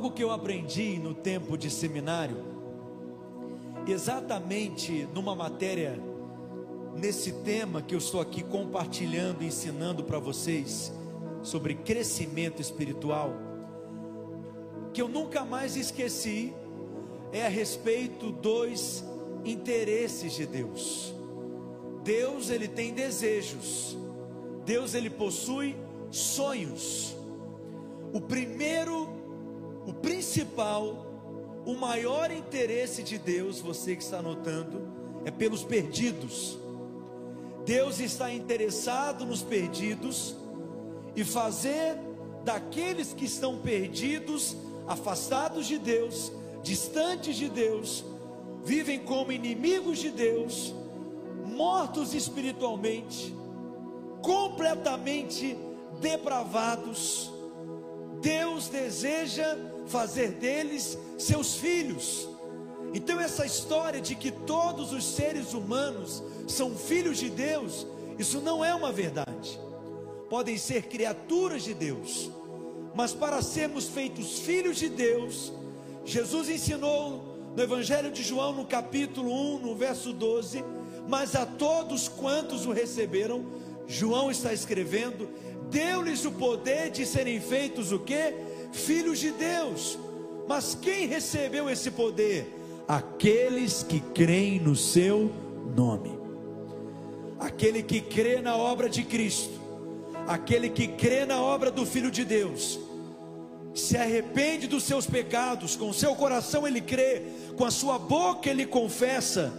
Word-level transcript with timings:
algo 0.00 0.12
que 0.12 0.24
eu 0.24 0.30
aprendi 0.30 0.98
no 0.98 1.12
tempo 1.12 1.58
de 1.58 1.68
seminário, 1.68 2.42
exatamente 3.86 5.06
numa 5.14 5.34
matéria, 5.34 6.02
nesse 6.96 7.32
tema 7.42 7.82
que 7.82 7.94
eu 7.94 7.98
estou 7.98 8.18
aqui 8.18 8.42
compartilhando, 8.42 9.44
ensinando 9.44 10.02
para 10.02 10.18
vocês, 10.18 10.90
sobre 11.42 11.74
crescimento 11.74 12.62
espiritual, 12.62 13.34
que 14.94 15.02
eu 15.02 15.06
nunca 15.06 15.44
mais 15.44 15.76
esqueci, 15.76 16.54
é 17.30 17.44
a 17.44 17.50
respeito 17.50 18.32
dos 18.32 19.04
interesses 19.44 20.32
de 20.32 20.46
Deus. 20.46 21.14
Deus, 22.02 22.48
ele 22.48 22.68
tem 22.68 22.94
desejos. 22.94 23.98
Deus, 24.64 24.94
ele 24.94 25.10
possui 25.10 25.76
sonhos. 26.10 27.14
O 28.14 28.20
primeiro, 28.22 29.19
o 29.90 29.94
principal, 29.94 31.04
o 31.66 31.74
maior 31.74 32.30
interesse 32.30 33.02
de 33.02 33.18
Deus, 33.18 33.58
você 33.58 33.96
que 33.96 34.02
está 34.04 34.22
notando, 34.22 34.88
é 35.24 35.32
pelos 35.32 35.64
perdidos. 35.64 36.56
Deus 37.66 37.98
está 37.98 38.32
interessado 38.32 39.26
nos 39.26 39.42
perdidos 39.42 40.36
e 41.16 41.24
fazer 41.24 41.98
daqueles 42.44 43.12
que 43.12 43.24
estão 43.24 43.58
perdidos, 43.58 44.56
afastados 44.86 45.66
de 45.66 45.76
Deus, 45.76 46.30
distantes 46.62 47.34
de 47.34 47.48
Deus, 47.48 48.04
vivem 48.62 49.00
como 49.00 49.32
inimigos 49.32 49.98
de 49.98 50.10
Deus, 50.10 50.72
mortos 51.44 52.14
espiritualmente, 52.14 53.34
completamente 54.22 55.58
depravados. 56.00 57.32
Deus 58.20 58.68
deseja 58.68 59.56
fazer 59.90 60.30
deles 60.32 60.96
seus 61.18 61.56
filhos. 61.56 62.28
Então, 62.94 63.20
essa 63.20 63.44
história 63.44 64.00
de 64.00 64.14
que 64.14 64.30
todos 64.30 64.92
os 64.92 65.04
seres 65.04 65.52
humanos 65.52 66.22
são 66.48 66.74
filhos 66.76 67.18
de 67.18 67.28
Deus, 67.28 67.86
isso 68.18 68.40
não 68.40 68.64
é 68.64 68.74
uma 68.74 68.92
verdade. 68.92 69.60
Podem 70.28 70.56
ser 70.56 70.84
criaturas 70.84 71.62
de 71.62 71.74
Deus, 71.74 72.30
mas 72.94 73.12
para 73.12 73.42
sermos 73.42 73.86
feitos 73.86 74.40
filhos 74.40 74.76
de 74.76 74.88
Deus, 74.88 75.52
Jesus 76.04 76.48
ensinou 76.48 77.52
no 77.56 77.62
Evangelho 77.62 78.10
de 78.10 78.22
João, 78.22 78.52
no 78.52 78.64
capítulo 78.64 79.32
1, 79.56 79.58
no 79.58 79.74
verso 79.74 80.12
12: 80.12 80.64
Mas 81.08 81.34
a 81.34 81.44
todos 81.44 82.08
quantos 82.08 82.66
o 82.66 82.72
receberam, 82.72 83.44
João 83.86 84.30
está 84.30 84.52
escrevendo, 84.52 85.28
deu-lhes 85.68 86.24
o 86.24 86.32
poder 86.32 86.90
de 86.90 87.04
serem 87.04 87.40
feitos 87.40 87.92
o 87.92 87.98
que? 87.98 88.34
Filhos 88.72 89.18
de 89.18 89.30
Deus. 89.30 89.98
Mas 90.48 90.74
quem 90.74 91.06
recebeu 91.06 91.70
esse 91.70 91.90
poder? 91.90 92.46
Aqueles 92.88 93.82
que 93.82 94.00
creem 94.00 94.58
no 94.58 94.74
seu 94.74 95.30
nome. 95.76 96.18
Aquele 97.38 97.82
que 97.82 98.00
crê 98.00 98.40
na 98.40 98.56
obra 98.56 98.88
de 98.88 99.02
Cristo, 99.02 99.58
aquele 100.26 100.68
que 100.68 100.88
crê 100.88 101.24
na 101.24 101.40
obra 101.40 101.70
do 101.70 101.86
Filho 101.86 102.10
de 102.10 102.24
Deus, 102.24 102.78
se 103.74 103.96
arrepende 103.96 104.66
dos 104.66 104.82
seus 104.84 105.06
pecados, 105.06 105.76
com 105.76 105.92
seu 105.92 106.14
coração 106.14 106.66
ele 106.66 106.80
crê, 106.80 107.22
com 107.56 107.64
a 107.64 107.70
sua 107.70 107.98
boca 107.98 108.50
ele 108.50 108.66
confessa, 108.66 109.52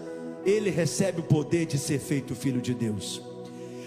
ele 0.45 0.69
recebe 0.69 1.21
o 1.21 1.23
poder 1.23 1.65
de 1.65 1.77
ser 1.77 1.99
feito 1.99 2.35
filho 2.35 2.61
de 2.61 2.73
Deus. 2.73 3.30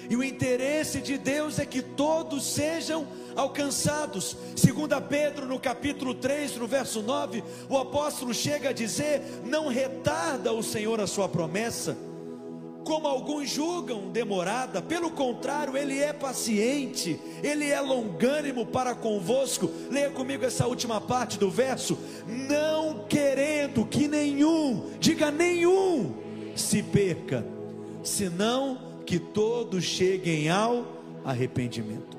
E 0.08 0.16
o 0.16 0.22
interesse 0.22 1.00
de 1.00 1.16
Deus 1.16 1.58
é 1.58 1.66
que 1.66 1.82
todos 1.82 2.44
sejam 2.44 3.06
alcançados. 3.34 4.36
Segundo 4.56 5.00
Pedro, 5.02 5.46
no 5.46 5.58
capítulo 5.58 6.14
3, 6.14 6.56
no 6.56 6.66
verso 6.66 7.02
9, 7.02 7.42
o 7.68 7.76
apóstolo 7.76 8.32
chega 8.34 8.70
a 8.70 8.72
dizer: 8.72 9.22
"Não 9.44 9.68
retarda 9.68 10.52
o 10.52 10.62
Senhor 10.62 11.00
a 11.00 11.06
sua 11.06 11.28
promessa, 11.28 11.96
como 12.84 13.08
alguns 13.08 13.48
julgam 13.48 14.10
demorada, 14.10 14.82
pelo 14.82 15.10
contrário, 15.10 15.76
ele 15.76 15.98
é 15.98 16.12
paciente, 16.12 17.18
ele 17.42 17.70
é 17.70 17.80
longânimo 17.80 18.66
para 18.66 18.94
convosco. 18.94 19.70
Leia 19.90 20.10
comigo 20.10 20.44
essa 20.44 20.66
última 20.66 21.00
parte 21.00 21.38
do 21.38 21.50
verso: 21.50 21.98
não 22.26 23.06
querendo 23.08 23.86
que 23.86 24.06
nenhum, 24.06 24.90
diga 25.00 25.30
nenhum, 25.30 26.14
se 26.54 26.82
perca, 26.82 27.44
senão 28.02 28.93
que 29.04 29.18
todos 29.18 29.84
cheguem 29.84 30.48
ao 30.48 30.86
arrependimento. 31.24 32.16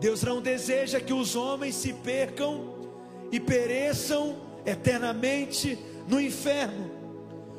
Deus 0.00 0.22
não 0.22 0.40
deseja 0.40 1.00
que 1.00 1.12
os 1.12 1.34
homens 1.34 1.74
se 1.74 1.92
percam 1.92 2.74
e 3.30 3.40
pereçam 3.40 4.36
eternamente 4.66 5.78
no 6.08 6.20
inferno. 6.20 6.90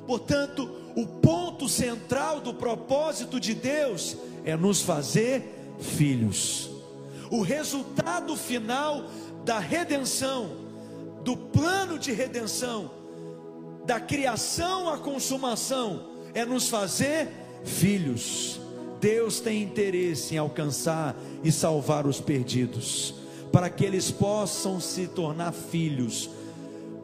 Portanto, 0.06 0.70
o 0.96 1.06
ponto 1.06 1.68
central 1.68 2.40
do 2.40 2.54
propósito 2.54 3.40
de 3.40 3.54
Deus 3.54 4.16
é 4.44 4.56
nos 4.56 4.82
fazer 4.82 5.44
filhos. 5.80 6.70
O 7.32 7.42
resultado 7.42 8.36
final 8.36 9.10
da 9.44 9.60
redenção, 9.60 10.52
do 11.24 11.36
plano 11.36 11.98
de 11.98 12.12
redenção, 12.12 12.92
da 13.86 14.00
criação 14.00 14.90
à 14.90 14.98
consumação, 14.98 16.10
é 16.34 16.46
nos 16.46 16.70
fazer 16.70 17.28
filhos. 17.28 17.45
Deus 19.00 19.40
tem 19.40 19.62
interesse 19.62 20.36
em 20.36 20.38
alcançar 20.38 21.16
e 21.44 21.52
salvar 21.52 22.08
os 22.08 22.20
perdidos, 22.20 23.14
para 23.52 23.70
que 23.70 23.86
eles 23.86 24.10
possam 24.10 24.80
se 24.80 25.08
tornar 25.08 25.52
filhos 25.52 26.30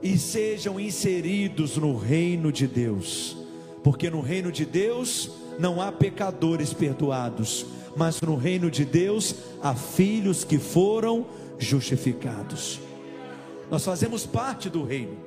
e 0.02 0.18
sejam 0.18 0.80
inseridos 0.80 1.78
no 1.78 1.96
reino 1.96 2.52
de 2.52 2.66
Deus, 2.66 3.38
porque 3.84 4.10
no 4.10 4.20
reino 4.20 4.52
de 4.52 4.66
Deus 4.66 5.30
não 5.60 5.80
há 5.80 5.92
pecadores 5.92 6.74
perdoados, 6.74 7.68
mas 7.96 8.20
no 8.22 8.36
reino 8.36 8.72
de 8.72 8.84
Deus 8.84 9.36
há 9.62 9.76
filhos 9.76 10.44
que 10.44 10.58
foram 10.58 11.28
justificados. 11.60 12.80
Nós 13.70 13.86
fazemos 13.86 14.26
parte 14.26 14.70
do 14.70 14.84
reino. 14.84 15.18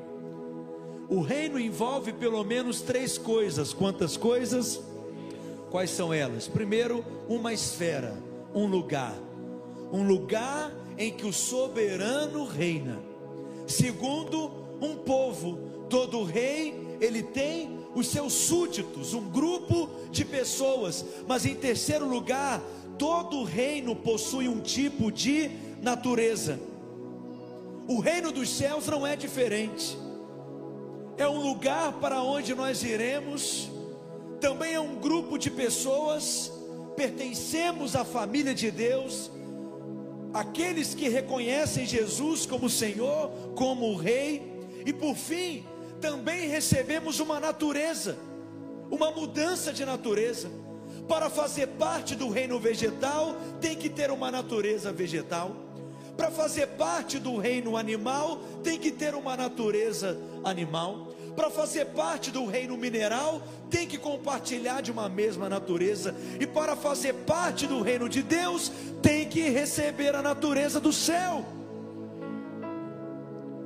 O 1.08 1.20
reino 1.20 1.58
envolve 1.58 2.12
pelo 2.12 2.42
menos 2.42 2.80
três 2.80 3.16
coisas. 3.16 3.72
Quantas 3.72 4.16
coisas? 4.16 4.80
Quais 5.74 5.90
são 5.90 6.14
elas? 6.14 6.46
Primeiro, 6.46 7.04
uma 7.28 7.52
esfera, 7.52 8.16
um 8.54 8.64
lugar, 8.64 9.12
um 9.92 10.04
lugar 10.04 10.72
em 10.96 11.10
que 11.10 11.26
o 11.26 11.32
soberano 11.32 12.44
reina. 12.44 13.00
Segundo, 13.66 14.52
um 14.80 14.94
povo. 14.94 15.58
Todo 15.90 16.22
rei, 16.22 16.96
ele 17.00 17.24
tem 17.24 17.80
os 17.92 18.06
seus 18.06 18.34
súditos, 18.34 19.14
um 19.14 19.28
grupo 19.28 19.90
de 20.12 20.24
pessoas. 20.24 21.04
Mas 21.26 21.44
em 21.44 21.56
terceiro 21.56 22.08
lugar, 22.08 22.62
todo 22.96 23.42
reino 23.42 23.96
possui 23.96 24.46
um 24.46 24.60
tipo 24.60 25.10
de 25.10 25.50
natureza. 25.82 26.60
O 27.88 27.98
reino 27.98 28.30
dos 28.30 28.48
céus 28.48 28.86
não 28.86 29.04
é 29.04 29.16
diferente. 29.16 29.98
É 31.16 31.26
um 31.26 31.42
lugar 31.42 31.94
para 31.94 32.22
onde 32.22 32.54
nós 32.54 32.84
iremos 32.84 33.73
também 34.40 34.74
é 34.74 34.80
um 34.80 34.96
grupo 34.96 35.38
de 35.38 35.50
pessoas, 35.50 36.52
pertencemos 36.96 37.96
à 37.96 38.04
família 38.04 38.54
de 38.54 38.70
Deus, 38.70 39.30
aqueles 40.32 40.94
que 40.94 41.08
reconhecem 41.08 41.86
Jesus 41.86 42.44
como 42.44 42.68
Senhor, 42.68 43.30
como 43.54 43.94
Rei, 43.96 44.52
e 44.84 44.92
por 44.92 45.14
fim, 45.14 45.64
também 46.00 46.48
recebemos 46.48 47.20
uma 47.20 47.40
natureza, 47.40 48.18
uma 48.90 49.10
mudança 49.10 49.72
de 49.72 49.84
natureza. 49.84 50.50
Para 51.08 51.30
fazer 51.30 51.68
parte 51.68 52.14
do 52.14 52.28
reino 52.28 52.58
vegetal, 52.58 53.36
tem 53.60 53.76
que 53.76 53.88
ter 53.88 54.10
uma 54.10 54.30
natureza 54.30 54.92
vegetal. 54.92 55.54
Para 56.16 56.30
fazer 56.30 56.66
parte 56.68 57.18
do 57.18 57.36
reino 57.36 57.76
animal, 57.76 58.40
tem 58.62 58.78
que 58.78 58.90
ter 58.90 59.14
uma 59.14 59.36
natureza 59.36 60.18
animal. 60.44 61.08
Para 61.36 61.50
fazer 61.50 61.86
parte 61.86 62.30
do 62.30 62.46
reino 62.46 62.76
mineral, 62.76 63.42
tem 63.68 63.88
que 63.88 63.98
compartilhar 63.98 64.80
de 64.80 64.92
uma 64.92 65.08
mesma 65.08 65.48
natureza. 65.48 66.14
E 66.38 66.46
para 66.46 66.76
fazer 66.76 67.12
parte 67.12 67.66
do 67.66 67.82
reino 67.82 68.08
de 68.08 68.22
Deus, 68.22 68.70
tem 69.02 69.28
que 69.28 69.48
receber 69.48 70.14
a 70.14 70.22
natureza 70.22 70.78
do 70.78 70.92
céu. 70.92 71.44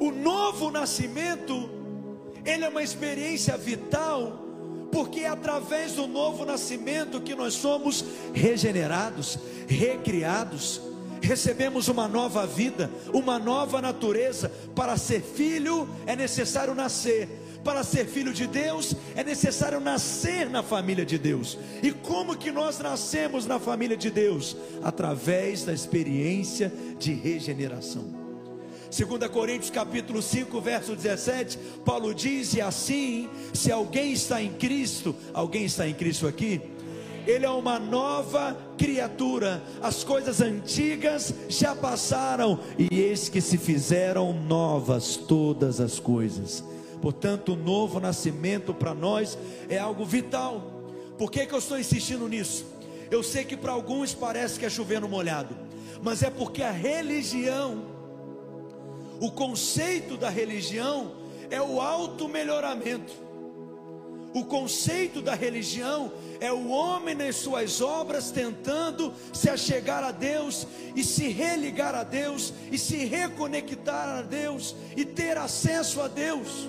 O 0.01 0.11
novo 0.11 0.71
nascimento, 0.71 1.69
ele 2.45 2.65
é 2.65 2.69
uma 2.69 2.83
experiência 2.83 3.57
vital, 3.59 4.45
porque 4.91 5.21
é 5.21 5.29
através 5.29 5.93
do 5.93 6.07
novo 6.07 6.47
nascimento 6.47 7.21
que 7.21 7.35
nós 7.35 7.53
somos 7.53 8.03
regenerados, 8.33 9.39
recriados, 9.67 10.81
recebemos 11.21 11.89
uma 11.89 12.09
nova 12.09 12.47
vida, 12.47 12.91
uma 13.13 13.39
nova 13.39 13.83
natureza. 13.83 14.51
Para 14.75 14.97
ser 14.97 15.21
filho 15.21 15.87
é 16.07 16.17
necessário 16.17 16.75
nascer 16.75 17.29
para 17.65 17.83
ser 17.83 18.07
filho 18.07 18.33
de 18.33 18.47
Deus, 18.47 18.95
é 19.15 19.23
necessário 19.23 19.81
nascer 19.81 20.49
na 20.49 20.63
família 20.63 21.05
de 21.05 21.19
Deus. 21.19 21.59
E 21.83 21.91
como 21.91 22.37
que 22.37 22.51
nós 22.51 22.79
nascemos 22.79 23.47
na 23.47 23.59
família 23.59 23.97
de 23.97 24.11
Deus? 24.11 24.57
Através 24.83 25.65
da 25.65 25.73
experiência 25.73 26.73
de 26.99 27.13
regeneração. 27.13 28.05
2 28.91 29.31
Coríntios 29.31 29.71
capítulo 29.71 30.23
5, 30.23 30.61
verso 30.63 30.97
17, 30.97 31.59
Paulo 31.85 32.15
diz: 32.15 32.55
"E 32.55 32.61
assim, 32.61 33.29
se 33.53 33.71
alguém 33.71 34.13
está 34.13 34.43
em 34.43 34.53
Cristo, 34.55 35.15
alguém 35.35 35.67
está 35.67 35.87
em 35.87 35.93
Cristo 35.93 36.27
aqui, 36.27 36.61
ele 37.27 37.45
é 37.45 37.51
uma 37.51 37.79
nova 37.79 38.57
criatura. 38.79 39.63
As 39.83 40.03
coisas 40.03 40.41
antigas 40.41 41.35
já 41.51 41.75
passaram 41.75 42.61
e 42.79 42.89
eis 42.99 43.29
que 43.29 43.43
se 43.43 43.59
fizeram 43.59 44.33
novas 44.33 45.17
todas 45.17 45.81
as 45.81 46.01
coisas." 46.01 46.65
Portanto, 47.01 47.53
o 47.53 47.57
novo 47.57 48.01
nascimento 48.01 48.75
para 48.75 48.95
nós 48.95 49.39
é 49.69 49.79
algo 49.79 50.05
vital. 50.05 50.79
Por 51.17 51.31
que, 51.31 51.47
que 51.47 51.55
eu 51.55 51.59
estou 51.59 51.79
insistindo 51.79 52.29
nisso? 52.29 52.67
Eu 53.11 53.23
sei 53.23 53.45
que 53.45 53.57
para 53.57 53.73
alguns 53.73 54.15
parece 54.15 54.59
que 54.59 54.67
é 54.67 54.71
chovendo 54.71 55.09
molhado, 55.09 55.57
mas 56.03 56.23
é 56.23 56.31
porque 56.31 56.63
a 56.63 56.71
religião, 56.71 57.83
o 59.21 59.31
conceito 59.31 60.17
da 60.17 60.29
religião 60.29 61.13
é 61.51 61.61
o 61.61 61.81
auto-melhoramento. 61.81 63.29
O 64.35 64.45
conceito 64.45 65.23
da 65.23 65.35
religião 65.35 66.13
é 66.39 66.53
o 66.53 66.69
homem 66.69 67.15
nas 67.15 67.37
suas 67.37 67.81
obras 67.81 68.31
tentando 68.31 69.13
se 69.33 69.49
achegar 69.49 70.05
a 70.05 70.11
Deus 70.11 70.67
e 70.95 71.03
se 71.03 71.29
religar 71.29 71.95
a 71.95 72.05
Deus 72.05 72.53
e 72.71 72.79
se 72.79 72.97
reconectar 73.07 74.19
a 74.19 74.23
Deus 74.23 74.77
e 74.95 75.05
ter 75.05 75.39
acesso 75.39 76.01
a 76.03 76.09
Deus. 76.09 76.69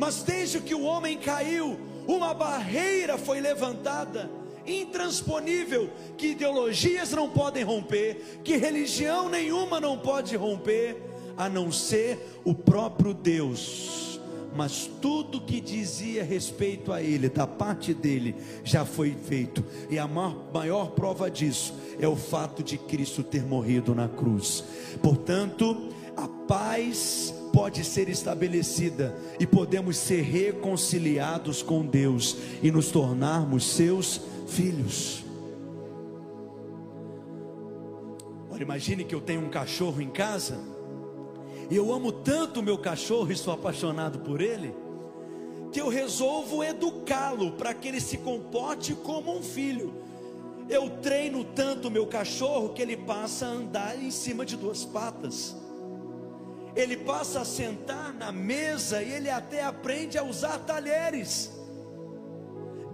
Mas 0.00 0.22
desde 0.22 0.60
que 0.60 0.74
o 0.74 0.80
homem 0.80 1.18
caiu, 1.18 1.78
uma 2.08 2.32
barreira 2.32 3.18
foi 3.18 3.38
levantada, 3.38 4.30
intransponível, 4.66 5.90
que 6.16 6.28
ideologias 6.28 7.10
não 7.10 7.28
podem 7.28 7.62
romper, 7.62 8.40
que 8.42 8.56
religião 8.56 9.28
nenhuma 9.28 9.78
não 9.78 9.98
pode 9.98 10.34
romper, 10.36 10.96
a 11.36 11.50
não 11.50 11.70
ser 11.70 12.40
o 12.46 12.54
próprio 12.54 13.12
Deus. 13.12 14.18
Mas 14.56 14.88
tudo 15.02 15.38
que 15.38 15.60
dizia 15.60 16.24
respeito 16.24 16.94
a 16.94 17.02
Ele, 17.02 17.28
da 17.28 17.46
parte 17.46 17.92
dele, 17.92 18.34
já 18.64 18.86
foi 18.86 19.14
feito, 19.14 19.62
e 19.90 19.98
a 19.98 20.08
maior, 20.08 20.50
maior 20.50 20.90
prova 20.92 21.30
disso 21.30 21.74
é 22.00 22.08
o 22.08 22.16
fato 22.16 22.62
de 22.62 22.78
Cristo 22.78 23.22
ter 23.22 23.44
morrido 23.44 23.94
na 23.94 24.08
cruz. 24.08 24.64
Portanto, 25.02 25.90
a 26.16 26.26
paz 26.26 27.34
pode 27.52 27.84
ser 27.84 28.08
estabelecida 28.08 29.14
e 29.38 29.46
podemos 29.46 29.96
ser 29.96 30.22
reconciliados 30.22 31.62
com 31.62 31.84
Deus 31.84 32.36
e 32.62 32.70
nos 32.70 32.90
tornarmos 32.90 33.64
seus 33.64 34.20
filhos. 34.46 35.24
Olha, 38.50 38.62
imagine 38.62 39.04
que 39.04 39.14
eu 39.14 39.20
tenho 39.20 39.42
um 39.42 39.50
cachorro 39.50 40.00
em 40.00 40.10
casa 40.10 40.58
e 41.70 41.76
eu 41.76 41.92
amo 41.92 42.10
tanto 42.10 42.60
o 42.60 42.62
meu 42.62 42.78
cachorro 42.78 43.30
e 43.30 43.36
sou 43.36 43.54
apaixonado 43.54 44.20
por 44.20 44.40
ele, 44.40 44.74
que 45.70 45.80
eu 45.80 45.88
resolvo 45.88 46.64
educá-lo 46.64 47.52
para 47.52 47.72
que 47.72 47.88
ele 47.88 48.00
se 48.00 48.18
comporte 48.18 48.94
como 48.94 49.36
um 49.36 49.42
filho. 49.42 49.92
Eu 50.68 50.90
treino 51.02 51.44
tanto 51.44 51.88
o 51.88 51.90
meu 51.90 52.06
cachorro 52.06 52.70
que 52.70 52.82
ele 52.82 52.96
passa 52.96 53.46
a 53.46 53.50
andar 53.50 54.00
em 54.00 54.10
cima 54.10 54.44
de 54.44 54.56
duas 54.56 54.84
patas 54.84 55.59
ele 56.74 56.96
passa 56.96 57.40
a 57.40 57.44
sentar 57.44 58.12
na 58.14 58.30
mesa 58.30 59.02
e 59.02 59.12
ele 59.12 59.30
até 59.30 59.62
aprende 59.62 60.16
a 60.16 60.22
usar 60.22 60.58
talheres. 60.58 61.50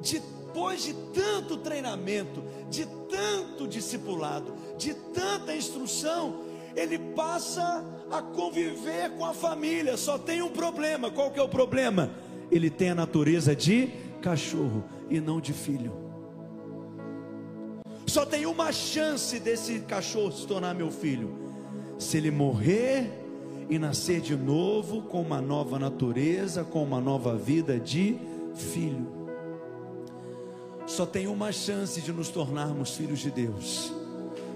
Depois 0.01 0.83
de 0.83 0.95
tanto 1.13 1.59
treinamento, 1.59 2.43
de 2.71 2.87
tanto 3.11 3.69
discipulado, 3.69 4.55
de 4.79 4.95
tanta 4.95 5.55
instrução, 5.55 6.45
ele 6.75 6.99
passa 6.99 7.85
a 8.11 8.23
conviver 8.23 9.11
com 9.11 9.25
a 9.25 9.35
família. 9.35 9.97
Só 9.97 10.17
tem 10.19 10.41
um 10.41 10.51
problema: 10.51 11.11
qual 11.11 11.31
que 11.31 11.39
é 11.39 11.43
o 11.43 11.49
problema? 11.49 12.11
Ele 12.51 12.71
tem 12.71 12.91
a 12.91 12.95
natureza 12.95 13.55
de 13.55 13.89
cachorro 14.23 14.85
e 15.11 15.21
não 15.21 15.41
de 15.41 15.53
filho. 15.53 15.93
Só 18.07 18.25
tem 18.25 18.47
uma 18.47 18.73
chance 18.73 19.39
desse 19.39 19.81
cachorro 19.81 20.33
se 20.33 20.47
tornar 20.47 20.75
meu 20.75 20.91
filho: 20.91 21.37
se 21.99 22.17
ele 22.17 22.31
morrer 22.31 23.26
e 23.69 23.79
nascer 23.79 24.21
de 24.21 24.37
novo 24.37 25.03
com 25.03 25.21
uma 25.21 25.41
nova 25.41 25.79
natureza, 25.79 26.65
com 26.65 26.83
uma 26.83 27.01
nova 27.01 27.37
vida 27.37 27.79
de 27.79 28.17
filho. 28.55 29.07
Só 30.87 31.05
tem 31.05 31.27
uma 31.27 31.51
chance 31.51 32.01
de 32.01 32.13
nos 32.13 32.29
tornarmos 32.29 32.97
filhos 32.97 33.19
de 33.19 33.31
Deus, 33.31 33.93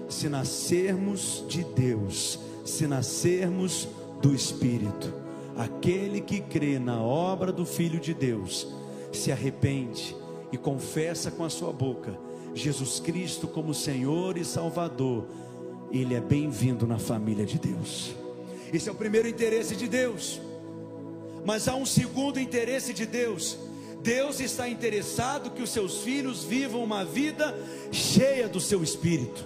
se 0.07 0.29
nascermos 0.29 1.43
de 1.47 1.63
Deus, 1.63 2.39
se 2.63 2.87
nascermos 2.87 3.87
do 4.21 4.33
Espírito. 4.33 5.13
Aquele 5.57 6.21
que 6.21 6.39
crê 6.39 6.79
na 6.79 7.01
obra 7.01 7.51
do 7.51 7.65
Filho 7.65 7.99
de 7.99 8.13
Deus, 8.13 8.67
se 9.11 9.31
arrepende 9.31 10.15
e 10.51 10.57
confessa 10.57 11.29
com 11.29 11.43
a 11.43 11.49
sua 11.49 11.73
boca 11.73 12.17
Jesus 12.53 12.99
Cristo 12.99 13.47
como 13.47 13.73
Senhor 13.73 14.37
e 14.37 14.43
Salvador, 14.43 15.25
ele 15.91 16.15
é 16.15 16.19
bem-vindo 16.19 16.85
na 16.85 16.97
família 16.97 17.45
de 17.45 17.57
Deus. 17.57 18.20
Esse 18.73 18.89
é 18.89 18.91
o 18.91 18.95
primeiro 18.95 19.27
interesse 19.27 19.75
de 19.75 19.87
Deus. 19.87 20.39
Mas 21.45 21.67
há 21.67 21.75
um 21.75 21.85
segundo 21.85 22.39
interesse 22.39 22.93
de 22.93 23.05
Deus. 23.05 23.57
Deus 24.01 24.39
está 24.39 24.67
interessado 24.67 25.51
que 25.51 25.61
os 25.61 25.69
seus 25.69 25.99
filhos 25.99 26.43
vivam 26.43 26.83
uma 26.83 27.05
vida 27.05 27.55
cheia 27.91 28.47
do 28.47 28.59
seu 28.59 28.83
espírito. 28.83 29.45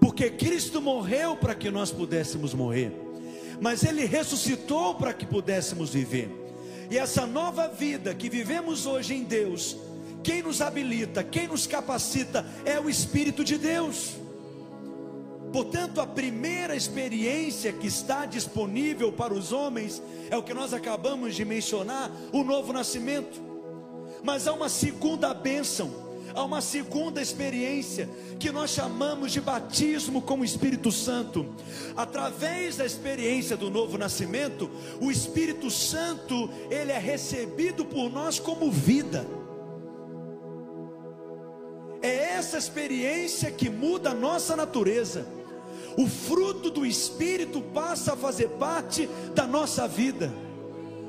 Porque 0.00 0.30
Cristo 0.30 0.80
morreu 0.80 1.36
para 1.36 1.54
que 1.54 1.70
nós 1.70 1.92
pudéssemos 1.92 2.54
morrer, 2.54 2.92
mas 3.60 3.84
ele 3.84 4.04
ressuscitou 4.06 4.94
para 4.94 5.12
que 5.12 5.26
pudéssemos 5.26 5.90
viver. 5.90 6.30
E 6.90 6.98
essa 6.98 7.26
nova 7.26 7.68
vida 7.68 8.14
que 8.14 8.28
vivemos 8.28 8.86
hoje 8.86 9.14
em 9.14 9.22
Deus, 9.22 9.76
quem 10.24 10.42
nos 10.42 10.60
habilita, 10.60 11.22
quem 11.22 11.46
nos 11.46 11.66
capacita 11.66 12.44
é 12.64 12.80
o 12.80 12.90
Espírito 12.90 13.44
de 13.44 13.56
Deus. 13.56 14.16
Portanto, 15.52 16.00
a 16.00 16.06
primeira 16.06 16.76
experiência 16.76 17.72
que 17.72 17.88
está 17.88 18.24
disponível 18.24 19.10
para 19.10 19.34
os 19.34 19.52
homens 19.52 20.00
é 20.30 20.36
o 20.36 20.42
que 20.42 20.54
nós 20.54 20.72
acabamos 20.72 21.34
de 21.34 21.44
mencionar, 21.44 22.10
o 22.32 22.44
novo 22.44 22.72
nascimento. 22.72 23.40
Mas 24.22 24.46
há 24.46 24.52
uma 24.52 24.68
segunda 24.68 25.34
bênção, 25.34 25.90
há 26.34 26.44
uma 26.44 26.60
segunda 26.60 27.20
experiência 27.20 28.08
que 28.38 28.52
nós 28.52 28.70
chamamos 28.70 29.32
de 29.32 29.40
batismo 29.40 30.22
com 30.22 30.38
o 30.40 30.44
Espírito 30.44 30.92
Santo. 30.92 31.44
Através 31.96 32.76
da 32.76 32.86
experiência 32.86 33.56
do 33.56 33.70
novo 33.70 33.98
nascimento, 33.98 34.70
o 35.00 35.10
Espírito 35.10 35.68
Santo, 35.68 36.48
ele 36.70 36.92
é 36.92 36.98
recebido 36.98 37.84
por 37.84 38.08
nós 38.08 38.38
como 38.38 38.70
vida. 38.70 39.26
É 42.02 42.34
essa 42.34 42.56
experiência 42.56 43.50
que 43.50 43.68
muda 43.68 44.10
a 44.10 44.14
nossa 44.14 44.54
natureza 44.54 45.39
o 45.96 46.06
fruto 46.06 46.70
do 46.70 46.86
Espírito 46.86 47.60
passa 47.60 48.12
a 48.12 48.16
fazer 48.16 48.48
parte 48.50 49.08
da 49.34 49.46
nossa 49.46 49.86
vida. 49.88 50.32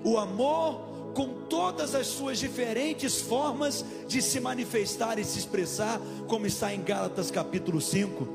O 0.03 0.17
amor, 0.17 0.81
com 1.13 1.27
todas 1.49 1.93
as 1.93 2.07
suas 2.07 2.39
diferentes 2.39 3.21
formas 3.21 3.85
de 4.07 4.21
se 4.21 4.39
manifestar 4.39 5.19
e 5.19 5.23
se 5.23 5.39
expressar, 5.39 5.99
como 6.27 6.47
está 6.47 6.73
em 6.73 6.81
Gálatas 6.81 7.29
capítulo 7.29 7.79
5. 7.79 8.27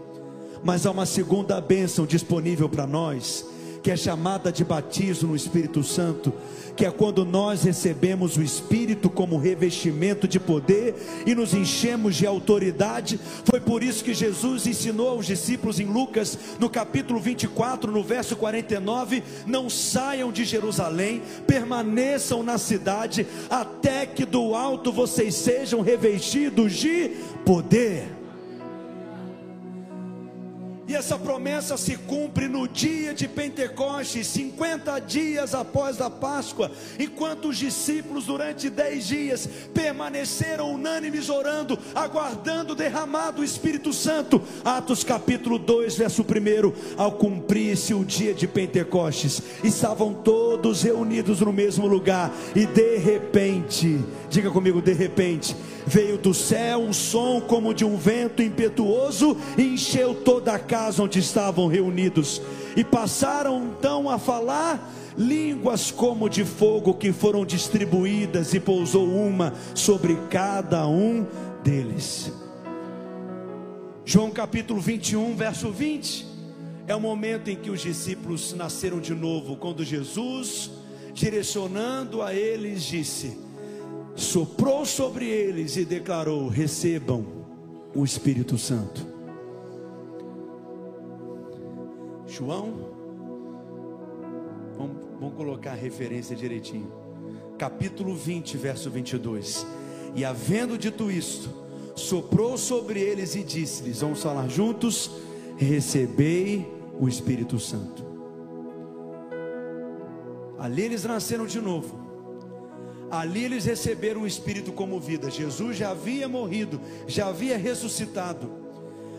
Mas 0.62 0.86
há 0.86 0.90
uma 0.90 1.06
segunda 1.06 1.60
bênção 1.60 2.06
disponível 2.06 2.68
para 2.68 2.86
nós, 2.86 3.44
que 3.86 3.90
é 3.92 3.96
chamada 3.96 4.50
de 4.50 4.64
batismo 4.64 5.28
no 5.28 5.36
Espírito 5.36 5.80
Santo, 5.84 6.32
que 6.74 6.84
é 6.84 6.90
quando 6.90 7.24
nós 7.24 7.62
recebemos 7.62 8.36
o 8.36 8.42
Espírito 8.42 9.08
como 9.08 9.38
revestimento 9.38 10.26
de 10.26 10.40
poder 10.40 10.96
e 11.24 11.36
nos 11.36 11.54
enchemos 11.54 12.16
de 12.16 12.26
autoridade. 12.26 13.20
Foi 13.44 13.60
por 13.60 13.84
isso 13.84 14.02
que 14.02 14.12
Jesus 14.12 14.66
ensinou 14.66 15.10
aos 15.10 15.26
discípulos 15.26 15.78
em 15.78 15.84
Lucas, 15.84 16.36
no 16.58 16.68
capítulo 16.68 17.20
24, 17.20 17.92
no 17.92 18.02
verso 18.02 18.34
49: 18.34 19.22
Não 19.46 19.70
saiam 19.70 20.32
de 20.32 20.44
Jerusalém, 20.44 21.22
permaneçam 21.46 22.42
na 22.42 22.58
cidade, 22.58 23.24
até 23.48 24.04
que 24.04 24.24
do 24.24 24.56
alto 24.56 24.90
vocês 24.90 25.32
sejam 25.36 25.80
revestidos 25.80 26.74
de 26.74 27.12
poder. 27.44 28.15
E 30.88 30.94
essa 30.94 31.18
promessa 31.18 31.76
se 31.76 31.96
cumpre 31.96 32.46
no 32.46 32.68
dia 32.68 33.12
de 33.12 33.26
Pentecostes, 33.26 34.28
50 34.28 35.00
dias 35.00 35.52
após 35.52 36.00
a 36.00 36.08
Páscoa, 36.08 36.70
enquanto 36.96 37.48
os 37.48 37.56
discípulos, 37.56 38.26
durante 38.26 38.70
10 38.70 39.06
dias, 39.06 39.48
permaneceram 39.74 40.72
unânimes 40.72 41.28
orando, 41.28 41.76
aguardando 41.92 42.72
o 42.72 42.76
derramado 42.76 43.38
do 43.38 43.44
Espírito 43.44 43.92
Santo. 43.92 44.40
Atos 44.64 45.02
capítulo 45.02 45.58
2, 45.58 45.96
verso 45.96 46.22
1. 46.22 46.96
Ao 46.96 47.10
cumprir-se 47.10 47.92
o 47.92 48.04
dia 48.04 48.32
de 48.32 48.46
Pentecostes, 48.46 49.42
estavam 49.64 50.14
todos 50.14 50.82
reunidos 50.82 51.40
no 51.40 51.52
mesmo 51.52 51.88
lugar, 51.88 52.32
e 52.54 52.64
de 52.64 52.96
repente, 52.98 53.98
diga 54.30 54.52
comigo, 54.52 54.80
de 54.80 54.92
repente, 54.92 55.56
veio 55.84 56.16
do 56.16 56.32
céu 56.32 56.78
um 56.78 56.92
som 56.92 57.40
como 57.40 57.74
de 57.74 57.84
um 57.84 57.96
vento 57.96 58.42
impetuoso 58.42 59.36
e 59.58 59.62
encheu 59.62 60.14
toda 60.14 60.54
a 60.54 60.58
casa 60.58 60.75
casa 60.76 61.02
onde 61.02 61.18
estavam 61.20 61.68
reunidos, 61.68 62.42
e 62.76 62.84
passaram 62.84 63.72
então 63.78 64.10
a 64.10 64.18
falar 64.18 64.92
línguas 65.16 65.90
como 65.90 66.28
de 66.28 66.44
fogo 66.44 66.92
que 66.92 67.14
foram 67.14 67.46
distribuídas 67.46 68.52
e 68.52 68.60
pousou 68.60 69.08
uma 69.08 69.54
sobre 69.74 70.16
cada 70.28 70.86
um 70.86 71.26
deles. 71.64 72.30
João 74.04 74.30
capítulo 74.30 74.78
21, 74.78 75.34
verso 75.34 75.70
20, 75.70 76.26
é 76.86 76.94
o 76.94 77.00
momento 77.00 77.48
em 77.48 77.56
que 77.56 77.70
os 77.70 77.80
discípulos 77.80 78.52
nasceram 78.52 79.00
de 79.00 79.14
novo, 79.14 79.56
quando 79.56 79.82
Jesus, 79.82 80.70
direcionando 81.14 82.20
a 82.20 82.34
eles, 82.34 82.82
disse: 82.82 83.38
soprou 84.14 84.84
sobre 84.84 85.24
eles 85.24 85.74
e 85.78 85.86
declarou: 85.86 86.48
recebam 86.48 87.24
o 87.94 88.04
Espírito 88.04 88.58
Santo. 88.58 89.15
João, 92.26 92.74
vamos, 94.76 94.96
vamos 95.20 95.36
colocar 95.36 95.72
a 95.72 95.74
referência 95.74 96.34
direitinho, 96.34 96.92
capítulo 97.56 98.14
20, 98.14 98.56
verso 98.56 98.90
22. 98.90 99.66
E 100.14 100.24
havendo 100.24 100.76
dito 100.76 101.10
isto, 101.10 101.48
soprou 101.94 102.58
sobre 102.58 103.00
eles 103.00 103.34
e 103.36 103.42
disse-lhes: 103.42 104.00
Vamos 104.00 104.22
falar 104.22 104.48
juntos? 104.48 105.10
Recebei 105.56 106.66
o 106.98 107.08
Espírito 107.08 107.58
Santo. 107.60 108.04
Ali 110.58 110.82
eles 110.82 111.04
nasceram 111.04 111.46
de 111.46 111.60
novo. 111.60 112.04
Ali 113.10 113.44
eles 113.44 113.64
receberam 113.64 114.22
o 114.22 114.26
Espírito 114.26 114.72
como 114.72 114.98
vida. 114.98 115.30
Jesus 115.30 115.76
já 115.76 115.90
havia 115.90 116.28
morrido, 116.28 116.80
já 117.06 117.28
havia 117.28 117.56
ressuscitado. 117.56 118.65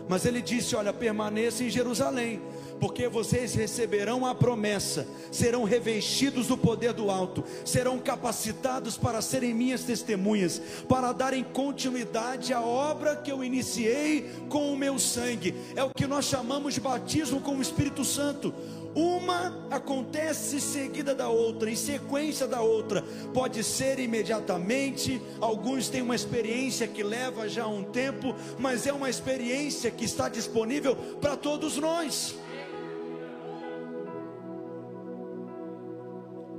Mas 0.08 0.24
ele 0.24 0.40
disse: 0.40 0.74
Olha, 0.74 0.92
permaneça 0.92 1.62
em 1.62 1.70
Jerusalém, 1.70 2.40
porque 2.80 3.08
vocês 3.08 3.54
receberão 3.54 4.24
a 4.24 4.34
promessa, 4.34 5.06
serão 5.30 5.64
revestidos 5.64 6.46
do 6.46 6.56
poder 6.56 6.92
do 6.92 7.10
alto, 7.10 7.44
serão 7.64 7.98
capacitados 7.98 8.96
para 8.96 9.20
serem 9.20 9.52
minhas 9.54 9.82
testemunhas, 9.82 10.60
para 10.88 11.12
darem 11.12 11.44
continuidade 11.44 12.52
à 12.52 12.60
obra 12.60 13.16
que 13.16 13.30
eu 13.30 13.44
iniciei 13.44 14.30
com 14.48 14.72
o 14.72 14.76
meu 14.76 14.98
sangue. 14.98 15.54
É 15.76 15.84
o 15.84 15.90
que 15.94 16.06
nós 16.06 16.24
chamamos 16.24 16.74
de 16.74 16.80
batismo 16.80 17.40
com 17.40 17.56
o 17.56 17.62
Espírito 17.62 18.04
Santo. 18.04 18.54
Uma 18.98 19.56
acontece 19.70 20.60
seguida 20.60 21.14
da 21.14 21.28
outra, 21.28 21.70
em 21.70 21.76
sequência 21.76 22.48
da 22.48 22.60
outra. 22.62 23.04
Pode 23.32 23.62
ser 23.62 24.00
imediatamente, 24.00 25.22
alguns 25.40 25.88
têm 25.88 26.02
uma 26.02 26.16
experiência 26.16 26.88
que 26.88 27.04
leva 27.04 27.48
já 27.48 27.64
um 27.64 27.84
tempo, 27.84 28.34
mas 28.58 28.88
é 28.88 28.92
uma 28.92 29.08
experiência 29.08 29.88
que 29.88 30.04
está 30.04 30.28
disponível 30.28 30.96
para 31.20 31.36
todos 31.36 31.76
nós. 31.76 32.34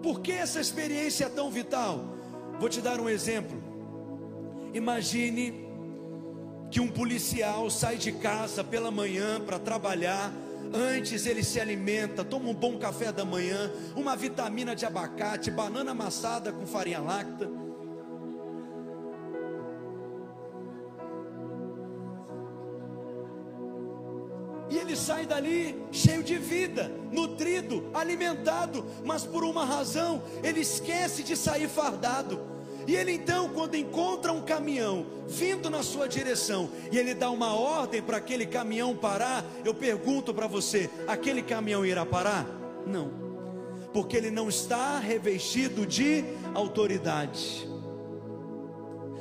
Por 0.01 0.22
que 0.22 0.31
essa 0.31 0.62
experiência 0.62 1.25
é 1.25 1.29
tão 1.29 1.51
vital? 1.51 2.05
Vou 2.58 2.69
te 2.69 2.79
dar 2.79 3.01
um 3.01 3.10
exemplo. 3.10 3.62
Imagine 4.74 5.67
que 6.72 6.79
um 6.79 6.88
policial 6.88 7.69
sai 7.69 7.98
de 7.98 8.13
casa 8.13 8.63
pela 8.63 8.89
manhã 8.89 9.41
para 9.41 9.60
trabalhar. 9.60 10.31
Antes 10.74 11.26
ele 11.26 11.44
se 11.44 11.60
alimenta, 11.60 12.24
toma 12.24 12.50
um 12.50 12.54
bom 12.54 12.78
café 12.78 13.12
da 13.12 13.26
manhã, 13.26 13.72
uma 13.96 14.16
vitamina 14.16 14.76
de 14.76 14.86
abacate, 14.86 15.50
banana 15.50 15.92
amassada 15.92 16.52
com 16.52 16.66
farinha 16.66 17.00
láctea 17.00 17.50
E 24.70 24.78
ele 24.78 24.96
sai 24.96 25.26
dali 25.26 25.84
cheio 25.92 26.22
de 26.22 26.38
vida, 26.38 26.92
nutrido, 27.12 27.90
alimentado, 27.92 28.86
mas 29.04 29.26
por 29.26 29.44
uma 29.44 29.66
razão, 29.66 30.22
ele 30.44 30.60
esquece 30.60 31.24
de 31.24 31.36
sair 31.36 31.68
fardado. 31.68 32.40
E 32.89 32.96
ele 32.96 33.12
então, 33.12 33.48
quando 33.50 33.75
encontra 33.75 34.34
um 34.34 34.41
caminhão 34.41 35.05
vindo 35.27 35.69
na 35.69 35.84
sua 35.84 36.08
direção, 36.08 36.72
e 36.91 36.98
ele 36.98 37.13
dá 37.13 37.29
uma 37.29 37.53
ordem 37.53 38.01
para 38.01 38.17
aquele 38.17 38.48
caminhão 38.48 38.96
parar, 38.96 39.46
eu 39.63 39.75
pergunto 39.75 40.34
para 40.34 40.48
você: 40.48 40.89
aquele 41.08 41.43
caminhão 41.43 41.86
irá 41.86 42.03
parar? 42.03 42.48
Não, 42.88 43.12
porque 43.93 44.17
ele 44.17 44.31
não 44.31 44.50
está 44.50 44.98
revestido 44.98 45.86
de 45.86 46.25
autoridade. 46.55 47.69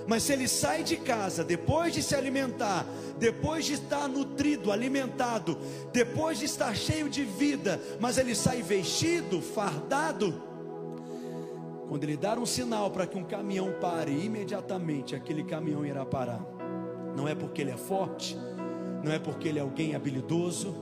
Mas 0.07 0.23
se 0.23 0.33
ele 0.33 0.49
sai 0.49 0.83
de 0.83 0.97
casa 0.97 1.45
depois 1.45 1.93
de 1.93 2.03
se 2.03 2.15
alimentar, 2.15 2.87
depois 3.19 3.67
de 3.67 3.75
estar 3.75 4.09
nutrido, 4.09 4.73
alimentado, 4.73 5.59
depois 5.93 6.39
de 6.39 6.47
estar 6.47 6.75
cheio 6.75 7.11
de 7.11 7.23
vida, 7.23 7.79
mas 8.01 8.17
ele 8.17 8.35
sai 8.35 8.63
vestido, 8.63 9.43
fardado, 9.43 10.48
quando 11.89 12.05
ele 12.05 12.17
dar 12.17 12.39
um 12.39 12.45
sinal 12.45 12.91
para 12.91 13.07
que 13.07 13.17
um 13.17 13.25
caminhão 13.25 13.73
pare, 13.81 14.13
imediatamente 14.13 15.17
aquele 15.17 15.43
caminhão 15.43 15.87
irá 15.87 16.05
parar. 16.05 16.45
Não 17.17 17.27
é 17.27 17.35
porque 17.35 17.63
ele 17.63 17.71
é 17.71 17.77
forte, 17.77 18.37
não 19.03 19.11
é 19.11 19.19
porque 19.19 19.49
ele 19.49 19.59
é 19.59 19.63
alguém 19.63 19.95
habilidoso, 19.95 20.75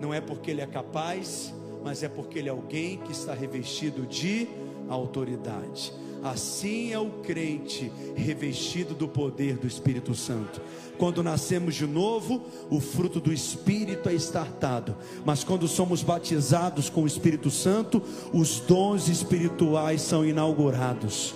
não 0.00 0.14
é 0.14 0.20
porque 0.20 0.52
ele 0.52 0.60
é 0.60 0.66
capaz, 0.66 1.52
mas 1.82 2.02
é 2.02 2.08
porque 2.08 2.38
ele 2.38 2.48
é 2.48 2.52
alguém 2.52 2.98
que 2.98 3.10
está 3.10 3.34
revestido 3.34 4.06
de 4.06 4.48
autoridade. 4.88 5.92
Assim 6.24 6.90
é 6.90 6.98
o 6.98 7.10
crente 7.22 7.92
revestido 8.16 8.94
do 8.94 9.06
poder 9.06 9.58
do 9.58 9.66
Espírito 9.66 10.14
Santo. 10.14 10.58
Quando 10.96 11.22
nascemos 11.22 11.74
de 11.74 11.86
novo, 11.86 12.46
o 12.70 12.80
fruto 12.80 13.20
do 13.20 13.30
Espírito 13.30 14.08
é 14.08 14.14
estartado. 14.14 14.96
Mas 15.22 15.44
quando 15.44 15.68
somos 15.68 16.02
batizados 16.02 16.88
com 16.88 17.02
o 17.02 17.06
Espírito 17.06 17.50
Santo, 17.50 18.02
os 18.32 18.58
dons 18.58 19.06
espirituais 19.08 20.00
são 20.00 20.24
inaugurados. 20.24 21.34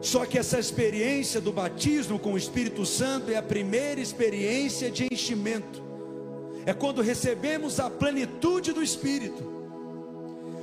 Só 0.00 0.24
que 0.24 0.38
essa 0.38 0.60
experiência 0.60 1.40
do 1.40 1.52
batismo 1.52 2.20
com 2.20 2.34
o 2.34 2.38
Espírito 2.38 2.86
Santo 2.86 3.32
é 3.32 3.36
a 3.36 3.42
primeira 3.42 4.00
experiência 4.00 4.92
de 4.92 5.08
enchimento. 5.10 5.82
É 6.64 6.72
quando 6.72 7.02
recebemos 7.02 7.80
a 7.80 7.90
plenitude 7.90 8.72
do 8.72 8.80
Espírito. 8.80 9.61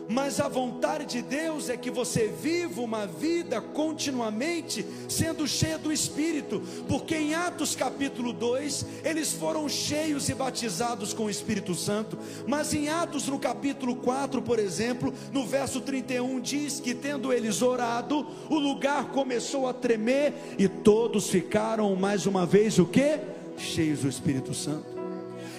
Mas 0.09 0.39
a 0.39 0.47
vontade 0.47 1.05
de 1.05 1.21
Deus 1.21 1.69
é 1.69 1.77
que 1.77 1.91
você 1.91 2.27
viva 2.27 2.81
uma 2.81 3.05
vida 3.05 3.61
continuamente 3.61 4.83
sendo 5.07 5.47
cheio 5.47 5.77
do 5.77 5.93
Espírito, 5.93 6.63
porque 6.87 7.15
em 7.15 7.35
Atos 7.35 7.75
capítulo 7.75 8.33
2, 8.33 8.85
eles 9.03 9.31
foram 9.31 9.69
cheios 9.69 10.27
e 10.27 10.33
batizados 10.33 11.13
com 11.13 11.25
o 11.25 11.29
Espírito 11.29 11.75
Santo, 11.75 12.17
mas 12.47 12.73
em 12.73 12.89
Atos 12.89 13.27
no 13.27 13.37
capítulo 13.37 13.97
4, 13.97 14.41
por 14.41 14.57
exemplo, 14.57 15.13
no 15.31 15.45
verso 15.45 15.79
31 15.79 16.39
diz 16.39 16.79
que 16.79 16.95
tendo 16.95 17.31
eles 17.31 17.61
orado, 17.61 18.25
o 18.49 18.57
lugar 18.57 19.09
começou 19.11 19.67
a 19.67 19.73
tremer 19.73 20.33
e 20.57 20.67
todos 20.67 21.29
ficaram 21.29 21.95
mais 21.95 22.25
uma 22.25 22.47
vez 22.47 22.79
o 22.79 22.85
que? 22.85 23.19
Cheios 23.57 23.99
do 23.99 24.09
Espírito 24.09 24.55
Santo 24.55 24.98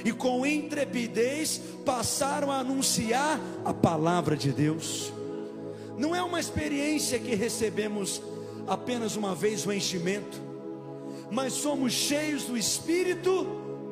e 0.04 0.12
com 0.12 0.44
intrepidez 0.44 1.60
passaram 1.84 2.50
a 2.50 2.58
anunciar 2.58 3.40
a 3.64 3.72
palavra 3.72 4.36
de 4.36 4.52
Deus. 4.52 5.12
Não 5.96 6.14
é 6.14 6.22
uma 6.22 6.40
experiência 6.40 7.18
que 7.18 7.34
recebemos 7.34 8.22
apenas 8.66 9.16
uma 9.16 9.34
vez 9.34 9.66
o 9.66 9.72
enchimento, 9.72 10.40
mas 11.30 11.52
somos 11.52 11.92
cheios 11.92 12.44
do 12.44 12.56
Espírito 12.56 13.46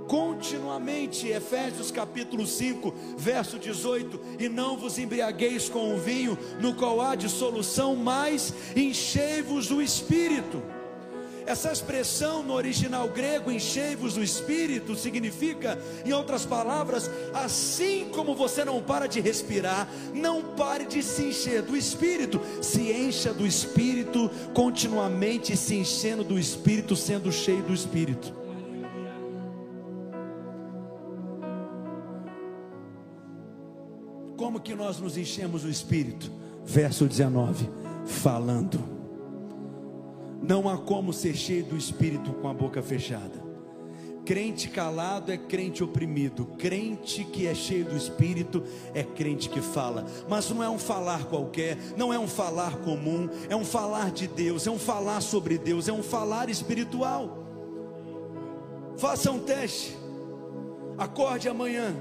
continuamente. 0.09 1.29
Efésios 1.29 1.91
capítulo 1.91 2.47
5, 2.47 2.95
verso 3.17 3.59
18: 3.59 4.21
E 4.39 4.49
não 4.49 4.77
vos 4.77 4.99
embriagueis 4.99 5.69
com 5.69 5.95
o 5.95 5.99
vinho, 5.99 6.39
no 6.61 6.75
qual 6.75 7.01
há 7.01 7.15
dissolução, 7.15 7.95
mas 7.95 8.55
enchei-vos 8.75 9.69
do 9.69 9.83
Espírito 9.83 10.63
essa 11.49 11.73
expressão 11.73 12.43
no 12.43 12.53
original 12.53 13.09
grego, 13.09 13.51
enchei-vos 13.51 14.15
do 14.15 14.23
Espírito, 14.23 14.95
significa, 14.95 15.79
em 16.05 16.13
outras 16.13 16.45
palavras, 16.45 17.11
assim 17.33 18.11
como 18.13 18.35
você 18.35 18.67
não 18.67 18.83
para 18.83 19.07
de 19.07 19.19
respirar, 19.19 19.89
não 20.13 20.43
pare 20.43 20.85
de 20.85 21.03
se 21.03 21.25
encher 21.25 21.63
do 21.63 21.75
Espírito, 21.75 22.39
se 22.61 22.93
encha 22.93 23.33
do 23.33 23.47
Espírito, 23.47 24.31
continuamente 24.53 25.57
se 25.57 25.75
enchendo 25.75 26.23
do 26.23 26.39
Espírito, 26.39 26.95
sendo 26.95 27.33
cheio 27.33 27.63
do 27.63 27.73
Espírito. 27.73 28.31
Como 34.37 34.61
que 34.61 34.75
nós 34.75 35.01
nos 35.01 35.17
enchemos 35.17 35.63
do 35.63 35.71
Espírito? 35.71 36.31
Verso 36.63 37.07
19: 37.07 37.71
falando 38.05 38.98
não 40.49 40.67
há 40.67 40.79
como 40.79 41.13
ser 41.13 41.37
cheio 41.37 41.63
do 41.63 41.77
Espírito 41.77 42.33
com 42.33 42.49
a 42.49 42.55
boca 42.55 42.83
fechada. 42.83 43.47
Crente 44.25 44.69
calado 44.69 45.31
é 45.31 45.37
crente 45.37 45.85
oprimido, 45.85 46.47
crente 46.59 47.23
que 47.23 47.47
é 47.47 47.55
cheio 47.55 47.85
do 47.85 47.97
Espírito 47.97 48.65
é 48.95 49.03
crente 49.03 49.51
que 49.51 49.61
fala, 49.61 50.07
mas 50.27 50.49
não 50.49 50.63
é 50.63 50.69
um 50.69 50.79
falar 50.79 51.25
qualquer, 51.27 51.77
não 51.99 52.13
é 52.13 52.19
um 52.19 52.27
falar 52.27 52.77
comum, 52.79 53.29
é 53.49 53.55
um 53.55 53.65
falar 53.65 54.11
de 54.11 54.27
Deus, 54.27 54.67
é 54.67 54.71
um 54.71 54.79
falar 54.79 55.21
sobre 55.21 55.59
Deus, 55.59 55.87
é 55.87 55.93
um 55.93 56.03
falar 56.03 56.49
espiritual. 56.49 57.45
Faça 58.97 59.31
um 59.31 59.39
teste. 59.39 59.97
Acorde 60.97 61.49
amanhã 61.49 61.95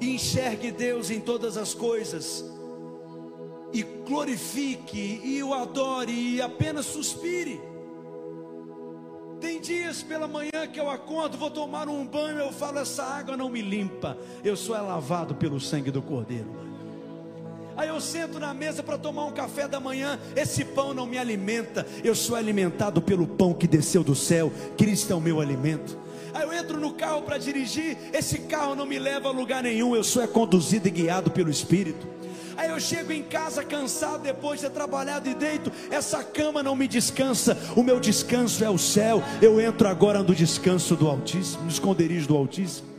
e 0.00 0.14
enxergue 0.14 0.70
Deus 0.72 1.10
em 1.10 1.20
todas 1.20 1.56
as 1.56 1.74
coisas, 1.74 2.44
e 3.72 3.82
glorifique, 3.82 5.20
e 5.24 5.42
o 5.42 5.54
adore, 5.54 6.12
e 6.12 6.42
apenas 6.42 6.86
suspire. 6.86 7.60
Tem 9.40 9.58
dias 9.58 10.02
pela 10.02 10.28
manhã 10.28 10.66
que 10.70 10.78
eu 10.78 10.90
acordo, 10.90 11.38
vou 11.38 11.50
tomar 11.50 11.88
um 11.88 12.06
banho, 12.06 12.38
eu 12.38 12.52
falo: 12.52 12.78
essa 12.78 13.02
água 13.02 13.36
não 13.36 13.48
me 13.48 13.62
limpa, 13.62 14.16
eu 14.44 14.54
sou 14.56 14.76
é 14.76 14.80
lavado 14.80 15.34
pelo 15.34 15.58
sangue 15.58 15.90
do 15.90 16.02
Cordeiro. 16.02 16.70
Aí 17.76 17.88
eu 17.88 17.98
sento 17.98 18.38
na 18.38 18.52
mesa 18.52 18.82
para 18.82 18.98
tomar 18.98 19.24
um 19.24 19.32
café 19.32 19.66
da 19.66 19.80
manhã, 19.80 20.18
esse 20.36 20.62
pão 20.62 20.92
não 20.92 21.06
me 21.06 21.16
alimenta, 21.16 21.86
eu 22.04 22.14
sou 22.14 22.36
alimentado 22.36 23.00
pelo 23.00 23.26
pão 23.26 23.54
que 23.54 23.66
desceu 23.66 24.04
do 24.04 24.14
céu, 24.14 24.52
Cristo 24.76 25.14
é 25.14 25.16
o 25.16 25.20
meu 25.20 25.40
alimento. 25.40 25.96
Aí 26.34 26.42
eu 26.42 26.52
entro 26.52 26.78
no 26.78 26.92
carro 26.92 27.22
para 27.22 27.38
dirigir, 27.38 27.96
esse 28.12 28.40
carro 28.40 28.74
não 28.74 28.84
me 28.84 28.98
leva 28.98 29.30
a 29.30 29.32
lugar 29.32 29.62
nenhum, 29.62 29.96
eu 29.96 30.04
sou 30.04 30.22
é 30.22 30.26
conduzido 30.26 30.88
e 30.88 30.90
guiado 30.90 31.30
pelo 31.30 31.48
Espírito. 31.48 32.06
Aí 32.56 32.70
eu 32.70 32.80
chego 32.80 33.12
em 33.12 33.22
casa 33.22 33.64
cansado 33.64 34.22
depois 34.22 34.60
de 34.60 34.66
ter 34.66 34.72
trabalhado 34.72 35.28
e 35.28 35.34
deito, 35.34 35.70
essa 35.90 36.22
cama 36.22 36.62
não 36.62 36.76
me 36.76 36.88
descansa, 36.88 37.56
o 37.76 37.82
meu 37.82 38.00
descanso 38.00 38.64
é 38.64 38.70
o 38.70 38.78
céu. 38.78 39.22
Eu 39.40 39.60
entro 39.60 39.88
agora 39.88 40.22
no 40.22 40.34
descanso 40.34 40.96
do 40.96 41.08
Altíssimo, 41.08 41.62
no 41.64 41.70
esconderijo 41.70 42.28
do 42.28 42.36
Altíssimo. 42.36 42.89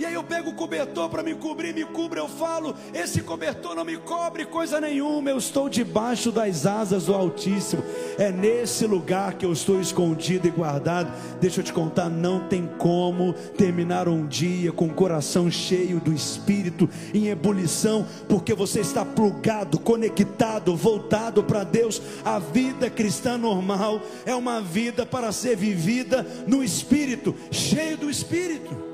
E 0.00 0.06
aí 0.06 0.14
eu 0.14 0.24
pego 0.24 0.48
o 0.48 0.54
cobertor 0.54 1.10
para 1.10 1.22
me 1.22 1.34
cobrir, 1.34 1.74
me 1.74 1.84
cubra, 1.84 2.20
eu 2.20 2.26
falo: 2.26 2.74
esse 2.94 3.20
cobertor 3.20 3.74
não 3.74 3.84
me 3.84 3.98
cobre 3.98 4.46
coisa 4.46 4.80
nenhuma, 4.80 5.28
eu 5.28 5.36
estou 5.36 5.68
debaixo 5.68 6.32
das 6.32 6.64
asas 6.64 7.04
do 7.04 7.14
Altíssimo. 7.14 7.84
É 8.16 8.32
nesse 8.32 8.86
lugar 8.86 9.34
que 9.34 9.44
eu 9.44 9.52
estou 9.52 9.78
escondido 9.78 10.48
e 10.48 10.50
guardado. 10.50 11.12
Deixa 11.38 11.60
eu 11.60 11.64
te 11.64 11.70
contar, 11.70 12.08
não 12.08 12.48
tem 12.48 12.66
como 12.78 13.34
terminar 13.58 14.08
um 14.08 14.26
dia 14.26 14.72
com 14.72 14.86
o 14.86 14.94
coração 14.94 15.50
cheio 15.50 16.00
do 16.00 16.14
Espírito 16.14 16.88
em 17.12 17.28
ebulição, 17.28 18.06
porque 18.26 18.54
você 18.54 18.80
está 18.80 19.04
plugado, 19.04 19.78
conectado, 19.78 20.74
voltado 20.74 21.44
para 21.44 21.62
Deus. 21.62 22.00
A 22.24 22.38
vida 22.38 22.88
cristã 22.88 23.36
normal 23.36 24.00
é 24.24 24.34
uma 24.34 24.62
vida 24.62 25.04
para 25.04 25.30
ser 25.30 25.58
vivida 25.58 26.26
no 26.46 26.64
Espírito, 26.64 27.34
cheio 27.50 27.98
do 27.98 28.08
Espírito. 28.08 28.89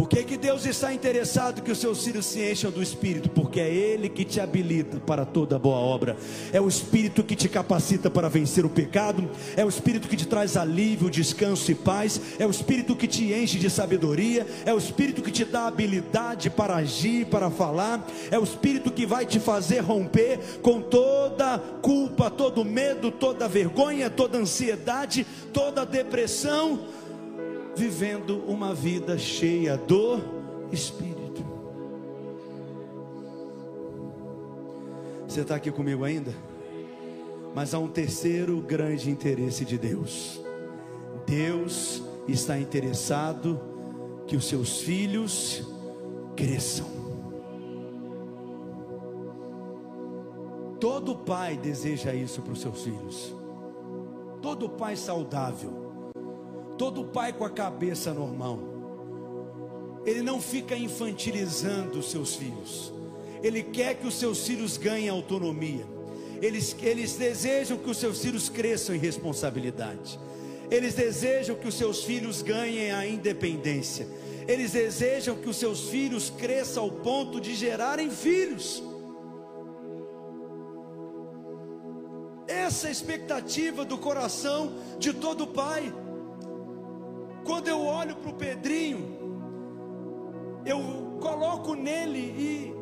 Por 0.00 0.08
que, 0.08 0.24
que 0.24 0.38
Deus 0.38 0.64
está 0.64 0.94
interessado 0.94 1.60
que 1.60 1.70
os 1.70 1.76
seus 1.76 2.02
filhos 2.02 2.24
se 2.24 2.40
encham 2.50 2.70
do 2.70 2.82
Espírito? 2.82 3.28
Porque 3.28 3.60
é 3.60 3.68
Ele 3.68 4.08
que 4.08 4.24
te 4.24 4.40
habilita 4.40 4.98
para 4.98 5.26
toda 5.26 5.58
boa 5.58 5.76
obra, 5.76 6.16
é 6.54 6.58
o 6.58 6.66
Espírito 6.66 7.22
que 7.22 7.36
te 7.36 7.50
capacita 7.50 8.08
para 8.08 8.26
vencer 8.26 8.64
o 8.64 8.70
pecado, 8.70 9.30
é 9.58 9.62
o 9.62 9.68
Espírito 9.68 10.08
que 10.08 10.16
te 10.16 10.26
traz 10.26 10.56
alívio, 10.56 11.10
descanso 11.10 11.70
e 11.70 11.74
paz, 11.74 12.18
é 12.38 12.46
o 12.46 12.50
Espírito 12.50 12.96
que 12.96 13.06
te 13.06 13.30
enche 13.34 13.58
de 13.58 13.68
sabedoria, 13.68 14.46
é 14.64 14.72
o 14.72 14.78
Espírito 14.78 15.20
que 15.20 15.30
te 15.30 15.44
dá 15.44 15.66
habilidade 15.66 16.48
para 16.48 16.76
agir, 16.76 17.26
para 17.26 17.50
falar, 17.50 18.02
é 18.30 18.38
o 18.38 18.42
Espírito 18.42 18.90
que 18.90 19.04
vai 19.04 19.26
te 19.26 19.38
fazer 19.38 19.80
romper 19.80 20.38
com 20.62 20.80
toda 20.80 21.58
culpa, 21.82 22.30
todo 22.30 22.64
medo, 22.64 23.10
toda 23.10 23.46
vergonha, 23.46 24.08
toda 24.08 24.38
ansiedade, 24.38 25.26
toda 25.52 25.84
depressão 25.84 26.88
vivendo 27.74 28.38
uma 28.46 28.74
vida 28.74 29.16
cheia 29.18 29.76
do 29.76 30.20
Espírito. 30.72 31.44
Você 35.26 35.42
está 35.42 35.54
aqui 35.54 35.70
comigo 35.70 36.04
ainda? 36.04 36.34
Mas 37.54 37.72
há 37.74 37.78
um 37.78 37.88
terceiro 37.88 38.60
grande 38.60 39.10
interesse 39.10 39.64
de 39.64 39.78
Deus. 39.78 40.40
Deus 41.26 42.02
está 42.26 42.58
interessado 42.58 43.60
que 44.26 44.36
os 44.36 44.44
seus 44.46 44.80
filhos 44.80 45.62
cresçam. 46.36 46.86
Todo 50.80 51.14
pai 51.14 51.56
deseja 51.56 52.14
isso 52.14 52.40
para 52.40 52.52
os 52.52 52.60
seus 52.60 52.82
filhos. 52.82 53.34
Todo 54.40 54.68
pai 54.68 54.96
saudável 54.96 55.79
Todo 56.80 57.04
pai 57.04 57.30
com 57.30 57.44
a 57.44 57.50
cabeça 57.50 58.14
normal, 58.14 58.58
ele 60.06 60.22
não 60.22 60.40
fica 60.40 60.74
infantilizando 60.74 61.98
os 61.98 62.10
seus 62.10 62.36
filhos, 62.36 62.90
ele 63.42 63.62
quer 63.62 63.96
que 63.96 64.06
os 64.06 64.14
seus 64.14 64.46
filhos 64.46 64.78
ganhem 64.78 65.10
autonomia, 65.10 65.84
eles, 66.40 66.74
eles 66.80 67.16
desejam 67.16 67.76
que 67.76 67.90
os 67.90 67.98
seus 67.98 68.22
filhos 68.22 68.48
cresçam 68.48 68.94
em 68.94 68.98
responsabilidade, 68.98 70.18
eles 70.70 70.94
desejam 70.94 71.54
que 71.54 71.68
os 71.68 71.74
seus 71.74 72.02
filhos 72.02 72.40
ganhem 72.40 72.92
a 72.92 73.06
independência, 73.06 74.08
eles 74.48 74.72
desejam 74.72 75.36
que 75.36 75.50
os 75.50 75.58
seus 75.58 75.90
filhos 75.90 76.30
cresçam 76.30 76.84
ao 76.84 76.90
ponto 76.90 77.38
de 77.38 77.54
gerarem 77.54 78.10
filhos. 78.10 78.82
Essa 82.48 82.86
é 82.86 82.88
a 82.88 82.92
expectativa 82.92 83.84
do 83.84 83.98
coração 83.98 84.72
de 84.98 85.12
todo 85.12 85.46
pai. 85.46 85.92
Quando 87.44 87.68
eu 87.68 87.84
olho 87.84 88.16
para 88.16 88.30
o 88.30 88.34
Pedrinho, 88.34 89.18
eu 90.64 91.18
coloco 91.20 91.74
nele 91.74 92.18
e 92.18 92.74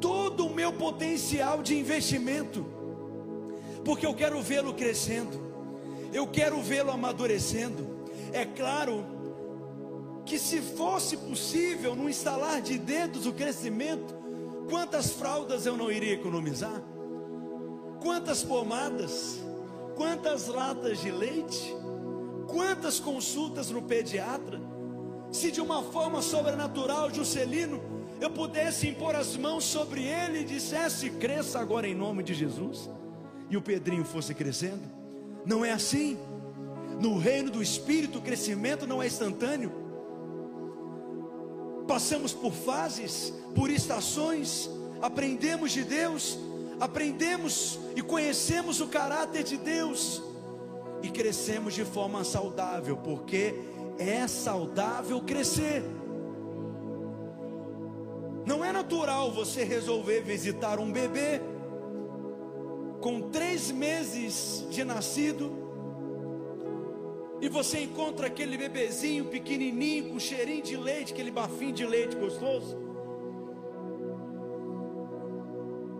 todo 0.00 0.46
o 0.46 0.54
meu 0.54 0.72
potencial 0.72 1.62
de 1.62 1.78
investimento, 1.78 2.66
porque 3.84 4.06
eu 4.06 4.14
quero 4.14 4.40
vê-lo 4.40 4.74
crescendo, 4.74 5.40
eu 6.12 6.26
quero 6.26 6.60
vê-lo 6.60 6.90
amadurecendo. 6.90 8.02
É 8.32 8.44
claro 8.44 9.04
que 10.24 10.38
se 10.38 10.60
fosse 10.60 11.16
possível, 11.16 11.94
no 11.94 12.08
instalar 12.08 12.60
de 12.60 12.78
dedos 12.78 13.26
o 13.26 13.32
crescimento, 13.32 14.14
quantas 14.68 15.10
fraldas 15.12 15.66
eu 15.66 15.76
não 15.76 15.90
iria 15.90 16.14
economizar? 16.14 16.82
Quantas 18.00 18.42
pomadas? 18.42 19.40
Quantas 19.96 20.46
latas 20.46 21.00
de 21.00 21.10
leite? 21.10 21.81
Quantas 22.52 23.00
consultas 23.00 23.70
no 23.70 23.80
pediatra? 23.80 24.60
Se 25.30 25.50
de 25.50 25.58
uma 25.58 25.82
forma 25.82 26.20
sobrenatural, 26.20 27.12
Juscelino, 27.12 27.80
eu 28.20 28.30
pudesse 28.30 28.86
impor 28.86 29.16
as 29.16 29.38
mãos 29.38 29.64
sobre 29.64 30.02
ele 30.02 30.40
e 30.40 30.44
dissesse: 30.44 31.08
cresça 31.08 31.58
agora 31.58 31.88
em 31.88 31.94
nome 31.94 32.22
de 32.22 32.34
Jesus, 32.34 32.90
e 33.48 33.56
o 33.56 33.62
Pedrinho 33.62 34.04
fosse 34.04 34.34
crescendo, 34.34 34.82
não 35.46 35.64
é 35.64 35.72
assim. 35.72 36.18
No 37.00 37.18
reino 37.18 37.50
do 37.50 37.62
Espírito, 37.62 38.18
o 38.18 38.22
crescimento 38.22 38.86
não 38.86 39.02
é 39.02 39.06
instantâneo. 39.06 39.72
Passamos 41.88 42.34
por 42.34 42.52
fases, 42.52 43.32
por 43.54 43.70
estações, 43.70 44.68
aprendemos 45.00 45.72
de 45.72 45.84
Deus, 45.84 46.38
aprendemos 46.78 47.78
e 47.96 48.02
conhecemos 48.02 48.80
o 48.82 48.88
caráter 48.88 49.42
de 49.42 49.56
Deus 49.56 50.22
e 51.02 51.10
crescemos 51.10 51.74
de 51.74 51.84
forma 51.84 52.24
saudável, 52.24 52.96
porque 52.96 53.54
é 53.98 54.26
saudável 54.26 55.20
crescer. 55.20 55.82
Não 58.46 58.64
é 58.64 58.72
natural 58.72 59.30
você 59.30 59.62
resolver 59.64 60.22
visitar 60.22 60.78
um 60.78 60.90
bebê 60.90 61.40
com 63.00 63.30
três 63.30 63.70
meses 63.70 64.66
de 64.70 64.84
nascido 64.84 65.62
e 67.40 67.48
você 67.48 67.80
encontra 67.80 68.28
aquele 68.28 68.56
bebezinho 68.56 69.24
pequenininho 69.24 70.10
com 70.10 70.20
cheirinho 70.20 70.62
de 70.62 70.76
leite, 70.76 71.12
aquele 71.12 71.30
bafinho 71.30 71.72
de 71.72 71.84
leite 71.84 72.16
gostoso. 72.16 72.78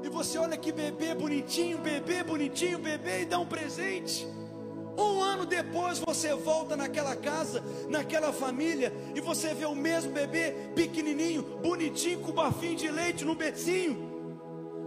E 0.05 0.09
você 0.09 0.39
olha 0.39 0.57
que 0.57 0.71
bebê 0.71 1.15
bonitinho, 1.15 1.79
bebê 1.79 2.23
bonitinho, 2.23 2.79
bebê 2.79 3.23
e 3.23 3.25
dá 3.25 3.41
um 3.41 3.47
presente. 3.47 4.27
Um 4.97 5.23
ano 5.23 5.47
depois 5.47 5.99
você 5.99 6.35
volta 6.35 6.77
naquela 6.77 7.17
casa, 7.17 7.63
naquela 7.89 8.33
família, 8.33 8.93
e 9.15 9.21
você 9.21 9.55
vê 9.55 9.65
o 9.65 9.75
mesmo 9.75 10.13
bebê 10.13 10.55
pequenininho, 10.75 11.43
bonitinho, 11.63 12.21
com 12.21 12.33
bafinho 12.33 12.77
de 12.77 12.91
leite 12.91 13.25
no 13.25 13.35
bercinho. 13.35 14.11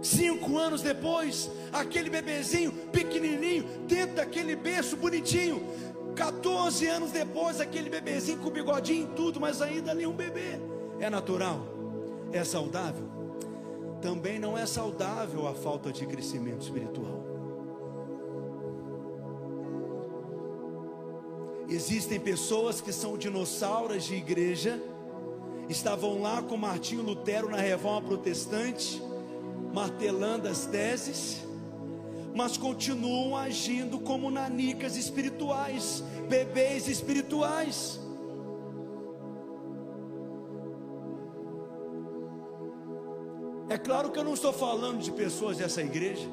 Cinco 0.02 0.56
anos 0.58 0.82
depois, 0.82 1.50
aquele 1.72 2.08
bebezinho 2.08 2.70
pequenininho, 2.92 3.64
dentro 3.86 4.16
daquele 4.16 4.54
berço 4.54 4.96
bonitinho. 4.96 5.66
14 6.14 6.86
anos 6.86 7.10
depois, 7.10 7.60
aquele 7.60 7.90
bebezinho 7.90 8.38
com 8.38 8.50
bigodinho 8.50 9.10
e 9.10 9.14
tudo, 9.14 9.40
mas 9.40 9.60
ainda 9.60 9.92
nenhum 9.92 10.12
bebê. 10.12 10.60
É 11.00 11.10
natural? 11.10 11.66
É 12.32 12.44
saudável? 12.44 13.06
Também 14.00 14.38
não 14.38 14.56
é 14.56 14.64
saudável 14.66 15.48
a 15.48 15.54
falta 15.54 15.92
de 15.92 16.06
crescimento 16.06 16.62
espiritual. 16.62 17.25
Existem 21.68 22.20
pessoas 22.20 22.80
que 22.80 22.92
são 22.92 23.18
dinossauros 23.18 24.04
de 24.04 24.14
igreja, 24.14 24.80
estavam 25.68 26.22
lá 26.22 26.40
com 26.40 26.56
Martinho 26.56 27.02
Lutero 27.02 27.50
na 27.50 27.56
reforma 27.56 28.06
protestante, 28.06 29.02
martelando 29.72 30.46
as 30.46 30.64
teses, 30.66 31.44
mas 32.34 32.56
continuam 32.56 33.36
agindo 33.36 33.98
como 33.98 34.30
nanicas 34.30 34.96
espirituais, 34.96 36.04
bebês 36.28 36.86
espirituais. 36.86 37.98
É 43.68 43.76
claro 43.76 44.12
que 44.12 44.18
eu 44.18 44.24
não 44.24 44.34
estou 44.34 44.52
falando 44.52 45.00
de 45.00 45.10
pessoas 45.10 45.56
dessa 45.56 45.82
igreja. 45.82 46.28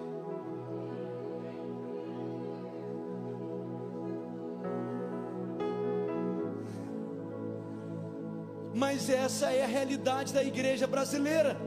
Mas 9.06 9.10
essa 9.10 9.52
é 9.52 9.66
a 9.66 9.68
realidade 9.68 10.32
da 10.32 10.42
igreja 10.42 10.88
brasileira. 10.88 11.58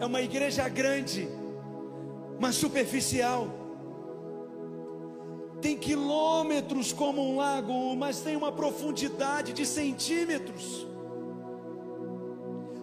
É 0.00 0.06
uma 0.06 0.22
igreja 0.22 0.66
grande, 0.70 1.28
mas 2.40 2.54
superficial. 2.54 3.46
Tem 5.60 5.76
quilômetros 5.76 6.94
como 6.94 7.20
um 7.20 7.36
lago, 7.36 7.94
mas 7.94 8.22
tem 8.22 8.36
uma 8.36 8.50
profundidade 8.50 9.52
de 9.52 9.66
centímetros. 9.66 10.86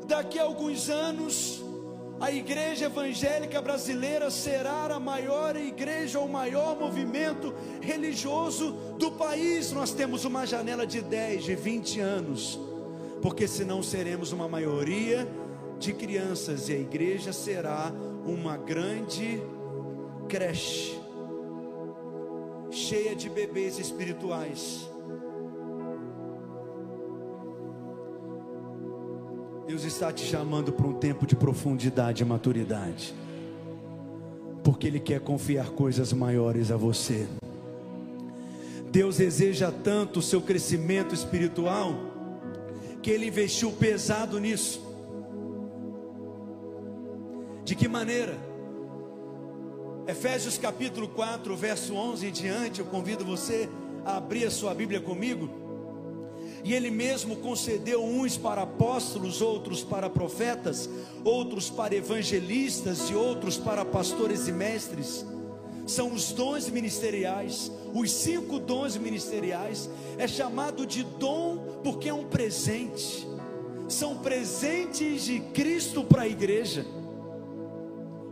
Daqui 0.06 0.38
a 0.38 0.44
alguns 0.44 0.88
anos, 0.88 1.64
a 2.20 2.32
igreja 2.32 2.86
evangélica 2.86 3.62
brasileira 3.62 4.30
será 4.30 4.86
a 4.94 5.00
maior 5.00 5.56
igreja, 5.56 6.20
o 6.20 6.28
maior 6.28 6.78
movimento 6.78 7.54
religioso 7.82 8.72
do 8.98 9.12
país. 9.12 9.72
Nós 9.72 9.92
temos 9.92 10.26
uma 10.26 10.46
janela 10.46 10.86
de 10.86 11.02
10, 11.02 11.44
de 11.44 11.56
20 11.56 12.00
anos, 12.00 12.60
porque 13.22 13.48
senão 13.48 13.82
seremos 13.82 14.32
uma 14.32 14.48
maioria 14.48 15.28
de 15.78 15.94
crianças 15.94 16.68
e 16.68 16.74
a 16.74 16.78
igreja 16.78 17.32
será 17.32 17.92
uma 18.26 18.58
grande 18.58 19.42
creche 20.28 21.00
cheia 22.72 23.16
de 23.16 23.30
bebês 23.30 23.80
espirituais. 23.80 24.90
Deus 29.70 29.84
está 29.84 30.12
te 30.12 30.26
chamando 30.26 30.74
para 30.74 30.88
um 30.88 30.94
tempo 30.94 31.28
de 31.28 31.36
profundidade 31.36 32.24
e 32.24 32.26
maturidade, 32.26 33.14
porque 34.64 34.88
Ele 34.88 35.00
quer 35.00 35.20
confiar 35.20 35.70
coisas 35.70 36.12
maiores 36.12 36.72
a 36.72 36.76
você. 36.76 37.28
Deus 38.92 39.18
deseja 39.18 39.72
tanto 39.72 40.22
o 40.22 40.24
seu 40.24 40.42
crescimento 40.42 41.14
espiritual, 41.14 41.94
que 43.04 43.12
Ele 43.12 43.28
investiu 43.28 43.72
pesado 43.72 44.40
nisso. 44.40 44.82
De 47.64 47.76
que 47.76 47.88
maneira? 47.88 48.40
Efésios 50.08 50.58
capítulo 50.58 51.10
4, 51.10 51.56
verso 51.56 51.94
11 51.94 52.26
em 52.26 52.32
diante, 52.32 52.80
eu 52.80 52.88
convido 52.88 53.24
você 53.24 53.70
a 54.04 54.18
abrir 54.18 54.46
a 54.46 54.52
sua 54.52 54.74
Bíblia 54.74 55.00
comigo. 55.00 55.59
E 56.64 56.74
ele 56.74 56.92
mesmo 56.92 57.38
concedeu 57.38 58.04
uns 58.04 58.38
para 58.38 58.64
apóstolos, 58.64 59.42
outros 59.42 59.84
para 59.84 60.10
profetas, 60.10 60.90
outros 61.24 61.70
para 61.70 61.96
evangelistas 61.96 63.10
e 63.10 63.16
outros 63.16 63.58
para 63.58 63.86
pastores 63.86 64.48
e 64.48 64.52
mestres. 64.52 65.26
São 65.88 66.14
os 66.14 66.32
dons 66.32 66.70
ministeriais, 66.70 67.72
os 67.94 68.12
cinco 68.12 68.60
dons 68.60 68.98
ministeriais. 68.98 69.90
É 70.18 70.28
chamado 70.28 70.86
de 70.86 71.04
dom 71.04 71.80
porque 71.84 72.10
é 72.10 72.14
um 72.14 72.26
presente. 72.26 73.28
São 73.88 74.18
presentes 74.18 75.24
de 75.24 75.40
Cristo 75.40 76.04
para 76.04 76.24
a 76.24 76.28
igreja 76.28 76.86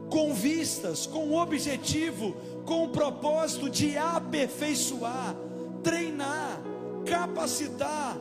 com 0.09 0.33
vistas, 0.33 1.05
com 1.05 1.33
objetivo, 1.33 2.35
com 2.65 2.85
o 2.85 2.89
propósito 2.89 3.69
de 3.69 3.97
aperfeiçoar, 3.97 5.35
treinar, 5.83 6.61
capacitar. 7.07 8.17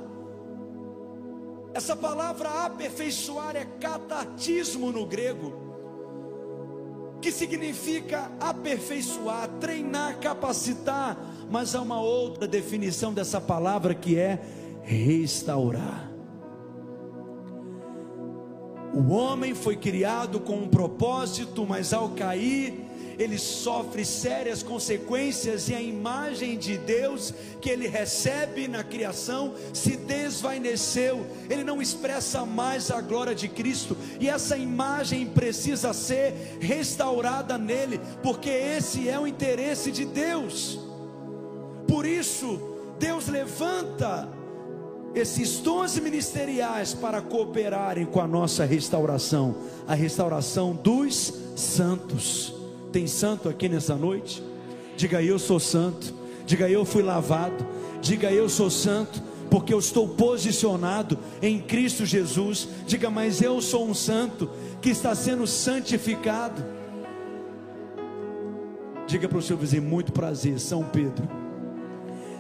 Essa 1.75 1.95
palavra 1.95 2.65
aperfeiçoar 2.65 3.55
é 3.55 3.65
catartismo 3.79 4.91
no 4.91 5.05
grego, 5.05 5.53
que 7.21 7.31
significa 7.31 8.33
aperfeiçoar, 8.41 9.49
treinar, 9.61 10.19
capacitar, 10.19 11.19
mas 11.51 11.75
há 11.75 11.83
uma 11.83 12.01
outra 12.01 12.47
definição 12.47 13.13
dessa 13.13 13.41
palavra 13.41 13.95
que 13.95 14.19
é 14.19 14.41
restaurar. 14.83 16.11
O 18.95 19.13
homem 19.13 19.55
foi 19.55 19.77
criado 19.77 20.41
com 20.41 20.57
um 20.57 20.69
propósito, 20.69 21.67
mas 21.67 21.93
ao 21.93 22.11
cair, 22.11 22.86
ele 23.19 23.39
sofre 23.39 24.05
sérias 24.05 24.63
consequências 24.63 25.69
e 25.69 25.75
a 25.75 25.81
imagem 25.81 26.59
de 26.59 26.77
Deus 26.77 27.33
que 27.61 27.71
ele 27.71 27.89
recebe 27.89 28.69
na 28.69 28.85
criação 28.85 29.55
se 29.73 29.97
desvaneceu. 29.97 31.27
Ele 31.49 31.65
não 31.65 31.81
expressa 31.81 32.45
mais 32.45 32.91
a 32.91 33.01
glória 33.01 33.35
de 33.35 33.49
Cristo 33.49 33.97
e 34.21 34.29
essa 34.29 34.57
imagem 34.57 35.27
precisa 35.27 35.93
ser 35.93 36.59
restaurada 36.61 37.57
nele, 37.57 38.01
porque 38.23 38.51
esse 38.51 39.09
é 39.09 39.19
o 39.19 39.27
interesse 39.27 39.91
de 39.91 40.05
Deus. 40.05 40.79
Por 41.89 42.05
isso, 42.05 42.61
Deus 42.99 43.29
levanta 43.29 44.29
esses 45.15 45.61
dons 45.61 45.99
ministeriais 45.99 46.93
para 46.93 47.23
cooperarem 47.23 48.05
com 48.05 48.21
a 48.21 48.27
nossa 48.27 48.67
restauração, 48.67 49.55
a 49.89 49.95
restauração 49.95 50.75
dos 50.75 51.33
santos. 51.57 52.56
Tem 52.97 53.07
santo 53.07 53.47
aqui 53.51 53.69
nessa 53.69 53.95
noite? 53.95 54.43
Diga 54.97 55.23
eu 55.23 55.39
sou 55.39 55.61
santo, 55.61 56.15
diga 56.47 56.67
eu 56.67 56.83
fui 56.83 57.03
lavado, 57.03 57.67
diga 58.01 58.33
eu 58.33 58.49
sou 58.49 58.71
santo, 58.71 59.23
porque 59.51 59.75
eu 59.75 59.79
estou 59.79 60.09
posicionado 60.09 61.19
em 61.43 61.61
Cristo 61.61 62.07
Jesus. 62.07 62.67
Diga, 62.87 63.11
mas 63.11 63.43
eu 63.43 63.61
sou 63.61 63.87
um 63.87 63.93
santo 63.93 64.49
que 64.81 64.89
está 64.89 65.15
sendo 65.15 65.47
santificado. 65.47 66.65
Diga 69.07 69.29
para 69.29 69.37
o 69.37 69.43
seu 69.43 69.59
vizinho, 69.59 69.83
muito 69.83 70.11
prazer, 70.11 70.59
São 70.59 70.83
Pedro. 70.83 71.29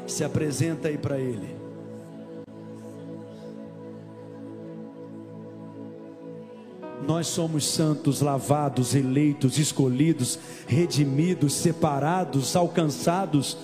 Se 0.06 0.24
apresenta 0.24 0.88
aí 0.88 0.96
para 0.96 1.18
ele. 1.18 1.55
Nós 7.06 7.28
somos 7.28 7.64
santos, 7.64 8.20
lavados, 8.20 8.92
eleitos, 8.92 9.58
escolhidos, 9.58 10.38
redimidos, 10.66 11.52
separados, 11.52 12.56
alcançados 12.56 13.56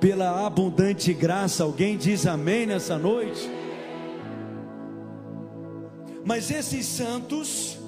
pela 0.00 0.44
abundante 0.44 1.14
graça. 1.14 1.62
Alguém 1.62 1.96
diz 1.96 2.26
amém 2.26 2.66
nessa 2.66 2.98
noite? 2.98 3.48
Mas 6.24 6.50
esses 6.50 6.86
santos 6.86 7.78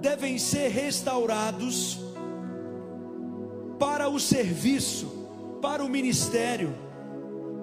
devem 0.00 0.38
ser 0.38 0.68
restaurados 0.68 1.98
para 3.76 4.08
o 4.08 4.20
serviço, 4.20 5.06
para 5.60 5.84
o 5.84 5.88
ministério, 5.88 6.72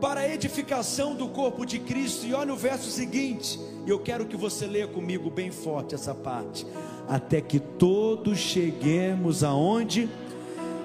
para 0.01 0.21
a 0.21 0.33
edificação 0.33 1.15
do 1.15 1.29
corpo 1.29 1.65
de 1.65 1.79
Cristo. 1.79 2.25
E 2.25 2.33
olha 2.33 2.53
o 2.53 2.57
verso 2.57 2.91
seguinte 2.91 3.57
e 3.85 3.89
eu 3.89 3.99
quero 3.99 4.25
que 4.25 4.35
você 4.35 4.65
leia 4.65 4.87
comigo 4.87 5.29
bem 5.29 5.51
forte 5.51 5.93
essa 5.93 6.15
parte. 6.15 6.65
Até 7.07 7.39
que 7.39 7.59
todos 7.59 8.37
cheguemos 8.37 9.43
aonde? 9.43 10.09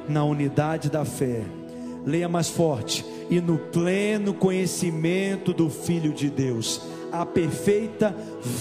Na 0.09 0.25
unidade 0.25 0.91
da 0.91 1.05
fé. 1.05 1.43
Leia 2.05 2.29
mais 2.29 2.49
forte. 2.49 3.05
E 3.31 3.41
no 3.41 3.59
pleno 3.59 4.35
conhecimento 4.35 5.53
do 5.53 5.71
Filho 5.71 6.13
de 6.13 6.29
Deus 6.29 6.83
a 7.13 7.27
perfeita 7.27 8.15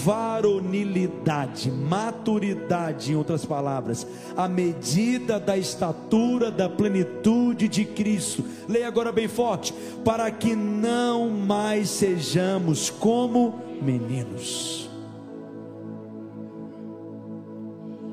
varonilidade, 0.04 1.70
maturidade, 1.70 3.12
em 3.12 3.14
outras 3.14 3.44
palavras, 3.44 4.06
a 4.36 4.48
medida 4.48 5.38
da 5.38 5.56
estatura 5.56 6.50
da 6.50 6.68
plenitude 6.68 7.68
de 7.68 7.84
Cristo. 7.84 8.44
Leia 8.68 8.88
agora 8.88 9.12
bem 9.12 9.28
forte, 9.28 9.72
para 10.04 10.30
que 10.30 10.54
não 10.56 11.30
mais 11.30 11.88
sejamos 11.90 12.90
como 12.90 13.69
meninos. 13.82 14.88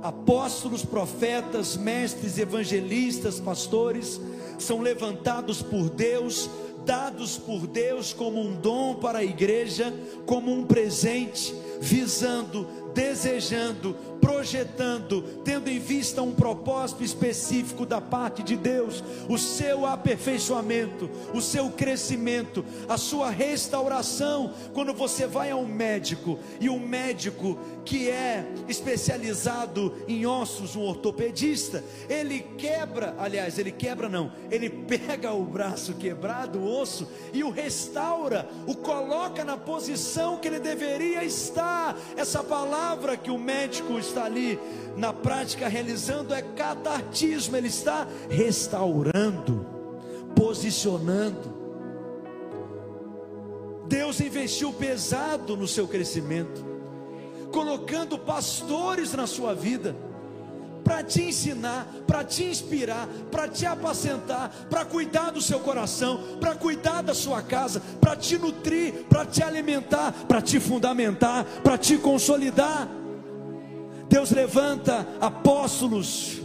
Apóstolos, 0.01 0.85
profetas, 0.85 1.75
mestres, 1.75 2.37
evangelistas, 2.37 3.39
pastores 3.39 4.21
são 4.57 4.81
levantados 4.81 5.61
por 5.61 5.89
Deus, 5.89 6.49
dados 6.85 7.37
por 7.37 7.67
Deus 7.67 8.13
como 8.13 8.39
um 8.39 8.55
dom 8.55 8.95
para 8.95 9.19
a 9.19 9.23
igreja, 9.23 9.93
como 10.25 10.51
um 10.51 10.65
presente, 10.65 11.53
visando 11.81 12.67
desejando, 12.97 13.95
projetando, 14.21 15.21
tendo 15.43 15.69
em 15.69 15.79
vista 15.79 16.21
um 16.21 16.33
propósito 16.33 17.03
específico 17.03 17.85
da 17.85 18.01
parte 18.01 18.43
de 18.43 18.55
Deus, 18.55 19.03
o 19.29 19.37
seu 19.37 19.85
aperfeiçoamento, 19.85 21.09
o 21.33 21.41
seu 21.41 21.69
crescimento, 21.69 22.63
a 22.87 22.97
sua 22.97 23.29
restauração. 23.29 24.53
Quando 24.73 24.93
você 24.93 25.27
vai 25.27 25.51
a 25.51 25.55
um 25.55 25.67
médico 25.67 26.39
e 26.59 26.69
um 26.69 26.79
médico 26.79 27.57
que 27.85 28.09
é 28.09 28.45
especializado 28.67 29.95
em 30.07 30.25
ossos, 30.25 30.75
um 30.75 30.81
ortopedista, 30.81 31.83
ele 32.09 32.39
quebra, 32.57 33.15
aliás, 33.17 33.57
ele 33.57 33.71
quebra 33.71 34.09
não, 34.09 34.31
ele 34.51 34.69
pega 34.69 35.31
o 35.33 35.43
braço 35.45 35.93
quebrado, 35.93 36.59
o 36.59 36.79
osso, 36.79 37.07
e 37.33 37.43
o 37.43 37.49
restaura, 37.49 38.47
o 38.65 38.75
coloca 38.75 39.43
na 39.45 39.57
posição 39.57 40.37
que 40.37 40.47
ele 40.47 40.59
deveria 40.59 41.23
estar. 41.23 41.97
Essa 42.15 42.43
palavra 42.43 43.15
que 43.15 43.31
o 43.31 43.37
médico 43.37 43.97
está 44.07 44.25
ali 44.25 44.59
na 44.95 45.13
prática 45.13 45.67
realizando 45.67 46.33
é 46.33 46.41
catartismo, 46.41 47.55
ele 47.55 47.67
está 47.67 48.07
restaurando, 48.29 49.65
posicionando. 50.35 51.55
Deus 53.87 54.19
investiu 54.19 54.73
pesado 54.73 55.55
no 55.55 55.67
seu 55.67 55.87
crescimento, 55.87 56.65
colocando 57.51 58.17
pastores 58.17 59.13
na 59.13 59.27
sua 59.27 59.53
vida 59.53 59.95
para 60.87 61.03
te 61.03 61.21
ensinar, 61.21 61.85
para 62.07 62.23
te 62.23 62.45
inspirar, 62.45 63.09
para 63.29 63.45
te 63.49 63.65
apacentar, 63.65 64.49
para 64.69 64.85
cuidar 64.85 65.31
do 65.31 65.41
seu 65.41 65.59
coração, 65.59 66.37
para 66.39 66.55
cuidar 66.55 67.03
da 67.03 67.13
sua 67.13 67.41
casa, 67.41 67.81
para 67.99 68.15
te 68.15 68.37
nutrir, 68.37 69.05
para 69.09 69.25
te 69.25 69.43
alimentar, 69.43 70.13
para 70.29 70.41
te 70.41 70.61
fundamentar, 70.61 71.43
para 71.61 71.77
te 71.77 71.97
consolidar. 71.97 72.87
Deus 74.09 74.31
levanta 74.31 75.05
apóstolos, 75.19 76.41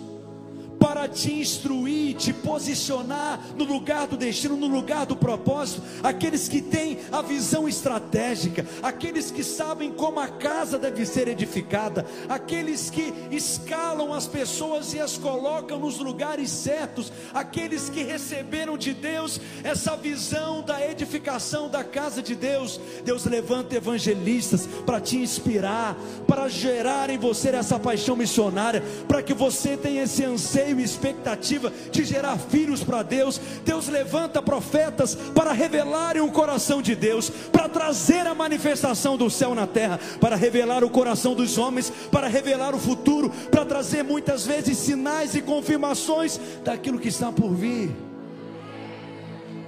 para 1.03 1.09
te 1.09 1.33
instruir, 1.33 2.15
te 2.15 2.33
posicionar 2.33 3.41
no 3.57 3.65
lugar 3.65 4.07
do 4.07 4.17
destino, 4.17 4.57
no 4.57 4.69
lugar 4.69 5.05
do 5.05 5.17
propósito. 5.17 5.83
Aqueles 6.01 6.49
que 6.49 6.62
têm 6.62 6.99
a 7.11 7.21
visão 7.21 7.69
estratégica, 7.69 8.65
aqueles 8.81 9.29
que 9.29 9.43
sabem 9.43 9.91
como 9.91 10.21
a 10.21 10.29
casa 10.29 10.79
deve 10.79 11.05
ser 11.05 11.27
edificada, 11.27 12.07
aqueles 12.29 12.88
que 12.88 13.12
escalam 13.33 14.15
as 14.15 14.29
pessoas 14.29 14.95
e 14.95 15.01
as 15.01 15.19
colocam 15.19 15.81
nos 15.81 15.99
lugares 15.99 16.51
certos, 16.51 17.12
aqueles 17.35 17.91
que 17.91 18.05
receberam 18.05 18.79
de 18.79 18.95
Deus 18.95 19.41
essa 19.65 19.97
visão 19.97 20.62
da 20.62 20.88
edificação 20.88 21.69
da 21.69 21.83
casa 21.83 22.23
de 22.23 22.37
Deus. 22.37 22.79
Deus 23.05 23.25
levanta 23.25 23.75
evangelistas 23.75 24.69
para 24.87 25.01
te 25.01 25.17
inspirar, 25.17 25.97
para 26.29 26.49
gerar 26.49 27.11
em 27.11 27.19
você 27.19 27.49
essa 27.49 27.77
paixão 27.77 28.15
missionária, 28.15 28.85
para 29.09 29.21
que 29.21 29.35
você 29.35 29.77
tenha 29.77 30.05
esse 30.05 30.25
anseio 30.25 30.79
expectativa 30.92 31.72
de 31.90 32.05
gerar 32.05 32.38
filhos 32.38 32.85
para 32.85 33.02
Deus. 33.02 33.40
Deus 33.64 33.88
levanta 33.88 34.42
profetas 34.42 35.14
para 35.14 35.52
revelarem 35.52 36.22
o 36.22 36.31
coração 36.31 36.81
de 36.81 36.94
Deus, 36.94 37.31
para 37.31 37.68
trazer 37.68 38.26
a 38.26 38.35
manifestação 38.35 39.16
do 39.16 39.31
céu 39.31 39.55
na 39.55 39.66
terra, 39.66 39.98
para 40.20 40.37
revelar 40.37 40.85
o 40.85 40.90
coração 40.90 41.35
dos 41.35 41.59
homens, 41.59 41.90
para 42.11 42.28
revelar 42.28 42.74
o 42.74 42.78
futuro, 42.78 43.31
para 43.50 43.64
trazer 43.64 44.02
muitas 44.02 44.46
vezes 44.46 44.78
sinais 44.78 45.35
e 45.35 45.42
confirmações 45.42 46.38
daquilo 46.64 46.98
que 46.98 47.09
está 47.09 47.33
por 47.33 47.55
vir. 47.55 47.90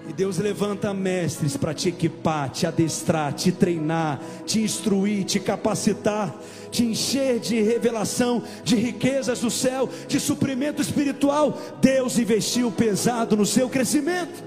E 0.07 0.13
Deus 0.13 0.37
levanta 0.37 0.93
mestres 0.93 1.57
para 1.57 1.73
te 1.73 1.89
equipar, 1.89 2.51
te 2.51 2.67
adestrar, 2.67 3.33
te 3.33 3.51
treinar, 3.51 4.21
te 4.45 4.61
instruir, 4.61 5.25
te 5.25 5.41
capacitar, 5.41 6.35
te 6.75 6.85
encher 6.85 7.39
de 7.39 7.63
revelação, 7.63 8.43
de 8.65 8.75
riquezas 8.75 9.39
do 9.39 9.51
céu, 9.51 9.89
de 10.09 10.19
suprimento 10.19 10.83
espiritual. 10.83 11.57
Deus 11.81 12.19
investiu 12.19 12.73
pesado 12.73 13.37
no 13.37 13.47
seu 13.47 13.69
crescimento. 13.69 14.43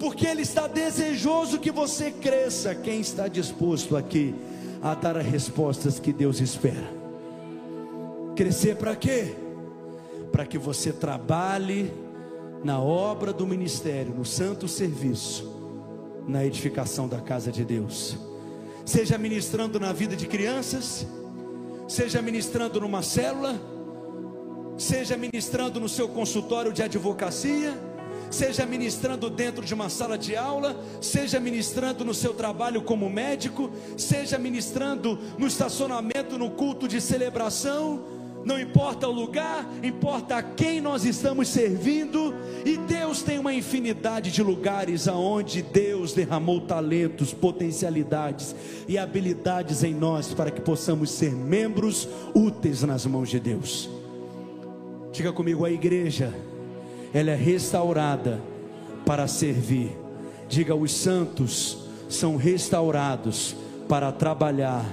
Porque 0.00 0.26
Ele 0.26 0.42
está 0.42 0.66
desejoso 0.66 1.60
que 1.60 1.70
você 1.70 2.10
cresça. 2.10 2.74
Quem 2.74 3.00
está 3.00 3.28
disposto 3.28 3.96
aqui 3.96 4.34
a 4.82 4.96
dar 4.96 5.16
as 5.16 5.26
respostas 5.26 6.00
que 6.00 6.12
Deus 6.12 6.40
espera? 6.40 6.90
Crescer 8.34 8.74
para 8.76 8.96
quê? 8.96 9.36
Para 10.32 10.44
que 10.44 10.58
você 10.58 10.92
trabalhe 10.92 11.92
na 12.64 12.80
obra 12.80 13.32
do 13.32 13.46
ministério, 13.46 14.12
no 14.12 14.24
santo 14.24 14.66
serviço, 14.66 15.48
na 16.26 16.44
edificação 16.44 17.06
da 17.06 17.20
casa 17.20 17.52
de 17.52 17.64
Deus. 17.64 18.29
Seja 18.84 19.18
ministrando 19.18 19.78
na 19.78 19.92
vida 19.92 20.16
de 20.16 20.26
crianças, 20.26 21.06
seja 21.88 22.22
ministrando 22.22 22.80
numa 22.80 23.02
célula, 23.02 23.60
seja 24.78 25.16
ministrando 25.16 25.78
no 25.78 25.88
seu 25.88 26.08
consultório 26.08 26.72
de 26.72 26.82
advocacia, 26.82 27.78
seja 28.30 28.64
ministrando 28.64 29.28
dentro 29.28 29.64
de 29.64 29.74
uma 29.74 29.88
sala 29.88 30.16
de 30.16 30.36
aula, 30.36 30.76
seja 31.00 31.40
ministrando 31.40 32.04
no 32.04 32.14
seu 32.14 32.32
trabalho 32.32 32.82
como 32.82 33.10
médico, 33.10 33.70
seja 33.96 34.38
ministrando 34.38 35.18
no 35.36 35.46
estacionamento, 35.46 36.38
no 36.38 36.50
culto 36.50 36.86
de 36.86 37.00
celebração, 37.00 38.19
não 38.44 38.58
importa 38.58 39.06
o 39.06 39.12
lugar, 39.12 39.68
importa 39.82 40.36
a 40.36 40.42
quem 40.42 40.80
nós 40.80 41.04
estamos 41.04 41.48
servindo, 41.48 42.34
e 42.64 42.76
Deus 42.78 43.22
tem 43.22 43.38
uma 43.38 43.52
infinidade 43.52 44.30
de 44.30 44.42
lugares 44.42 45.06
aonde 45.06 45.62
Deus 45.62 46.14
derramou 46.14 46.60
talentos, 46.60 47.34
potencialidades 47.34 48.54
e 48.88 48.96
habilidades 48.96 49.84
em 49.84 49.94
nós 49.94 50.32
para 50.32 50.50
que 50.50 50.60
possamos 50.60 51.10
ser 51.10 51.32
membros 51.32 52.08
úteis 52.34 52.82
nas 52.82 53.04
mãos 53.04 53.28
de 53.28 53.38
Deus. 53.38 53.90
Diga 55.12 55.32
comigo, 55.32 55.64
a 55.64 55.70
igreja, 55.70 56.32
ela 57.12 57.30
é 57.30 57.36
restaurada 57.36 58.40
para 59.04 59.26
servir. 59.26 59.96
Diga, 60.48 60.74
os 60.74 60.92
santos 60.92 61.78
são 62.08 62.36
restaurados 62.36 63.54
para 63.88 64.10
trabalhar, 64.12 64.84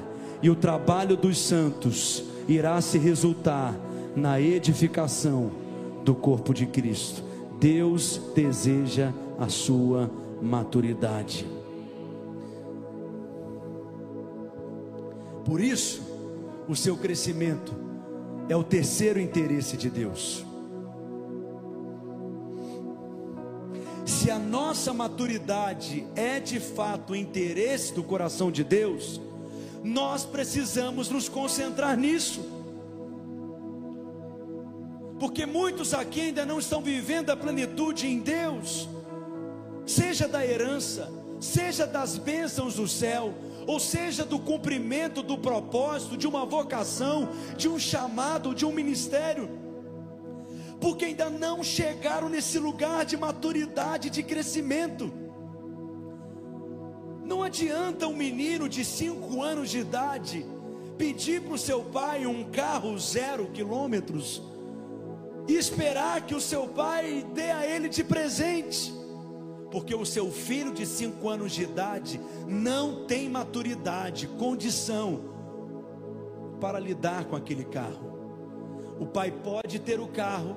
e 0.41 0.49
o 0.49 0.55
trabalho 0.55 1.15
dos 1.15 1.39
santos 1.39 2.23
irá 2.47 2.79
se 2.81 2.97
resultar 2.97 3.75
na 4.15 4.39
edificação 4.39 5.51
do 6.03 6.15
corpo 6.15 6.53
de 6.53 6.65
Cristo. 6.65 7.23
Deus 7.59 8.21
deseja 8.33 9.11
a 9.37 9.49
sua 9.49 10.09
maturidade. 10.41 11.45
Por 15.43 15.61
isso, 15.61 16.01
o 16.67 16.75
seu 16.75 16.97
crescimento 16.97 17.73
é 18.49 18.55
o 18.55 18.63
terceiro 18.63 19.19
interesse 19.19 19.77
de 19.77 19.89
Deus. 19.89 20.45
Se 24.05 24.31
a 24.31 24.39
nossa 24.39 24.93
maturidade 24.93 26.05
é 26.15 26.39
de 26.39 26.59
fato 26.59 27.13
o 27.13 27.15
interesse 27.15 27.93
do 27.93 28.03
coração 28.03 28.51
de 28.51 28.63
Deus, 28.63 29.21
nós 29.83 30.25
precisamos 30.25 31.09
nos 31.09 31.29
concentrar 31.29 31.97
nisso. 31.97 32.45
Porque 35.19 35.45
muitos 35.45 35.93
aqui 35.93 36.21
ainda 36.21 36.45
não 36.45 36.59
estão 36.59 36.81
vivendo 36.81 37.31
a 37.31 37.37
plenitude 37.37 38.07
em 38.07 38.19
Deus, 38.19 38.87
seja 39.85 40.27
da 40.27 40.45
herança, 40.45 41.11
seja 41.39 41.87
das 41.87 42.17
bênçãos 42.17 42.75
do 42.75 42.87
céu, 42.87 43.33
ou 43.65 43.79
seja 43.79 44.23
do 44.23 44.39
cumprimento 44.39 45.23
do 45.23 45.37
propósito, 45.37 46.15
de 46.15 46.27
uma 46.27 46.45
vocação, 46.45 47.29
de 47.57 47.67
um 47.67 47.79
chamado, 47.79 48.53
de 48.53 48.65
um 48.65 48.71
ministério, 48.71 49.49
porque 50.79 51.05
ainda 51.05 51.29
não 51.29 51.63
chegaram 51.63 52.29
nesse 52.29 52.59
lugar 52.59 53.03
de 53.03 53.17
maturidade, 53.17 54.09
de 54.09 54.21
crescimento. 54.21 55.11
Não 57.27 57.43
adianta 57.43 58.07
um 58.07 58.15
menino 58.15 58.69
de 58.69 58.85
cinco 58.85 59.43
anos 59.43 59.69
de 59.69 59.79
idade 59.79 60.45
pedir 60.97 61.41
para 61.41 61.55
o 61.55 61.57
seu 61.57 61.83
pai 61.83 62.25
um 62.25 62.45
carro 62.45 62.97
zero 62.97 63.47
quilômetros 63.47 64.41
e 65.45 65.53
esperar 65.55 66.25
que 66.25 66.33
o 66.33 66.39
seu 66.39 66.69
pai 66.69 67.27
dê 67.33 67.51
a 67.51 67.67
ele 67.67 67.89
de 67.89 68.01
presente, 68.01 68.93
porque 69.69 69.93
o 69.93 70.05
seu 70.05 70.31
filho 70.31 70.73
de 70.73 70.85
cinco 70.85 71.27
anos 71.27 71.51
de 71.51 71.63
idade 71.63 72.19
não 72.47 73.05
tem 73.05 73.29
maturidade, 73.29 74.25
condição 74.27 75.19
para 76.61 76.79
lidar 76.79 77.25
com 77.25 77.35
aquele 77.35 77.65
carro. 77.65 78.17
O 79.01 79.05
pai 79.05 79.31
pode 79.31 79.79
ter 79.79 79.99
o 79.99 80.07
carro, 80.07 80.55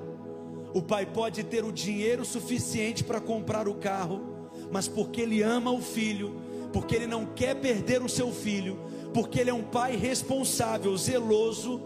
o 0.73 0.81
pai 0.81 1.05
pode 1.05 1.43
ter 1.43 1.65
o 1.65 1.71
dinheiro 1.71 2.23
suficiente 2.23 3.03
para 3.03 3.19
comprar 3.19 3.67
o 3.67 3.75
carro, 3.75 4.47
mas 4.71 4.87
porque 4.87 5.19
ele 5.19 5.41
ama 5.41 5.69
o 5.69 5.81
filho, 5.81 6.49
porque 6.71 6.95
ele 6.95 7.07
não 7.07 7.25
quer 7.25 7.55
perder 7.55 8.01
o 8.01 8.09
seu 8.09 8.31
filho, 8.31 8.79
porque 9.13 9.39
ele 9.39 9.49
é 9.49 9.53
um 9.53 9.63
pai 9.63 9.95
responsável, 9.95 10.95
zeloso. 10.97 11.81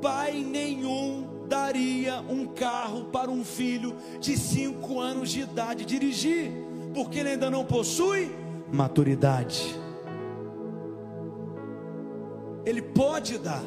Pai 0.00 0.44
nenhum 0.44 1.26
daria 1.48 2.20
um 2.28 2.46
carro 2.46 3.06
para 3.06 3.30
um 3.30 3.44
filho 3.44 3.96
de 4.20 4.36
cinco 4.36 5.00
anos 5.00 5.30
de 5.30 5.40
idade 5.40 5.84
dirigir, 5.84 6.52
porque 6.94 7.18
ele 7.18 7.30
ainda 7.30 7.50
não 7.50 7.64
possui 7.64 8.30
maturidade. 8.70 9.74
Ele 12.64 12.82
pode 12.82 13.38
dar, 13.38 13.64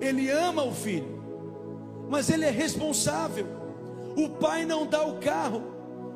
ele 0.00 0.30
ama 0.30 0.62
o 0.62 0.72
filho, 0.72 1.20
mas 2.08 2.30
ele 2.30 2.44
é 2.44 2.50
responsável. 2.50 3.46
O 4.16 4.28
pai 4.28 4.64
não 4.64 4.86
dá 4.86 5.04
o 5.04 5.18
carro, 5.18 5.62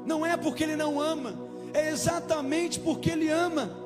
não 0.07 0.25
é 0.25 0.37
porque 0.37 0.63
ele 0.63 0.77
não 0.77 1.01
ama, 1.01 1.44
é 1.75 1.91
exatamente 1.91 2.81
porque 2.81 3.11
Ele 3.11 3.29
ama, 3.29 3.77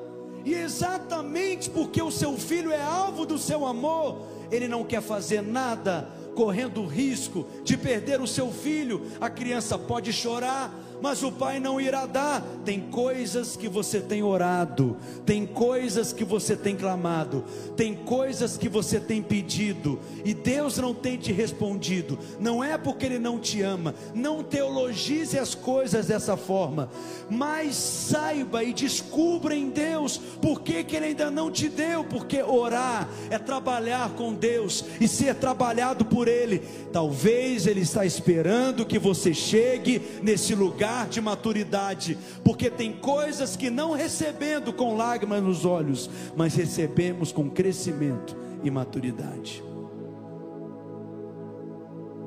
e 0.45 0.53
exatamente 0.53 1.69
porque 1.69 2.01
o 2.01 2.11
seu 2.11 2.37
filho 2.37 2.71
é 2.71 2.81
alvo 2.81 3.25
do 3.25 3.37
seu 3.37 3.65
amor, 3.65 4.21
Ele 4.49 4.67
não 4.67 4.85
quer 4.85 5.01
fazer 5.01 5.41
nada 5.41 6.07
correndo 6.35 6.81
o 6.81 6.87
risco 6.87 7.45
de 7.65 7.75
perder 7.75 8.21
o 8.21 8.27
seu 8.27 8.49
filho. 8.49 9.01
A 9.19 9.29
criança 9.29 9.77
pode 9.77 10.13
chorar, 10.13 10.73
mas 11.01 11.23
o 11.23 11.31
Pai 11.31 11.59
não 11.59 11.79
irá 11.79 12.05
dar. 12.05 12.41
Tem 12.65 12.79
coisas 12.79 13.55
que 13.55 13.67
você 13.67 13.99
tem 14.01 14.21
orado, 14.21 14.97
tem 15.25 15.45
coisas 15.45 16.11
que 16.11 16.23
você 16.23 16.55
tem 16.55 16.75
clamado, 16.75 17.43
tem 17.75 17.93
coisas 17.93 18.57
que 18.57 18.67
você 18.67 18.99
tem 18.99 19.21
pedido, 19.21 19.99
e 20.25 20.33
Deus 20.33 20.77
não 20.77 20.93
tem 20.93 21.17
te 21.17 21.31
respondido. 21.31 22.19
Não 22.39 22.63
é 22.63 22.77
porque 22.77 23.05
Ele 23.05 23.19
não 23.19 23.39
te 23.39 23.61
ama, 23.61 23.95
não 24.13 24.43
teologize 24.43 25.37
as 25.37 25.55
coisas 25.55 26.07
dessa 26.07 26.35
forma, 26.35 26.89
mas 27.29 27.75
saiba 27.75 28.63
e 28.63 28.73
descubra 28.73 29.55
em 29.55 29.69
Deus 29.69 30.17
por 30.41 30.61
que, 30.61 30.83
que 30.83 30.95
Ele 30.95 31.07
ainda 31.07 31.31
não 31.31 31.49
te 31.51 31.69
deu, 31.69 32.03
porque 32.03 32.41
orar 32.41 33.09
é 33.29 33.37
trabalhar 33.37 34.09
com 34.11 34.33
Deus 34.33 34.83
e 34.99 35.07
ser 35.07 35.35
trabalhado 35.35 36.05
por 36.05 36.27
Ele. 36.27 36.59
Talvez 36.91 37.67
Ele 37.67 37.81
está 37.81 38.05
esperando 38.05 38.85
que 38.85 38.99
você 38.99 39.33
chegue 39.33 40.01
nesse 40.21 40.53
lugar 40.55 40.88
lugar 40.89 41.07
de 41.07 41.21
maturidade, 41.21 42.17
porque 42.43 42.69
tem 42.69 42.93
coisas 42.93 43.55
que 43.55 43.69
não 43.69 43.91
recebendo 43.91 44.73
com 44.73 44.97
lágrimas 44.97 45.43
nos 45.43 45.63
olhos, 45.63 46.09
mas 46.35 46.55
recebemos 46.55 47.31
com 47.31 47.49
crescimento 47.49 48.35
e 48.63 48.71
maturidade. 48.71 49.63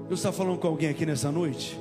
Deus 0.06 0.20
está 0.20 0.30
falando 0.30 0.58
com 0.58 0.68
alguém 0.68 0.88
aqui 0.88 1.04
nessa 1.04 1.32
noite? 1.32 1.78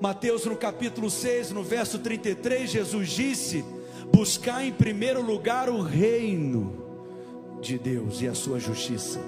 Mateus 0.00 0.44
no 0.46 0.56
capítulo 0.56 1.10
6, 1.10 1.50
no 1.50 1.62
verso 1.62 1.98
33, 1.98 2.70
Jesus 2.70 3.10
disse: 3.10 3.64
Buscar 4.12 4.64
em 4.64 4.72
primeiro 4.72 5.22
lugar 5.22 5.68
o 5.68 5.80
reino 5.80 6.82
de 7.60 7.78
Deus 7.78 8.20
e 8.20 8.28
a 8.28 8.34
sua 8.34 8.58
justiça. 8.58 9.20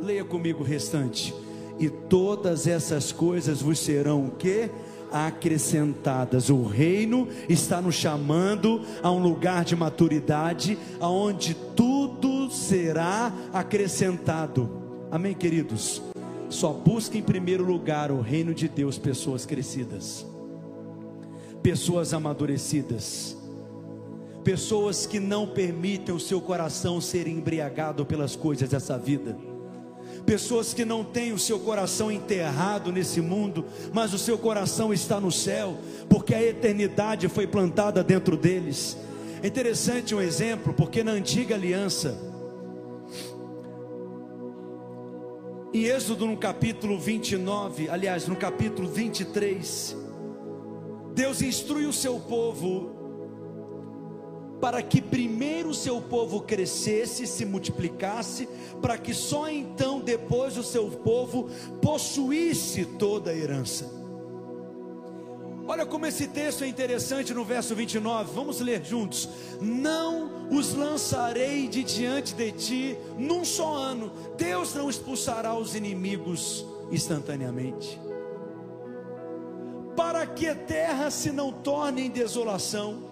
Leia 0.00 0.24
comigo 0.24 0.60
o 0.62 0.66
restante. 0.66 1.34
E 1.78 1.90
todas 1.90 2.66
essas 2.66 3.12
coisas 3.12 3.60
vos 3.60 3.78
serão 3.78 4.26
o 4.26 4.30
que? 4.30 4.70
Acrescentadas. 5.12 6.50
O 6.50 6.64
reino 6.64 7.28
está 7.48 7.80
nos 7.80 7.94
chamando 7.94 8.80
a 9.02 9.10
um 9.10 9.18
lugar 9.18 9.64
de 9.64 9.76
maturidade, 9.76 10.78
aonde 11.00 11.54
tudo 11.74 12.50
será 12.50 13.32
acrescentado. 13.52 14.70
Amém, 15.10 15.34
queridos. 15.34 16.02
Só 16.48 16.72
busca 16.72 17.18
em 17.18 17.22
primeiro 17.22 17.64
lugar 17.64 18.10
o 18.10 18.20
reino 18.20 18.54
de 18.54 18.68
Deus, 18.68 18.98
pessoas 18.98 19.44
crescidas, 19.44 20.24
pessoas 21.62 22.14
amadurecidas, 22.14 23.36
pessoas 24.44 25.06
que 25.06 25.18
não 25.18 25.46
permitem 25.46 26.14
o 26.14 26.20
seu 26.20 26.40
coração 26.40 27.00
ser 27.00 27.26
embriagado 27.26 28.06
pelas 28.06 28.36
coisas 28.36 28.68
dessa 28.68 28.96
vida 28.96 29.36
pessoas 30.26 30.74
que 30.74 30.84
não 30.84 31.04
têm 31.04 31.32
o 31.32 31.38
seu 31.38 31.60
coração 31.60 32.10
enterrado 32.10 32.90
nesse 32.90 33.20
mundo, 33.20 33.64
mas 33.92 34.12
o 34.12 34.18
seu 34.18 34.36
coração 34.36 34.92
está 34.92 35.20
no 35.20 35.30
céu, 35.30 35.78
porque 36.08 36.34
a 36.34 36.42
eternidade 36.42 37.28
foi 37.28 37.46
plantada 37.46 38.02
dentro 38.02 38.36
deles. 38.36 38.96
É 39.42 39.46
interessante 39.46 40.14
um 40.14 40.20
exemplo, 40.20 40.74
porque 40.74 41.04
na 41.04 41.12
antiga 41.12 41.54
aliança, 41.54 42.18
em 45.72 45.84
Êxodo 45.84 46.26
no 46.26 46.36
capítulo 46.36 46.98
29, 46.98 47.88
aliás, 47.88 48.26
no 48.26 48.34
capítulo 48.34 48.88
23, 48.88 49.96
Deus 51.14 51.40
instrui 51.40 51.86
o 51.86 51.92
seu 51.92 52.18
povo 52.18 52.95
para 54.60 54.82
que 54.82 55.00
primeiro 55.00 55.70
o 55.70 55.74
seu 55.74 56.00
povo 56.00 56.40
crescesse, 56.40 57.26
se 57.26 57.44
multiplicasse, 57.44 58.48
para 58.80 58.96
que 58.96 59.12
só 59.12 59.48
então 59.48 60.00
depois 60.00 60.56
o 60.56 60.62
seu 60.62 60.88
povo 60.90 61.48
possuísse 61.80 62.84
toda 62.84 63.30
a 63.30 63.34
herança. 63.34 63.96
Olha 65.68 65.84
como 65.84 66.06
esse 66.06 66.28
texto 66.28 66.62
é 66.62 66.68
interessante 66.68 67.34
no 67.34 67.44
verso 67.44 67.74
29, 67.74 68.32
vamos 68.32 68.60
ler 68.60 68.84
juntos. 68.84 69.28
Não 69.60 70.48
os 70.48 70.72
lançarei 70.72 71.66
de 71.66 71.82
diante 71.82 72.34
de 72.34 72.52
ti 72.52 72.98
num 73.18 73.44
só 73.44 73.74
ano, 73.74 74.12
Deus 74.36 74.74
não 74.74 74.88
expulsará 74.88 75.56
os 75.56 75.74
inimigos 75.74 76.64
instantaneamente. 76.90 78.00
Para 79.96 80.24
que 80.24 80.46
a 80.46 80.54
terra 80.54 81.10
se 81.10 81.32
não 81.32 81.50
torne 81.50 82.02
em 82.02 82.10
desolação, 82.10 83.05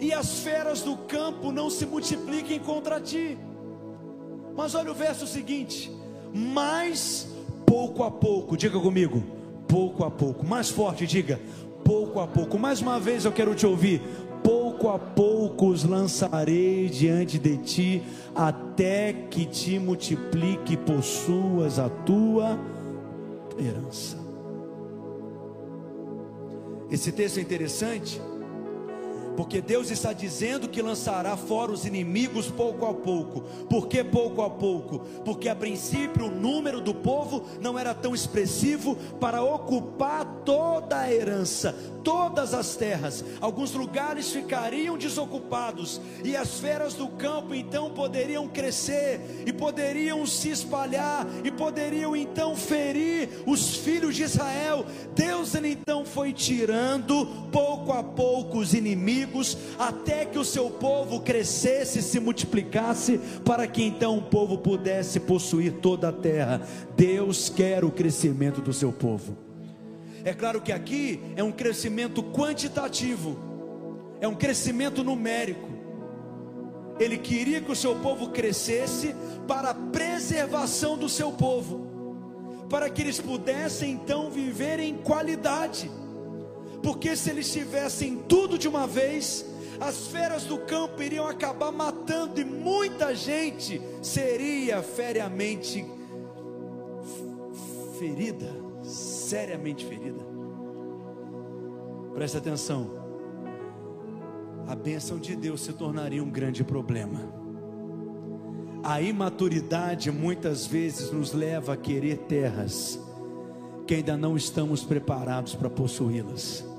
e 0.00 0.12
as 0.12 0.40
feras 0.40 0.82
do 0.82 0.96
campo 0.96 1.52
não 1.52 1.70
se 1.70 1.86
multipliquem 1.86 2.58
contra 2.58 3.00
ti. 3.00 3.38
Mas 4.56 4.74
olha 4.74 4.90
o 4.90 4.94
verso 4.94 5.26
seguinte: 5.26 5.90
mas 6.32 7.28
pouco 7.66 8.02
a 8.02 8.10
pouco, 8.10 8.56
diga 8.56 8.78
comigo, 8.78 9.22
pouco 9.66 10.04
a 10.04 10.10
pouco, 10.10 10.44
mais 10.46 10.68
forte, 10.70 11.06
diga, 11.06 11.40
pouco 11.84 12.20
a 12.20 12.26
pouco. 12.26 12.58
Mais 12.58 12.80
uma 12.80 12.98
vez 12.98 13.24
eu 13.24 13.32
quero 13.32 13.54
te 13.54 13.66
ouvir. 13.66 14.00
Pouco 14.42 14.90
a 14.90 14.98
pouco 14.98 15.68
os 15.68 15.84
lançarei 15.84 16.90
diante 16.90 17.38
de 17.38 17.56
ti, 17.56 18.02
até 18.34 19.10
que 19.12 19.46
te 19.46 19.78
multiplique 19.78 20.74
e 20.74 20.76
possuas 20.76 21.78
a 21.78 21.88
tua 21.88 22.58
herança. 23.58 24.18
Esse 26.90 27.10
texto 27.10 27.38
é 27.38 27.40
interessante 27.40 28.20
porque 29.36 29.60
Deus 29.60 29.90
está 29.90 30.12
dizendo 30.12 30.68
que 30.68 30.82
lançará 30.82 31.36
fora 31.36 31.72
os 31.72 31.84
inimigos 31.84 32.50
pouco 32.50 32.86
a 32.86 32.94
pouco. 32.94 33.42
Por 33.68 33.88
que 33.88 34.04
pouco 34.04 34.42
a 34.42 34.50
pouco? 34.50 35.00
Porque 35.24 35.48
a 35.48 35.56
princípio 35.56 36.26
o 36.26 36.30
número 36.30 36.80
do 36.80 36.94
povo 36.94 37.44
não 37.60 37.78
era 37.78 37.94
tão 37.94 38.14
expressivo 38.14 38.96
para 39.20 39.42
ocupar 39.42 40.24
toda 40.44 41.00
a 41.00 41.12
herança, 41.12 41.74
todas 42.02 42.54
as 42.54 42.76
terras. 42.76 43.24
Alguns 43.40 43.72
lugares 43.72 44.30
ficariam 44.30 44.96
desocupados 44.96 46.00
e 46.22 46.36
as 46.36 46.60
feras 46.60 46.94
do 46.94 47.08
campo 47.08 47.54
então 47.54 47.90
poderiam 47.90 48.48
crescer 48.48 49.42
e 49.46 49.52
poderiam 49.52 50.24
se 50.26 50.50
espalhar 50.50 51.26
e 51.42 51.50
poderiam 51.50 52.14
então 52.14 52.54
ferir 52.54 53.28
os 53.46 53.76
filhos 53.76 54.14
de 54.14 54.22
Israel. 54.22 54.84
Deus 55.14 55.54
ele 55.54 55.70
então 55.70 56.04
foi 56.04 56.32
tirando 56.32 57.26
pouco 57.50 57.92
a 57.92 58.02
pouco 58.02 58.58
os 58.58 58.74
inimigos 58.74 59.23
inimigos, 59.24 59.56
até 59.78 60.24
que 60.24 60.38
o 60.38 60.44
seu 60.44 60.70
povo 60.70 61.20
crescesse 61.20 61.98
e 61.98 62.02
se 62.02 62.20
multiplicasse, 62.20 63.18
para 63.44 63.66
que 63.66 63.82
então 63.82 64.18
o 64.18 64.22
povo 64.22 64.58
pudesse 64.58 65.18
possuir 65.20 65.72
toda 65.74 66.08
a 66.08 66.12
terra. 66.12 66.60
Deus 66.96 67.48
quer 67.48 67.84
o 67.84 67.90
crescimento 67.90 68.60
do 68.60 68.72
seu 68.72 68.92
povo. 68.92 69.36
É 70.24 70.32
claro 70.32 70.60
que 70.60 70.72
aqui 70.72 71.20
é 71.36 71.42
um 71.42 71.52
crescimento 71.52 72.22
quantitativo, 72.22 73.38
é 74.20 74.28
um 74.28 74.34
crescimento 74.34 75.02
numérico. 75.02 75.68
Ele 76.98 77.18
queria 77.18 77.60
que 77.60 77.72
o 77.72 77.76
seu 77.76 77.96
povo 77.96 78.30
crescesse 78.30 79.14
para 79.48 79.70
a 79.70 79.74
preservação 79.74 80.96
do 80.96 81.08
seu 81.08 81.32
povo, 81.32 82.66
para 82.70 82.88
que 82.88 83.02
eles 83.02 83.20
pudessem 83.20 83.90
então 83.90 84.30
viver 84.30 84.78
em 84.78 84.96
qualidade 84.96 85.90
porque 86.84 87.16
se 87.16 87.30
eles 87.30 87.50
tivessem 87.50 88.18
tudo 88.28 88.58
de 88.58 88.68
uma 88.68 88.86
vez, 88.86 89.46
as 89.80 90.06
feras 90.08 90.44
do 90.44 90.58
campo 90.58 91.02
iriam 91.02 91.26
acabar 91.26 91.72
matando 91.72 92.38
e 92.38 92.44
muita 92.44 93.14
gente 93.16 93.80
seria 94.02 94.82
feriamente 94.82 95.82
ferida, 97.98 98.52
seriamente 98.82 99.86
ferida. 99.86 100.22
Preste 102.12 102.36
atenção. 102.36 103.02
A 104.66 104.74
bênção 104.74 105.18
de 105.18 105.34
Deus 105.34 105.62
se 105.62 105.72
tornaria 105.72 106.22
um 106.22 106.30
grande 106.30 106.62
problema. 106.62 107.32
A 108.82 109.00
imaturidade 109.00 110.10
muitas 110.10 110.66
vezes 110.66 111.10
nos 111.10 111.32
leva 111.32 111.72
a 111.72 111.76
querer 111.78 112.18
terras 112.18 113.00
que 113.86 113.94
ainda 113.94 114.18
não 114.18 114.36
estamos 114.36 114.84
preparados 114.84 115.54
para 115.54 115.70
possuí-las 115.70 116.73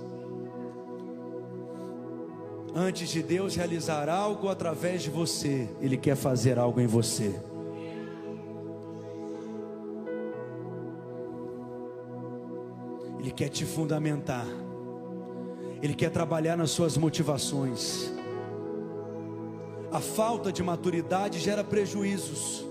antes 2.76 3.08
de 3.10 3.24
Deus 3.24 3.56
realizar 3.56 4.10
algo 4.10 4.50
através 4.50 5.02
de 5.02 5.10
você, 5.10 5.70
Ele 5.80 5.96
quer 5.96 6.18
fazer 6.18 6.60
algo 6.60 6.82
em 6.82 6.86
você. 6.86 7.34
Ele 13.18 13.32
quer 13.32 13.48
te 13.48 13.66
fundamentar, 13.66 14.46
Ele 15.82 15.96
quer 15.96 16.12
trabalhar 16.12 16.58
nas 16.58 16.72
suas 16.72 16.98
motivações. 16.98 18.12
A 19.90 20.02
falta 20.02 20.52
de 20.52 20.62
maturidade 20.62 21.40
gera 21.40 21.64
prejuízos. 21.64 22.66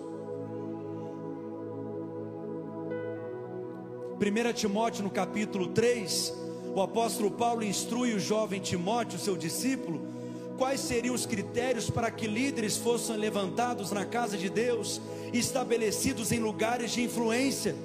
1 4.21 4.53
Timóteo 4.53 5.03
no 5.03 5.11
capítulo 5.11 5.69
3, 5.69 6.35
o 6.75 6.83
apóstolo 6.83 7.31
Paulo 7.31 7.63
instrui 7.63 8.15
o 8.15 8.19
jovem 8.19 8.61
Timóteo, 8.61 9.19
seu 9.19 9.37
discípulo, 9.37 10.01
quais 10.59 10.81
seriam 10.81 11.15
os 11.15 11.25
critérios 11.25 11.89
para 11.89 12.11
que 12.11 12.27
líderes 12.27 12.77
fossem 12.77 13.17
levantados 13.17 13.93
na 13.93 14.05
casa 14.05 14.37
de 14.37 14.49
Deus, 14.49 15.01
estabelecidos 15.33 16.33
em 16.33 16.41
lugares 16.41 16.91
de 16.91 17.03
influência. 17.03 17.77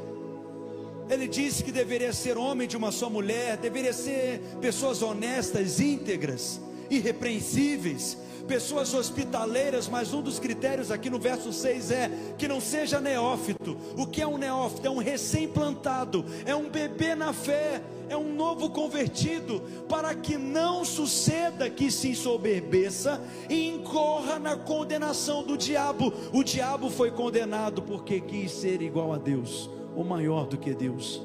Ele 1.07 1.27
disse 1.27 1.63
que 1.63 1.71
deveria 1.71 2.11
ser 2.13 2.35
homem 2.37 2.67
de 2.67 2.77
uma 2.77 2.91
só 2.91 3.09
mulher, 3.09 3.57
deveria 3.57 3.93
ser 3.93 4.41
pessoas 4.59 5.03
honestas, 5.03 5.79
íntegras, 5.79 6.59
irrepreensíveis, 6.89 8.17
pessoas 8.47 8.91
hospitaleiras, 8.95 9.87
mas 9.87 10.13
um 10.13 10.21
dos 10.23 10.39
critérios 10.39 10.89
aqui 10.89 11.11
no 11.11 11.19
verso 11.19 11.53
6 11.53 11.91
é 11.91 12.11
que 12.39 12.47
não 12.47 12.59
seja 12.59 12.99
neófito. 12.99 13.77
O 13.95 14.07
que 14.07 14.21
é 14.21 14.27
um 14.27 14.37
neófito? 14.37 14.87
É 14.87 14.89
um 14.89 14.97
recém-plantado, 14.97 16.25
é 16.45 16.55
um 16.55 16.69
bebê 16.69 17.13
na 17.13 17.33
fé, 17.33 17.81
é 18.09 18.17
um 18.17 18.33
novo 18.33 18.69
convertido, 18.71 19.61
para 19.87 20.13
que 20.15 20.37
não 20.37 20.83
suceda 20.83 21.69
que 21.69 21.91
se 21.91 22.09
ensoberbeça 22.09 23.21
e 23.49 23.69
incorra 23.69 24.39
na 24.39 24.57
condenação 24.57 25.43
do 25.43 25.55
diabo. 25.55 26.11
O 26.33 26.43
diabo 26.43 26.89
foi 26.89 27.11
condenado 27.11 27.81
porque 27.81 28.19
quis 28.19 28.51
ser 28.51 28.81
igual 28.81 29.13
a 29.13 29.17
Deus, 29.17 29.69
ou 29.95 30.03
maior 30.03 30.47
do 30.47 30.57
que 30.57 30.73
Deus. 30.73 31.21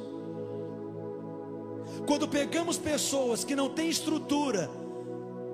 Quando 2.06 2.28
pegamos 2.28 2.76
pessoas 2.76 3.44
que 3.44 3.56
não 3.56 3.70
têm 3.70 3.88
estrutura, 3.88 4.70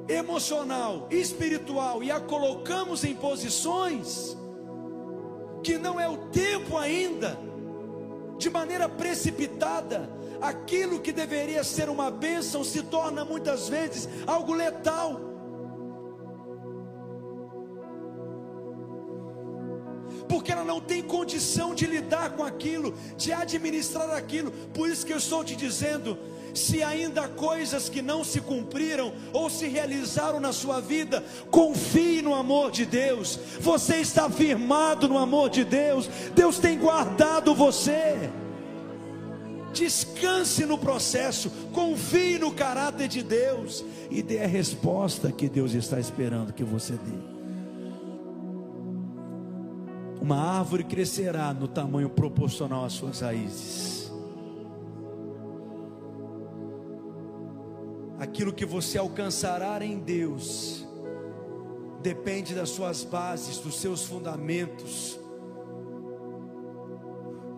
emocional, 0.09 1.07
espiritual 1.11 2.03
e 2.03 2.11
a 2.11 2.19
colocamos 2.19 3.05
em 3.05 3.15
posições 3.15 4.37
que 5.63 5.79
não 5.79 6.01
é 6.01 6.09
o 6.09 6.17
tempo 6.17 6.77
ainda, 6.77 7.39
de 8.39 8.49
maneira 8.49 8.89
precipitada, 8.89 10.11
aquilo 10.41 11.01
que 11.01 11.13
deveria 11.13 11.63
ser 11.63 11.89
uma 11.89 12.11
bênção 12.11 12.65
se 12.65 12.83
torna 12.83 13.25
muitas 13.25 13.69
vezes 13.69 14.09
algo 14.27 14.55
letal. 14.55 15.21
Porque 20.29 20.53
ela 20.53 20.65
não 20.65 20.81
tem 20.81 21.03
condição 21.03 21.75
de 21.75 21.87
lidar 21.87 22.31
com 22.31 22.45
aquilo, 22.45 22.95
de 23.17 23.33
administrar 23.33 24.11
aquilo. 24.11 24.51
Por 24.73 24.89
isso 24.89 25.05
que 25.05 25.13
eu 25.13 25.17
estou 25.17 25.45
te 25.45 25.57
dizendo: 25.57 26.17
se 26.55 26.83
ainda 26.83 27.23
há 27.23 27.29
coisas 27.29 27.89
que 27.89 28.01
não 28.01 28.23
se 28.23 28.41
cumpriram 28.41 29.13
ou 29.33 29.51
se 29.51 29.67
realizaram 29.67 30.41
na 30.41 30.53
sua 30.53 30.81
vida, 30.81 31.25
confie 31.51 32.23
no 32.23 32.35
amor 32.35 32.71
de 32.71 32.87
Deus. 32.87 33.39
Você 33.61 33.97
está 33.97 34.31
firmado 34.31 35.09
no 35.09 35.19
amor 35.19 35.51
de 35.51 35.65
Deus. 35.65 36.09
Deus 36.35 36.59
tem 36.59 36.79
guardado 36.79 37.55
você. 37.55 38.31
Descanse 39.73 40.67
no 40.67 40.77
processo, 40.77 41.51
confie 41.73 42.39
no 42.39 42.53
caráter 42.53 43.09
de 43.09 43.23
Deus 43.23 43.85
e 44.11 44.23
dê 44.23 44.43
a 44.43 44.47
resposta 44.47 45.31
que 45.31 45.49
Deus 45.49 45.73
está 45.75 46.01
esperando 46.01 46.53
que 46.53 46.65
você 46.65 46.95
dê. 46.95 47.41
Uma 50.21 50.37
árvore 50.37 50.85
crescerá 50.85 51.55
no 51.55 51.69
tamanho 51.69 52.11
proporcional 52.11 52.85
às 52.85 52.93
suas 52.93 53.21
raízes. 53.21 54.01
aquilo 58.21 58.53
que 58.53 58.65
você 58.65 58.97
alcançará 58.97 59.85
em 59.85 59.99
Deus, 59.99 60.87
depende 62.03 62.55
das 62.55 62.71
suas 62.71 63.05
bases, 63.05 63.59
dos 63.59 63.81
seus 63.81 64.05
fundamentos. 64.05 65.20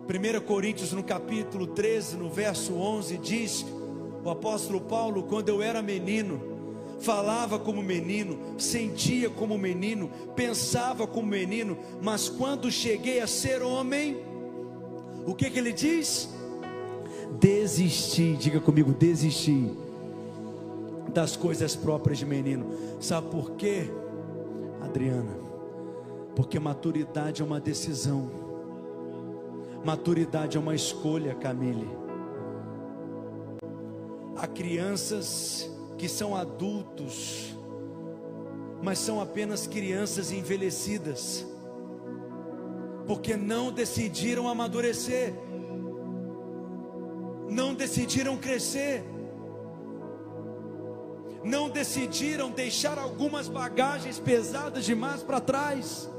1 0.07 0.41
Coríntios 0.45 0.91
no 0.91 1.03
capítulo 1.03 1.67
13, 1.67 2.17
no 2.17 2.29
verso 2.29 2.73
11, 2.73 3.17
diz: 3.17 3.65
o 4.23 4.29
apóstolo 4.29 4.79
Paulo, 4.81 5.23
quando 5.23 5.49
eu 5.49 5.61
era 5.61 5.81
menino, 5.81 6.41
falava 6.99 7.59
como 7.59 7.83
menino, 7.83 8.39
sentia 8.57 9.29
como 9.29 9.57
menino, 9.57 10.09
pensava 10.35 11.05
como 11.05 11.27
menino, 11.27 11.77
mas 12.01 12.29
quando 12.29 12.71
cheguei 12.71 13.19
a 13.19 13.27
ser 13.27 13.61
homem, 13.61 14.17
o 15.25 15.35
que 15.35 15.49
que 15.49 15.59
ele 15.59 15.73
diz? 15.73 16.29
Desisti, 17.39 18.35
diga 18.37 18.59
comigo, 18.59 18.93
desisti 18.93 19.71
das 21.13 21.35
coisas 21.35 21.75
próprias 21.75 22.17
de 22.17 22.25
menino. 22.25 22.65
Sabe 22.99 23.29
por 23.29 23.51
quê, 23.51 23.89
Adriana? 24.81 25.37
Porque 26.35 26.59
maturidade 26.59 27.41
é 27.41 27.45
uma 27.45 27.59
decisão, 27.59 28.29
maturidade 29.83 30.57
é 30.57 30.59
uma 30.59 30.75
escolha, 30.75 31.35
Camille. 31.35 31.89
Há 34.35 34.47
crianças 34.47 35.69
que 35.97 36.07
são 36.09 36.35
adultos, 36.35 37.55
mas 38.81 38.99
são 38.99 39.21
apenas 39.21 39.67
crianças 39.67 40.31
envelhecidas, 40.31 41.45
porque 43.05 43.35
não 43.35 43.71
decidiram 43.71 44.47
amadurecer, 44.47 45.33
não 47.49 47.73
decidiram 47.73 48.37
crescer 48.37 49.03
não 51.43 51.69
decidiram 51.69 52.49
deixar 52.49 52.97
algumas 52.97 53.47
bagagens 53.47 54.17
pesadas 54.17 54.85
demais 54.85 55.21
para 55.21 55.41
trás. 55.41 56.09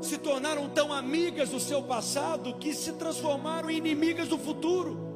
Se 0.00 0.16
tornaram 0.16 0.68
tão 0.68 0.92
amigas 0.92 1.50
do 1.50 1.58
seu 1.58 1.82
passado 1.82 2.54
que 2.54 2.72
se 2.72 2.92
transformaram 2.92 3.68
em 3.68 3.76
inimigas 3.76 4.28
do 4.28 4.38
futuro. 4.38 5.08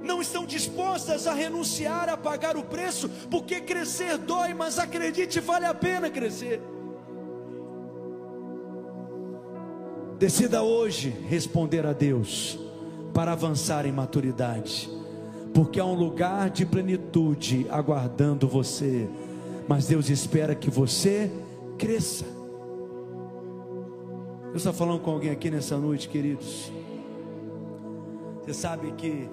Não 0.00 0.20
estão 0.20 0.44
dispostas 0.44 1.26
a 1.26 1.32
renunciar 1.32 2.08
a 2.08 2.16
pagar 2.16 2.56
o 2.56 2.64
preço, 2.64 3.08
porque 3.30 3.60
crescer 3.60 4.18
dói, 4.18 4.52
mas 4.52 4.78
acredite, 4.78 5.38
vale 5.38 5.66
a 5.66 5.74
pena 5.74 6.10
crescer. 6.10 6.60
Decida 10.18 10.62
hoje 10.62 11.10
responder 11.28 11.86
a 11.86 11.92
Deus 11.92 12.58
para 13.12 13.32
avançar 13.32 13.86
em 13.86 13.92
maturidade, 13.92 14.88
porque 15.52 15.78
há 15.78 15.84
um 15.84 15.94
lugar 15.94 16.48
de 16.48 16.64
plenitude 16.64 17.66
aguardando 17.68 18.48
você, 18.48 19.08
mas 19.68 19.86
Deus 19.86 20.08
espera 20.10 20.54
que 20.54 20.70
você 20.70 21.30
cresça. 21.78 22.24
Eu 24.50 24.56
estou 24.56 24.72
falando 24.72 25.00
com 25.00 25.10
alguém 25.10 25.30
aqui 25.30 25.50
nessa 25.50 25.78
noite, 25.78 26.08
queridos. 26.08 26.70
Você 28.42 28.52
sabe 28.52 28.92
que 28.92 29.28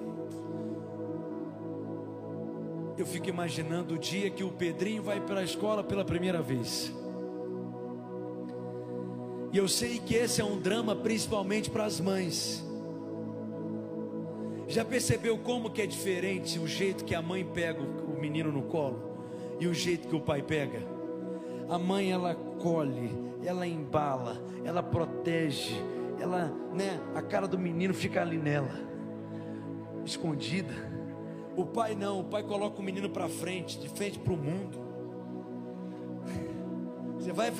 eu 2.96 3.06
fico 3.06 3.28
imaginando 3.28 3.94
o 3.94 3.98
dia 3.98 4.30
que 4.30 4.44
o 4.44 4.50
Pedrinho 4.50 5.02
vai 5.02 5.20
para 5.20 5.40
a 5.40 5.44
escola 5.44 5.82
pela 5.82 6.04
primeira 6.04 6.40
vez. 6.40 6.92
E 9.52 9.58
eu 9.58 9.66
sei 9.66 9.98
que 9.98 10.14
esse 10.14 10.40
é 10.40 10.44
um 10.44 10.58
drama 10.60 10.94
principalmente 10.94 11.68
para 11.68 11.84
as 11.84 11.98
mães. 12.00 12.64
Já 14.68 14.84
percebeu 14.84 15.36
como 15.38 15.70
que 15.70 15.82
é 15.82 15.86
diferente 15.86 16.58
o 16.58 16.68
jeito 16.68 17.04
que 17.04 17.14
a 17.14 17.20
mãe 17.20 17.44
pega 17.44 17.82
o 17.82 18.20
menino 18.20 18.52
no 18.52 18.62
colo 18.62 19.09
e 19.60 19.68
o 19.68 19.74
jeito 19.74 20.08
que 20.08 20.16
o 20.16 20.20
pai 20.20 20.42
pega? 20.42 20.82
A 21.68 21.78
mãe 21.78 22.10
ela 22.10 22.34
colhe, 22.34 23.12
ela 23.44 23.66
embala, 23.66 24.42
ela 24.64 24.82
protege, 24.82 25.74
ela, 26.18 26.52
né, 26.74 26.98
a 27.14 27.22
cara 27.22 27.46
do 27.46 27.58
menino 27.58 27.94
fica 27.94 28.22
ali 28.22 28.38
nela, 28.38 28.72
escondida. 30.04 30.74
O 31.56 31.64
pai 31.64 31.94
não, 31.94 32.20
o 32.20 32.24
pai 32.24 32.42
coloca 32.42 32.80
o 32.80 32.82
menino 32.82 33.10
para 33.10 33.28
frente, 33.28 33.78
de 33.78 33.88
frente 33.88 34.18
para 34.18 34.32
o 34.32 34.36
mundo. 34.36 34.78
Você 37.18 37.32
vai 37.32 37.52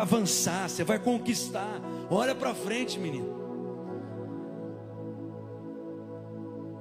avançar, 0.00 0.68
você 0.68 0.82
vai 0.82 0.98
conquistar. 0.98 1.80
Olha 2.10 2.34
para 2.34 2.52
frente, 2.52 2.98
menino. 2.98 3.38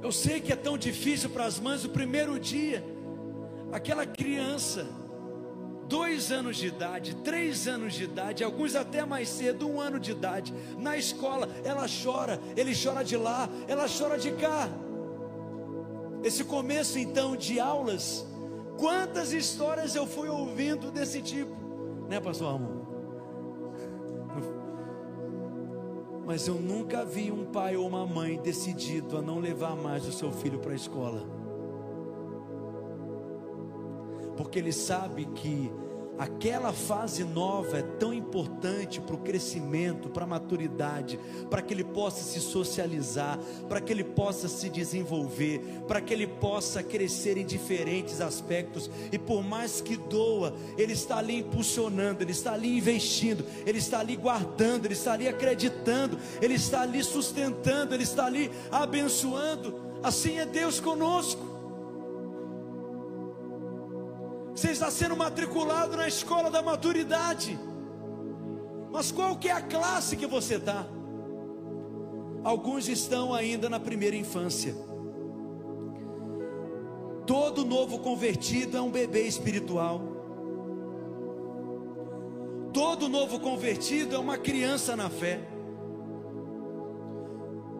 Eu 0.02 0.12
sei 0.12 0.42
que 0.42 0.52
é 0.52 0.56
tão 0.56 0.78
difícil 0.78 1.30
para 1.30 1.46
as 1.46 1.60
mães 1.60 1.86
o 1.86 1.90
primeiro 1.90 2.40
dia. 2.40 2.84
Aquela 3.72 4.06
criança, 4.06 4.88
dois 5.88 6.32
anos 6.32 6.58
de 6.58 6.68
idade, 6.68 7.16
três 7.18 7.68
anos 7.68 7.94
de 7.94 8.04
idade, 8.06 8.44
alguns 8.44 8.76
até 8.76 9.06
mais 9.06 9.30
cedo, 9.30 9.68
um 9.68 9.80
ano 9.80 10.00
de 10.00 10.12
idade, 10.12 10.54
na 10.78 10.98
escola, 10.98 11.50
ela 11.64 11.86
chora, 11.88 12.40
ele 12.56 12.74
chora 12.74 13.04
de 13.04 13.18
lá, 13.18 13.50
ela 13.68 13.86
chora 13.88 14.18
de 14.18 14.32
cá. 14.32 14.70
Esse 16.24 16.44
começo 16.44 16.98
então 16.98 17.36
de 17.36 17.60
aulas, 17.60 18.26
quantas 18.78 19.34
histórias 19.34 19.96
eu 19.96 20.08
fui 20.08 20.30
ouvindo 20.30 20.92
desse 20.92 21.22
tipo? 21.22 21.56
Né, 22.10 22.20
pastor 22.20 22.54
Ramon? 22.54 22.88
Mas 26.26 26.46
eu 26.46 26.56
nunca 26.56 27.06
vi 27.06 27.32
um 27.32 27.46
pai 27.46 27.78
ou 27.78 27.88
uma 27.88 28.06
mãe 28.06 28.38
decidido 28.42 29.18
a 29.18 29.22
não 29.22 29.40
levar 29.40 29.78
mais 29.78 30.06
o 30.06 30.12
seu 30.12 30.30
filho 30.30 30.60
para 30.60 30.74
a 30.74 30.76
escola. 30.76 31.37
Porque 34.38 34.60
ele 34.60 34.72
sabe 34.72 35.26
que 35.26 35.72
Aquela 36.18 36.74
fase 36.74 37.24
nova 37.24 37.78
é 37.78 37.84
tão 37.84 38.12
importante 38.12 39.00
para 39.00 39.14
o 39.14 39.20
crescimento, 39.20 40.10
para 40.10 40.24
a 40.24 40.28
maturidade, 40.28 41.20
para 41.48 41.62
que 41.62 41.72
ele 41.72 41.84
possa 41.84 42.24
se 42.24 42.42
socializar, 42.42 43.38
para 43.70 43.80
que 43.80 43.94
ele 43.94 44.04
possa 44.04 44.48
se 44.48 44.68
desenvolver, 44.68 45.62
para 45.88 46.02
que 46.02 46.12
ele 46.12 46.26
possa 46.26 46.82
crescer 46.82 47.38
em 47.38 47.46
diferentes 47.46 48.20
aspectos. 48.20 48.90
E 49.12 49.20
por 49.20 49.44
mais 49.44 49.80
que 49.80 49.96
doa, 49.96 50.56
ele 50.76 50.94
está 50.94 51.18
ali 51.18 51.38
impulsionando, 51.38 52.24
ele 52.24 52.32
está 52.32 52.54
ali 52.54 52.76
investindo, 52.76 53.46
ele 53.64 53.78
está 53.78 54.00
ali 54.00 54.16
guardando, 54.16 54.86
ele 54.86 54.96
está 54.96 55.14
ali 55.14 55.28
acreditando, 55.28 56.18
ele 56.42 56.56
está 56.56 56.82
ali 56.82 57.04
sustentando, 57.04 57.94
ele 57.94 58.04
está 58.04 58.26
ali 58.26 58.50
abençoando. 58.72 59.80
Assim 60.02 60.40
é 60.40 60.48
Deus 60.48 60.80
conosco. 60.80 61.57
Você 64.58 64.72
está 64.72 64.90
sendo 64.90 65.16
matriculado 65.16 65.96
na 65.96 66.08
escola 66.08 66.50
da 66.50 66.64
maturidade. 66.64 67.60
Mas 68.92 69.12
qual 69.12 69.36
que 69.36 69.50
é 69.50 69.52
a 69.52 69.62
classe 69.62 70.18
que 70.18 70.26
você 70.26 70.56
está? 70.56 70.84
Alguns 72.44 72.88
estão 72.88 73.36
ainda 73.36 73.70
na 73.70 73.80
primeira 73.80 74.16
infância. 74.16 74.76
Todo 77.28 77.64
novo 77.64 78.00
convertido 78.00 78.76
é 78.76 78.82
um 78.82 78.90
bebê 78.90 79.28
espiritual. 79.28 80.02
Todo 82.74 83.08
novo 83.08 83.40
convertido 83.40 84.16
é 84.16 84.18
uma 84.18 84.40
criança 84.40 84.96
na 84.96 85.08
fé 85.08 85.40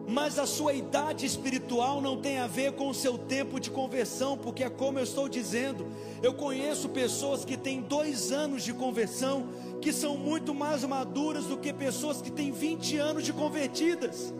mas 0.08 0.38
a 0.38 0.46
sua 0.46 0.72
idade 0.72 1.26
espiritual 1.26 2.00
não 2.00 2.16
tem 2.16 2.38
a 2.38 2.46
ver 2.46 2.72
com 2.72 2.88
o 2.88 2.94
seu 2.94 3.18
tempo 3.18 3.60
de 3.60 3.70
conversão, 3.70 4.38
porque 4.38 4.64
é 4.64 4.70
como 4.70 4.98
eu 4.98 5.02
estou 5.02 5.28
dizendo, 5.28 5.86
eu 6.22 6.32
conheço 6.32 6.88
pessoas 6.88 7.44
que 7.44 7.58
têm 7.58 7.82
dois 7.82 8.32
anos 8.32 8.62
de 8.62 8.72
conversão, 8.72 9.48
que 9.82 9.92
são 9.92 10.16
muito 10.16 10.54
mais 10.54 10.82
maduras 10.82 11.44
do 11.44 11.58
que 11.58 11.74
pessoas 11.74 12.22
que 12.22 12.32
têm 12.32 12.50
20 12.50 12.96
anos 12.96 13.22
de 13.22 13.34
convertidas. 13.34 14.32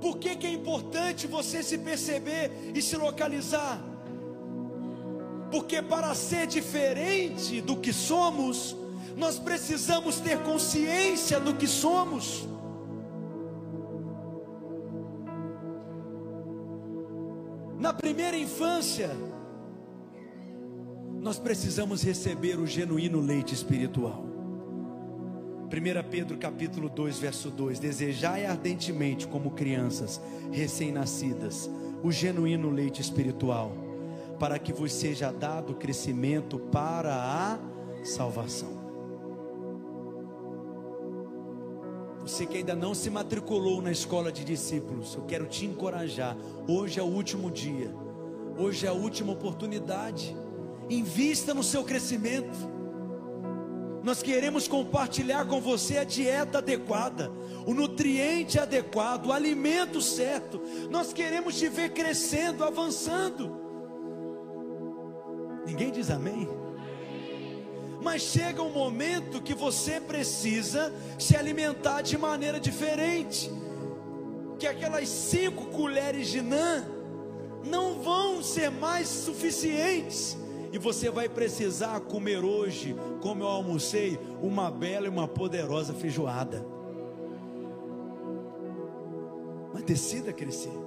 Por 0.00 0.18
que, 0.18 0.36
que 0.36 0.46
é 0.46 0.52
importante 0.52 1.26
você 1.26 1.64
se 1.64 1.78
perceber 1.78 2.52
e 2.72 2.80
se 2.80 2.96
localizar? 2.96 3.82
Porque 5.50 5.82
para 5.82 6.14
ser 6.14 6.46
diferente 6.46 7.60
do 7.60 7.76
que 7.76 7.92
somos, 7.92 8.83
nós 9.16 9.38
precisamos 9.38 10.20
ter 10.20 10.42
consciência 10.42 11.38
do 11.38 11.54
que 11.54 11.66
somos. 11.66 12.48
Na 17.78 17.92
primeira 17.92 18.36
infância, 18.36 19.10
nós 21.20 21.38
precisamos 21.38 22.02
receber 22.02 22.58
o 22.58 22.66
genuíno 22.66 23.20
leite 23.20 23.54
espiritual. 23.54 24.24
1 25.64 26.08
Pedro 26.10 26.36
capítulo 26.38 26.88
2, 26.88 27.18
verso 27.18 27.50
2: 27.50 27.78
Desejai 27.78 28.46
ardentemente, 28.46 29.26
como 29.26 29.50
crianças 29.52 30.20
recém-nascidas, 30.50 31.70
o 32.02 32.12
genuíno 32.12 32.70
leite 32.70 33.00
espiritual, 33.00 33.72
para 34.38 34.58
que 34.58 34.72
vos 34.72 34.92
seja 34.92 35.32
dado 35.32 35.74
crescimento 35.74 36.58
para 36.58 37.14
a 37.14 37.58
salvação. 38.04 38.83
Você 42.24 42.46
que 42.46 42.56
ainda 42.56 42.74
não 42.74 42.94
se 42.94 43.10
matriculou 43.10 43.82
na 43.82 43.92
escola 43.92 44.32
de 44.32 44.44
discípulos, 44.44 45.14
eu 45.14 45.24
quero 45.24 45.46
te 45.46 45.66
encorajar. 45.66 46.34
Hoje 46.66 46.98
é 46.98 47.02
o 47.02 47.06
último 47.06 47.50
dia, 47.50 47.94
hoje 48.56 48.86
é 48.86 48.88
a 48.88 48.94
última 48.94 49.30
oportunidade. 49.30 50.34
Invista 50.88 51.52
no 51.52 51.62
seu 51.62 51.84
crescimento. 51.84 52.72
Nós 54.02 54.22
queremos 54.22 54.66
compartilhar 54.66 55.46
com 55.46 55.60
você 55.60 55.98
a 55.98 56.04
dieta 56.04 56.58
adequada, 56.58 57.30
o 57.66 57.74
nutriente 57.74 58.58
adequado, 58.58 59.26
o 59.26 59.32
alimento 59.32 60.00
certo. 60.00 60.62
Nós 60.90 61.12
queremos 61.12 61.58
te 61.58 61.68
ver 61.68 61.90
crescendo, 61.90 62.64
avançando. 62.64 63.54
Ninguém 65.66 65.92
diz 65.92 66.10
amém? 66.10 66.48
Mas 68.04 68.20
chega 68.20 68.62
um 68.62 68.70
momento 68.70 69.40
que 69.40 69.54
você 69.54 69.98
precisa 69.98 70.92
se 71.18 71.34
alimentar 71.34 72.02
de 72.02 72.18
maneira 72.18 72.60
diferente. 72.60 73.50
Que 74.58 74.66
aquelas 74.66 75.08
cinco 75.08 75.66
colheres 75.68 76.28
de 76.28 76.42
nã 76.42 76.84
não 77.64 78.02
vão 78.02 78.42
ser 78.42 78.70
mais 78.70 79.08
suficientes. 79.08 80.36
E 80.70 80.76
você 80.76 81.08
vai 81.08 81.30
precisar 81.30 81.98
comer 82.00 82.44
hoje, 82.44 82.94
como 83.22 83.42
eu 83.42 83.48
almocei, 83.48 84.20
uma 84.42 84.70
bela 84.70 85.06
e 85.06 85.08
uma 85.08 85.26
poderosa 85.26 85.94
feijoada. 85.94 86.62
Mas 89.72 89.82
decida 89.82 90.30
crescer. 90.30 90.83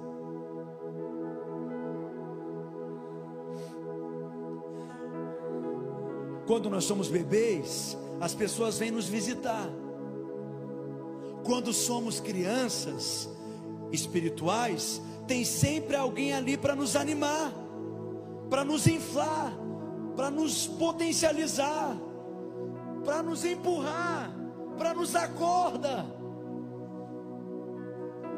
Quando 6.48 6.70
nós 6.70 6.84
somos 6.84 7.08
bebês, 7.08 7.94
as 8.18 8.34
pessoas 8.34 8.78
vêm 8.78 8.90
nos 8.90 9.06
visitar. 9.06 9.68
Quando 11.44 11.74
somos 11.74 12.20
crianças 12.20 13.28
espirituais, 13.92 15.02
tem 15.26 15.44
sempre 15.44 15.94
alguém 15.94 16.32
ali 16.32 16.56
para 16.56 16.74
nos 16.74 16.96
animar, 16.96 17.52
para 18.48 18.64
nos 18.64 18.86
inflar, 18.86 19.52
para 20.16 20.30
nos 20.30 20.66
potencializar, 20.66 21.94
para 23.04 23.22
nos 23.22 23.44
empurrar, 23.44 24.34
para 24.78 24.94
nos 24.94 25.12
dar 25.12 25.28
corda. 25.34 26.06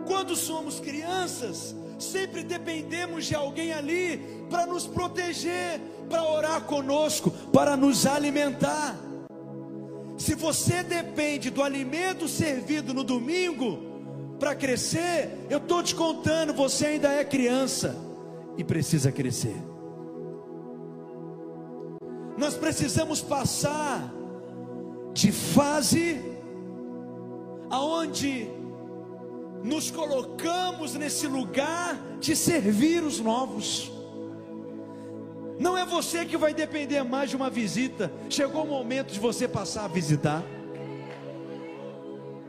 Quando 0.05 0.35
somos 0.35 0.81
crianças, 0.81 1.77
sempre 2.01 2.43
dependemos 2.43 3.27
de 3.27 3.35
alguém 3.35 3.73
ali 3.73 4.47
para 4.49 4.67
nos 4.67 4.87
proteger, 4.87 5.81
para 6.09 6.25
orar 6.25 6.63
conosco, 6.63 7.31
para 7.53 7.77
nos 7.77 8.07
alimentar. 8.07 8.99
Se 10.17 10.35
você 10.35 10.83
depende 10.83 11.51
do 11.51 11.63
alimento 11.63 12.29
servido 12.29 12.93
no 12.93 13.05
domingo 13.05 13.79
para 14.39 14.55
crescer, 14.55 15.47
eu 15.49 15.59
estou 15.59 15.83
te 15.83 15.95
contando, 15.95 16.53
você 16.53 16.87
ainda 16.87 17.13
é 17.13 17.25
criança 17.25 17.97
e 18.57 18.65
precisa 18.65 19.11
crescer. 19.11 19.57
Nós 22.37 22.55
precisamos 22.55 23.21
passar 23.21 24.13
de 25.13 25.31
fase 25.33 26.21
aonde 27.69 28.51
nos 29.63 29.91
colocamos 29.91 30.95
nesse 30.95 31.27
lugar 31.27 31.99
de 32.19 32.35
servir 32.35 33.03
os 33.03 33.21
novos. 33.21 33.91
Não 35.59 35.77
é 35.77 35.85
você 35.85 36.25
que 36.25 36.37
vai 36.37 36.55
depender 36.55 37.03
mais 37.03 37.31
de 37.31 37.37
uma 37.37 37.51
visita. 37.51 38.11
Chegou 38.31 38.65
o 38.65 38.69
momento 38.69 39.13
de 39.13 39.21
você 39.21 39.47
passar 39.47 39.85
a 39.85 39.89
visitar. 39.89 40.43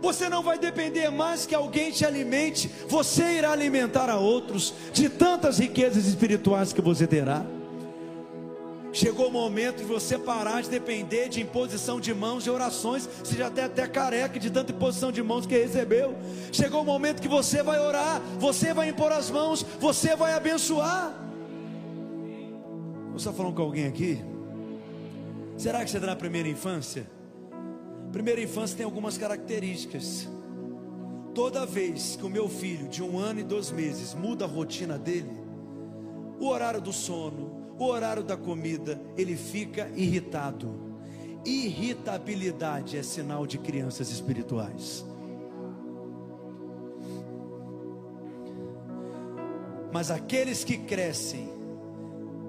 Você 0.01 0.29
não 0.29 0.41
vai 0.41 0.57
depender 0.57 1.09
mais 1.09 1.45
que 1.45 1.53
alguém 1.53 1.91
te 1.91 2.03
alimente, 2.03 2.71
você 2.87 3.37
irá 3.37 3.51
alimentar 3.51 4.09
a 4.09 4.17
outros 4.17 4.73
de 4.91 5.07
tantas 5.09 5.59
riquezas 5.59 6.07
espirituais 6.07 6.73
que 6.73 6.81
você 6.81 7.05
terá. 7.05 7.45
Chegou 8.93 9.29
o 9.29 9.31
momento 9.31 9.77
de 9.77 9.85
você 9.85 10.17
parar 10.17 10.61
de 10.61 10.69
depender 10.69 11.29
de 11.29 11.41
imposição 11.41 11.99
de 11.99 12.13
mãos 12.13 12.45
e 12.45 12.49
orações. 12.49 13.07
Você 13.23 13.37
já 13.37 13.47
está 13.47 13.65
até 13.65 13.87
careca 13.87 14.37
de 14.37 14.49
tanta 14.49 14.73
imposição 14.73 15.11
de 15.11 15.23
mãos 15.23 15.45
que 15.45 15.57
recebeu. 15.57 16.13
Chegou 16.51 16.81
o 16.81 16.85
momento 16.85 17.21
que 17.21 17.27
você 17.27 17.63
vai 17.63 17.79
orar, 17.79 18.21
você 18.37 18.73
vai 18.73 18.89
impor 18.89 19.11
as 19.11 19.29
mãos, 19.29 19.63
você 19.79 20.15
vai 20.15 20.33
abençoar. 20.33 21.17
Você 23.13 23.29
está 23.29 23.33
falando 23.33 23.55
com 23.55 23.61
alguém 23.61 23.87
aqui? 23.87 24.21
Será 25.57 25.83
que 25.85 25.89
você 25.89 25.97
está 25.97 26.07
na 26.07 26.15
primeira 26.15 26.49
infância? 26.49 27.09
Primeira 28.11 28.41
infância 28.41 28.75
tem 28.75 28.85
algumas 28.85 29.17
características. 29.17 30.27
Toda 31.33 31.65
vez 31.65 32.17
que 32.17 32.25
o 32.25 32.29
meu 32.29 32.49
filho 32.49 32.89
de 32.89 33.01
um 33.01 33.17
ano 33.17 33.39
e 33.39 33.43
dois 33.43 33.71
meses 33.71 34.13
muda 34.13 34.43
a 34.43 34.47
rotina 34.47 34.97
dele, 34.97 35.31
o 36.39 36.47
horário 36.47 36.81
do 36.81 36.91
sono, 36.91 37.60
o 37.81 37.87
horário 37.87 38.23
da 38.23 38.37
comida, 38.37 39.01
ele 39.17 39.35
fica 39.35 39.89
irritado. 39.95 40.71
Irritabilidade 41.43 42.95
é 42.95 43.01
sinal 43.01 43.47
de 43.47 43.57
crianças 43.57 44.11
espirituais. 44.11 45.03
Mas 49.91 50.11
aqueles 50.11 50.63
que 50.63 50.77
crescem 50.77 51.49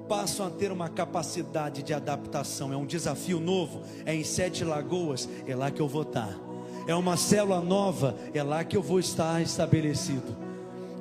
passam 0.07 0.47
a 0.47 0.51
ter 0.51 0.71
uma 0.71 0.91
capacidade 0.91 1.83
de 1.83 1.95
adaptação. 1.95 2.71
É 2.71 2.77
um 2.77 2.85
desafio 2.85 3.41
novo. 3.41 3.81
É 4.05 4.15
em 4.15 4.23
Sete 4.23 4.63
Lagoas, 4.63 5.27
é 5.47 5.57
lá 5.57 5.71
que 5.71 5.81
eu 5.81 5.89
vou 5.89 6.03
estar. 6.03 6.39
É 6.87 6.95
uma 6.95 7.17
célula 7.17 7.63
nova, 7.63 8.17
é 8.35 8.43
lá 8.43 8.63
que 8.65 8.77
eu 8.77 8.83
vou 8.83 9.01
estar 9.01 9.41
estabelecido. 9.41 10.37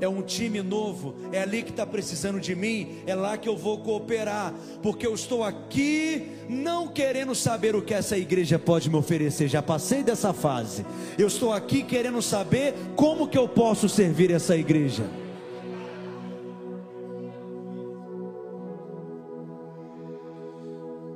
É 0.02 0.10
um 0.10 0.24
time 0.24 0.64
novo, 0.64 1.14
é 1.32 1.44
ali 1.44 1.62
que 1.62 1.70
está 1.70 1.86
precisando 1.86 2.40
de 2.40 2.56
mim, 2.56 3.04
é 3.06 3.14
lá 3.14 3.38
que 3.38 3.48
eu 3.48 3.56
vou 3.56 3.78
cooperar, 3.78 4.52
porque 4.82 5.06
eu 5.06 5.14
estou 5.14 5.44
aqui 5.44 6.32
não 6.50 6.88
querendo 6.88 7.36
saber 7.36 7.76
o 7.76 7.84
que 7.84 7.94
essa 7.94 8.18
igreja 8.18 8.58
pode 8.58 8.90
me 8.90 8.96
oferecer, 8.96 9.48
já 9.48 9.62
passei 9.62 10.02
dessa 10.02 10.34
fase. 10.34 10.84
Eu 11.20 11.28
estou 11.28 11.54
aqui 11.54 11.84
querendo 11.84 12.20
saber 12.20 12.74
como 12.96 13.28
que 13.28 13.38
eu 13.38 13.48
posso 13.48 13.88
servir 13.88 14.32
essa 14.32 14.58
igreja. 14.58 15.04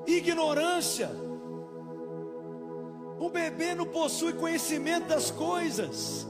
Ignorância. 0.05 1.09
O 3.19 3.29
bebê 3.29 3.73
não 3.73 3.88
possui 3.88 4.33
conhecimento 4.33 5.07
das 5.07 5.31
coisas 5.31 6.27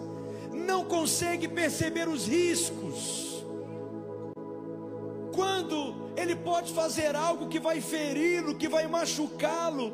não 0.65 0.83
consegue 0.83 1.47
perceber 1.47 2.07
os 2.07 2.27
riscos. 2.27 3.45
Quando 5.33 6.11
ele 6.17 6.35
pode 6.35 6.73
fazer 6.73 7.15
algo 7.15 7.47
que 7.47 7.59
vai 7.59 7.79
feri-lo, 7.79 8.55
que 8.55 8.67
vai 8.67 8.87
machucá-lo, 8.87 9.93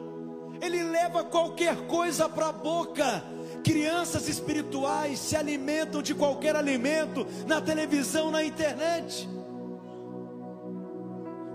ele 0.62 0.84
leva 0.84 1.24
qualquer 1.24 1.76
coisa 1.88 2.30
para 2.30 2.48
a 2.48 2.54
boca. 2.54 3.24
Crianças 3.64 4.28
espirituais 4.28 5.20
se 5.20 5.36
alimentam 5.36 6.02
de 6.02 6.16
qualquer 6.16 6.56
alimento 6.56 7.28
na 7.46 7.60
televisão, 7.60 8.32
na 8.32 8.44
internet. 8.44 9.28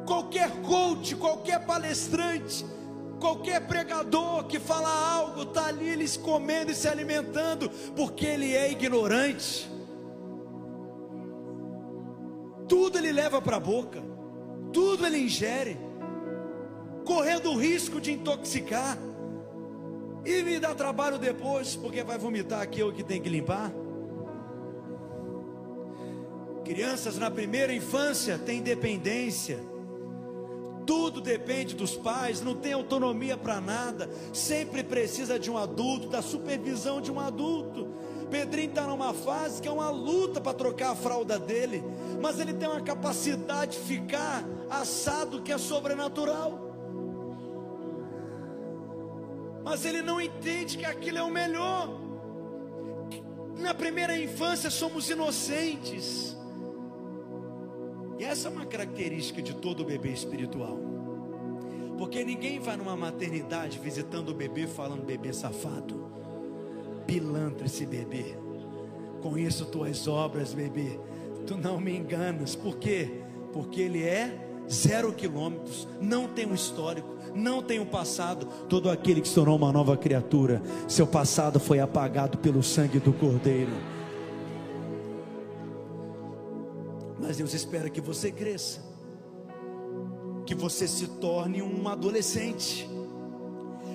Qualquer 0.04 0.50
coach, 0.62 1.16
qualquer 1.16 1.64
palestrante 1.64 2.64
Qualquer 3.20 3.66
pregador 3.66 4.44
que 4.44 4.60
fala 4.60 4.88
algo 4.88 5.42
está 5.42 5.66
ali 5.66 5.88
eles 5.88 6.16
comendo 6.16 6.70
e 6.70 6.74
se 6.74 6.86
alimentando, 6.86 7.70
porque 7.94 8.26
ele 8.26 8.54
é 8.54 8.70
ignorante. 8.70 9.70
Tudo 12.68 12.98
ele 12.98 13.12
leva 13.12 13.40
para 13.40 13.56
a 13.56 13.60
boca, 13.60 14.02
tudo 14.72 15.06
ele 15.06 15.18
ingere, 15.18 15.78
correndo 17.04 17.52
o 17.52 17.56
risco 17.56 18.00
de 18.00 18.12
intoxicar. 18.12 18.98
E 20.24 20.42
me 20.42 20.58
dá 20.58 20.74
trabalho 20.74 21.18
depois, 21.18 21.76
porque 21.76 22.02
vai 22.02 22.18
vomitar 22.18 22.60
aquilo 22.60 22.92
que 22.92 23.04
tem 23.04 23.22
que 23.22 23.28
limpar. 23.28 23.72
Crianças 26.64 27.16
na 27.16 27.30
primeira 27.30 27.72
infância 27.72 28.36
têm 28.36 28.60
dependência 28.60 29.75
tudo 30.87 31.20
depende 31.20 31.74
dos 31.74 31.97
pais, 31.97 32.41
não 32.41 32.55
tem 32.55 32.72
autonomia 32.72 33.37
para 33.37 33.61
nada, 33.61 34.09
sempre 34.32 34.84
precisa 34.84 35.39
de 35.39 35.51
um 35.51 35.59
adulto, 35.59 36.09
da 36.09 36.22
supervisão 36.22 37.01
de 37.01 37.11
um 37.11 37.18
adulto. 37.18 37.89
Pedrinho 38.30 38.70
está 38.70 38.82
numa 38.87 39.12
fase 39.12 39.61
que 39.61 39.68
é 39.68 39.70
uma 39.70 39.91
luta 39.91 40.41
para 40.41 40.55
trocar 40.55 40.91
a 40.91 40.97
fralda 40.97 41.39
dele, 41.39 41.82
mas 42.20 42.41
ele 42.41 42.55
tem 42.55 42.68
uma 42.68 42.80
capacidade 42.80 43.72
de 43.72 43.84
ficar 43.84 44.45
assado 44.70 45.43
que 45.43 45.53
é 45.53 45.59
sobrenatural. 45.59 46.66
Mas 49.64 49.84
ele 49.84 50.01
não 50.01 50.20
entende 50.20 50.78
que 50.78 50.84
aquilo 50.84 51.18
é 51.18 51.22
o 51.22 51.30
melhor. 51.30 52.01
Na 53.59 53.74
primeira 53.74 54.16
infância 54.16 54.70
somos 54.70 55.09
inocentes. 55.11 56.37
E 58.18 58.24
essa 58.24 58.48
é 58.48 58.50
uma 58.50 58.66
característica 58.66 59.42
de 59.42 59.54
todo 59.54 59.84
bebê 59.84 60.10
espiritual. 60.10 60.78
Porque 61.98 62.24
ninguém 62.24 62.58
vai 62.58 62.76
numa 62.76 62.96
maternidade 62.96 63.78
visitando 63.78 64.30
o 64.30 64.34
bebê 64.34 64.66
falando 64.66 65.04
bebê 65.04 65.32
safado. 65.32 66.10
Pilantra 67.06 67.66
esse 67.66 67.86
bebê. 67.86 68.36
Conheço 69.22 69.66
tuas 69.66 70.06
obras, 70.06 70.52
bebê. 70.52 70.98
Tu 71.46 71.56
não 71.56 71.80
me 71.80 71.96
enganas. 71.96 72.54
Por 72.54 72.76
quê? 72.76 73.22
Porque 73.52 73.80
ele 73.80 74.02
é 74.02 74.46
zero 74.70 75.12
quilômetros, 75.12 75.86
não 76.00 76.26
tem 76.26 76.46
um 76.46 76.54
histórico, 76.54 77.08
não 77.34 77.62
tem 77.62 77.78
um 77.78 77.86
passado. 77.86 78.46
Todo 78.68 78.90
aquele 78.90 79.20
que 79.20 79.28
se 79.28 79.34
tornou 79.34 79.56
uma 79.56 79.72
nova 79.72 79.96
criatura, 79.96 80.62
seu 80.88 81.06
passado 81.06 81.60
foi 81.60 81.80
apagado 81.80 82.38
pelo 82.38 82.62
sangue 82.62 82.98
do 82.98 83.12
Cordeiro. 83.12 83.95
Mas 87.26 87.38
Deus 87.38 87.54
espera 87.54 87.90
que 87.90 88.00
você 88.00 88.30
cresça, 88.30 88.78
que 90.46 90.54
você 90.54 90.86
se 90.86 91.08
torne 91.08 91.60
um 91.60 91.88
adolescente. 91.88 92.88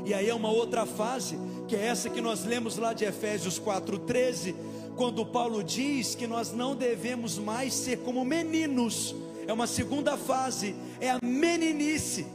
E 0.05 0.13
aí 0.13 0.29
é 0.29 0.35
uma 0.35 0.51
outra 0.51 0.85
fase, 0.85 1.39
que 1.65 1.73
é 1.73 1.85
essa 1.85 2.09
que 2.09 2.19
nós 2.19 2.43
lemos 2.43 2.75
lá 2.75 2.91
de 2.91 3.05
Efésios 3.05 3.57
4:13, 3.57 4.53
quando 4.97 5.25
Paulo 5.25 5.63
diz 5.63 6.13
que 6.13 6.27
nós 6.27 6.51
não 6.51 6.75
devemos 6.75 7.37
mais 7.37 7.73
ser 7.73 7.99
como 7.99 8.25
meninos. 8.25 9.15
É 9.47 9.53
uma 9.53 9.65
segunda 9.65 10.17
fase, 10.17 10.75
é 10.99 11.11
a 11.11 11.19
meninice. 11.23 12.27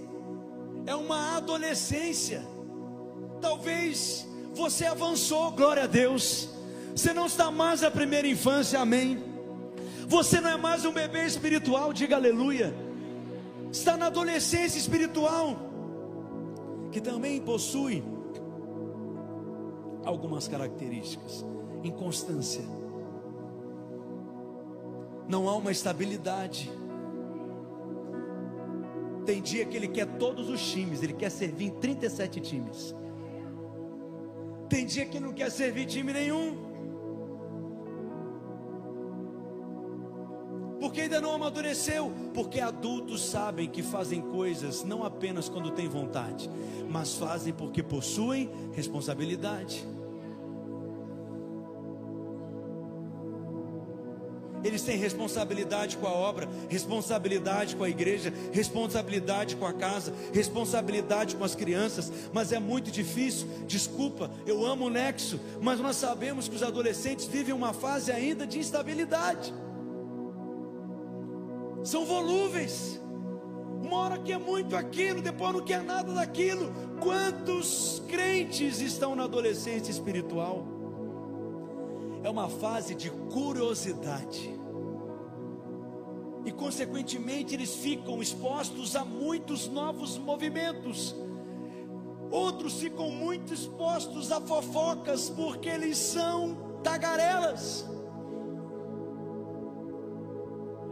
É 0.86 0.94
uma 0.94 1.36
adolescência. 1.36 2.42
Talvez 3.42 4.26
você 4.54 4.86
avançou, 4.86 5.50
glória 5.50 5.82
a 5.82 5.86
Deus. 5.86 6.48
Você 6.94 7.12
não 7.12 7.26
está 7.26 7.50
mais 7.50 7.82
na 7.82 7.90
primeira 7.90 8.26
infância, 8.26 8.80
amém. 8.80 9.25
Você 10.06 10.40
não 10.40 10.50
é 10.50 10.56
mais 10.56 10.84
um 10.84 10.92
bebê 10.92 11.26
espiritual, 11.26 11.92
diga 11.92 12.14
aleluia. 12.14 12.72
Está 13.72 13.96
na 13.96 14.06
adolescência 14.06 14.78
espiritual, 14.78 15.56
que 16.92 17.00
também 17.00 17.40
possui 17.40 18.04
algumas 20.04 20.46
características: 20.46 21.44
inconstância, 21.82 22.62
não 25.28 25.48
há 25.48 25.56
uma 25.56 25.72
estabilidade. 25.72 26.70
Tem 29.24 29.42
dia 29.42 29.64
que 29.66 29.76
ele 29.76 29.88
quer 29.88 30.06
todos 30.18 30.48
os 30.48 30.64
times, 30.70 31.02
ele 31.02 31.14
quer 31.14 31.30
servir 31.30 31.66
em 31.66 31.70
37 31.70 32.40
times. 32.40 32.94
Tem 34.68 34.86
dia 34.86 35.04
que 35.04 35.18
não 35.18 35.32
quer 35.32 35.50
servir 35.50 35.86
time 35.86 36.12
nenhum. 36.12 36.65
Porque 40.80 41.02
ainda 41.02 41.20
não 41.20 41.32
amadureceu, 41.32 42.12
porque 42.34 42.60
adultos 42.60 43.24
sabem 43.24 43.68
que 43.68 43.82
fazem 43.82 44.20
coisas 44.20 44.84
não 44.84 45.04
apenas 45.04 45.48
quando 45.48 45.70
têm 45.70 45.88
vontade, 45.88 46.50
mas 46.88 47.14
fazem 47.14 47.52
porque 47.52 47.82
possuem 47.82 48.50
responsabilidade. 48.74 49.86
Eles 54.64 54.82
têm 54.82 54.96
responsabilidade 54.96 55.96
com 55.96 56.08
a 56.08 56.12
obra, 56.12 56.48
responsabilidade 56.68 57.76
com 57.76 57.84
a 57.84 57.88
igreja, 57.88 58.32
responsabilidade 58.52 59.54
com 59.54 59.64
a 59.64 59.72
casa, 59.72 60.12
responsabilidade 60.32 61.36
com 61.36 61.44
as 61.44 61.54
crianças, 61.54 62.12
mas 62.32 62.50
é 62.50 62.58
muito 62.58 62.90
difícil. 62.90 63.46
Desculpa, 63.66 64.28
eu 64.44 64.66
amo 64.66 64.86
o 64.86 64.90
nexo, 64.90 65.38
mas 65.60 65.78
nós 65.78 65.96
sabemos 65.96 66.48
que 66.48 66.56
os 66.56 66.64
adolescentes 66.64 67.26
vivem 67.26 67.54
uma 67.54 67.72
fase 67.72 68.10
ainda 68.10 68.44
de 68.44 68.58
instabilidade 68.58 69.54
são 71.86 72.04
volúveis. 72.04 73.00
Uma 73.80 73.98
hora 73.98 74.18
quer 74.18 74.38
muito 74.38 74.74
aquilo, 74.74 75.22
depois 75.22 75.52
não 75.54 75.60
quer 75.60 75.82
nada 75.82 76.12
daquilo. 76.12 76.72
Quantos 77.00 78.02
crentes 78.08 78.80
estão 78.80 79.14
na 79.14 79.24
adolescência 79.24 79.92
espiritual? 79.92 80.66
É 82.24 82.28
uma 82.28 82.48
fase 82.48 82.94
de 82.96 83.08
curiosidade. 83.08 84.52
E 86.44 86.50
consequentemente 86.50 87.54
eles 87.54 87.76
ficam 87.76 88.20
expostos 88.20 88.96
a 88.96 89.04
muitos 89.04 89.68
novos 89.68 90.18
movimentos. 90.18 91.14
Outros 92.30 92.80
ficam 92.80 93.10
muito 93.10 93.54
expostos 93.54 94.32
a 94.32 94.40
fofocas 94.40 95.30
porque 95.30 95.68
eles 95.68 95.96
são 95.96 96.80
tagarelas. 96.82 97.95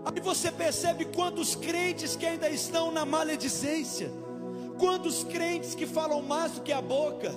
Aí 0.04 0.20
você 0.20 0.52
percebe 0.52 1.06
quantos 1.06 1.54
crentes 1.54 2.14
que 2.14 2.26
ainda 2.26 2.48
estão 2.48 2.92
na 2.92 3.04
maledicência, 3.04 4.10
quantos 4.78 5.24
crentes 5.24 5.74
que 5.74 5.86
falam 5.86 6.20
mais 6.20 6.52
do 6.52 6.60
que 6.60 6.72
a 6.72 6.82
boca, 6.82 7.34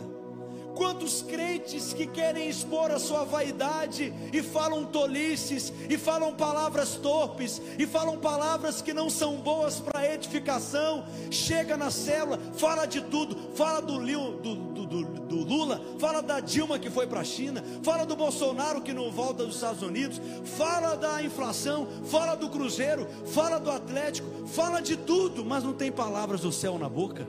quantos 0.75 1.23
crentes 1.23 1.91
que 1.91 2.05
querem 2.05 2.47
expor 2.47 2.91
a 2.91 2.99
sua 2.99 3.23
vaidade 3.23 4.13
e 4.31 4.43
falam 4.43 4.85
tolices, 4.85 5.73
e 5.89 5.97
falam 5.97 6.35
palavras 6.35 6.95
torpes, 6.95 7.59
e 7.79 7.87
falam 7.87 8.17
palavras 8.17 8.81
que 8.81 8.93
não 8.93 9.09
são 9.09 9.37
boas 9.37 9.79
para 9.79 10.13
edificação, 10.13 11.03
chega 11.31 11.75
na 11.75 11.89
célula, 11.89 12.37
fala 12.57 12.85
de 12.85 13.01
tudo, 13.01 13.35
fala 13.55 13.81
do, 13.81 13.97
do, 13.97 14.55
do, 14.87 15.03
do 15.03 15.43
Lula, 15.43 15.81
fala 15.99 16.21
da 16.21 16.39
Dilma 16.39 16.79
que 16.79 16.89
foi 16.89 17.05
para 17.07 17.19
a 17.19 17.23
China, 17.23 17.63
fala 17.83 18.05
do 18.05 18.15
Bolsonaro 18.15 18.81
que 18.81 18.93
não 18.93 19.11
volta 19.11 19.45
dos 19.45 19.55
Estados 19.55 19.81
Unidos, 19.81 20.19
fala 20.43 20.95
da 20.95 21.21
inflação, 21.23 21.87
fala 22.05 22.35
do 22.35 22.49
Cruzeiro, 22.49 23.07
fala 23.25 23.59
do 23.59 23.69
Atlético, 23.69 24.47
fala 24.47 24.81
de 24.81 24.97
tudo, 24.97 25.45
mas 25.45 25.63
não 25.63 25.73
tem 25.73 25.91
palavras 25.91 26.41
do 26.41 26.51
céu 26.51 26.77
na 26.77 26.89
boca. 26.89 27.27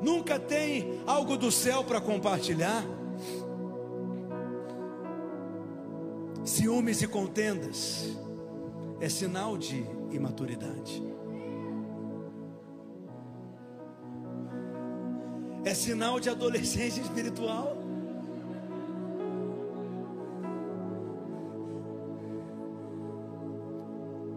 Nunca 0.00 0.38
tem 0.38 1.00
algo 1.06 1.36
do 1.36 1.50
céu 1.50 1.82
para 1.82 2.00
compartilhar. 2.00 2.84
Ciúmes 6.44 7.02
e 7.02 7.08
contendas 7.08 8.16
é 9.00 9.08
sinal 9.08 9.58
de 9.58 9.84
imaturidade. 10.10 11.07
É 15.64 15.74
sinal 15.74 16.18
de 16.20 16.30
adolescência 16.30 17.00
espiritual. 17.00 17.76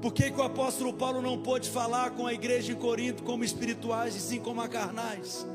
Por 0.02 0.14
que, 0.14 0.32
que, 0.32 0.40
o 0.40 0.44
apóstolo 0.44 0.94
Paulo 0.94 1.22
não 1.22 1.38
pôde 1.38 1.70
falar 1.70 2.12
com 2.12 2.26
a 2.26 2.34
igreja 2.34 2.72
em 2.72 2.76
Corinto 2.76 3.22
como 3.24 3.44
espirituais 3.44 4.16
e 4.16 4.20
sim 4.20 4.40
como 4.40 4.60
a 4.60 4.68
carnais? 4.68 5.46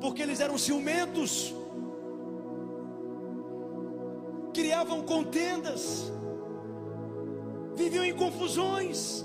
Porque 0.00 0.20
eles 0.20 0.40
eram 0.40 0.58
ciumentos 0.58 1.54
criavam 4.54 5.02
contendas, 5.02 6.12
viviam 7.74 8.04
em 8.04 8.14
confusões, 8.14 9.24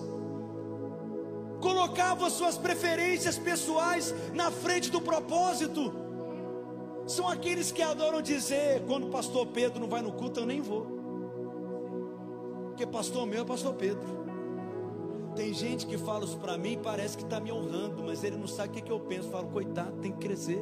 colocavam 1.59 2.25
as 2.25 2.33
suas 2.33 2.57
preferências 2.57 3.37
pessoais 3.37 4.13
na 4.33 4.51
frente 4.51 4.89
do 4.89 5.01
propósito. 5.01 5.93
São 7.05 7.27
aqueles 7.27 7.71
que 7.71 7.81
adoram 7.81 8.21
dizer: 8.21 8.83
quando 8.85 9.07
o 9.07 9.09
pastor 9.09 9.47
Pedro 9.47 9.79
não 9.79 9.87
vai 9.87 10.01
no 10.01 10.11
culto, 10.11 10.39
eu 10.39 10.45
nem 10.45 10.61
vou, 10.61 10.85
porque 12.67 12.85
pastor 12.85 13.25
meu 13.25 13.41
é 13.41 13.45
pastor 13.45 13.73
Pedro. 13.73 14.19
Tem 15.35 15.53
gente 15.53 15.85
que 15.85 15.97
fala 15.97 16.25
isso 16.25 16.37
para 16.37 16.57
mim, 16.57 16.79
parece 16.81 17.15
que 17.15 17.23
está 17.23 17.39
me 17.39 17.51
honrando, 17.51 18.03
mas 18.03 18.23
ele 18.23 18.35
não 18.35 18.47
sabe 18.47 18.69
o 18.69 18.71
que, 18.73 18.81
que 18.81 18.91
eu 18.91 18.99
penso. 18.99 19.27
Eu 19.27 19.31
falo, 19.31 19.47
coitado, 19.47 19.97
tem 20.01 20.11
que 20.11 20.17
crescer. 20.17 20.61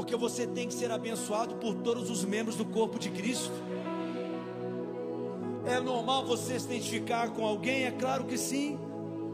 porque 0.00 0.16
você 0.16 0.46
tem 0.46 0.66
que 0.66 0.72
ser 0.72 0.90
abençoado 0.90 1.56
por 1.56 1.74
todos 1.74 2.08
os 2.08 2.24
membros 2.24 2.56
do 2.56 2.64
corpo 2.64 2.98
de 2.98 3.10
Cristo. 3.10 3.52
É 5.66 5.78
normal 5.80 6.24
você 6.24 6.58
se 6.58 6.66
identificar 6.66 7.30
com 7.30 7.44
alguém? 7.44 7.84
É 7.84 7.90
claro 7.90 8.24
que 8.24 8.38
sim. 8.38 8.78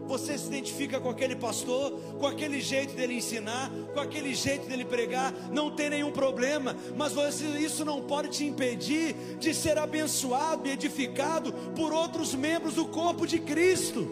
Você 0.07 0.39
se 0.39 0.47
identifica 0.47 1.01
com 1.01 1.11
aquele 1.11 1.35
pastor, 1.35 1.91
com 2.19 2.27
aquele 2.27 2.61
jeito 2.61 2.95
dele 2.95 3.15
ensinar, 3.15 3.71
com 3.93 3.99
aquele 3.99 4.35
jeito 4.35 4.69
dele 4.69 4.85
pregar, 4.85 5.33
não 5.51 5.71
tem 5.71 5.91
nenhum 5.91 6.13
problema, 6.13 6.77
mas 6.97 7.13
você, 7.13 7.45
isso 7.59 7.85
não 7.85 8.03
pode 8.03 8.29
te 8.29 8.45
impedir 8.45 9.15
de 9.41 9.53
ser 9.53 9.79
abençoado 9.79 10.69
e 10.69 10.71
edificado 10.71 11.53
por 11.75 11.93
outros 11.93 12.35
membros 12.35 12.75
do 12.75 12.85
corpo 12.85 13.27
de 13.27 13.41
Cristo. 13.41 14.09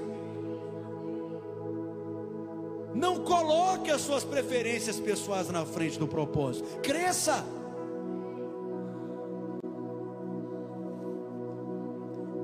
Não 2.93 3.25
coloque 3.25 3.91
as 3.91 4.01
suas 4.01 4.25
preferências 4.25 4.99
pessoais 4.99 5.49
na 5.49 5.65
frente 5.65 5.99
do 5.99 6.07
propósito. 6.07 6.81
Cresça. 6.81 7.45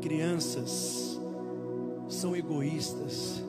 Crianças 0.01 1.20
são 2.09 2.34
egoístas. 2.36 3.44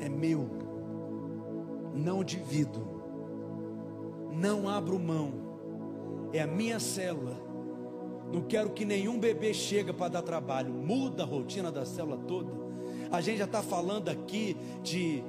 É 0.00 0.08
meu. 0.08 0.48
Não 1.94 2.22
divido. 2.22 2.86
Não 4.32 4.68
abro 4.68 4.98
mão. 4.98 5.32
É 6.32 6.42
a 6.42 6.46
minha 6.46 6.78
célula. 6.78 7.36
Não 8.32 8.42
quero 8.42 8.70
que 8.70 8.84
nenhum 8.84 9.18
bebê 9.18 9.54
chegue 9.54 9.92
para 9.92 10.08
dar 10.08 10.22
trabalho. 10.22 10.72
Muda 10.72 11.22
a 11.22 11.26
rotina 11.26 11.72
da 11.72 11.84
célula 11.84 12.18
toda 12.18 12.68
a 13.10 13.20
gente 13.20 13.38
já 13.38 13.44
está 13.44 13.62
falando 13.62 14.08
aqui 14.08 14.56
de 14.82 15.22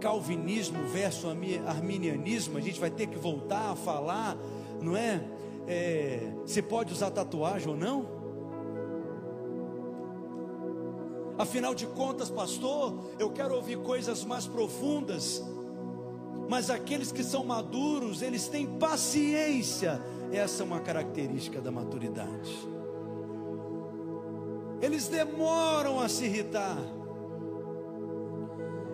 calvinismo 0.00 0.82
versus 0.88 1.24
arminianismo. 1.66 2.58
A 2.58 2.60
gente 2.60 2.78
vai 2.78 2.90
ter 2.90 3.06
que 3.08 3.18
voltar 3.18 3.72
a 3.72 3.76
falar, 3.76 4.36
não 4.80 4.96
é? 4.96 5.22
é 5.66 6.32
se 6.44 6.62
pode 6.62 6.92
usar 6.92 7.10
tatuagem 7.10 7.68
ou 7.68 7.76
não? 7.76 8.15
Afinal 11.38 11.74
de 11.74 11.86
contas, 11.86 12.30
pastor, 12.30 12.94
eu 13.18 13.30
quero 13.30 13.54
ouvir 13.54 13.78
coisas 13.78 14.24
mais 14.24 14.46
profundas. 14.46 15.42
Mas 16.48 16.70
aqueles 16.70 17.12
que 17.12 17.22
são 17.22 17.44
maduros, 17.44 18.22
eles 18.22 18.48
têm 18.48 18.66
paciência. 18.78 20.00
Essa 20.32 20.62
é 20.62 20.66
uma 20.66 20.80
característica 20.80 21.60
da 21.60 21.70
maturidade. 21.70 22.56
Eles 24.80 25.08
demoram 25.08 26.00
a 26.00 26.08
se 26.08 26.24
irritar 26.24 26.78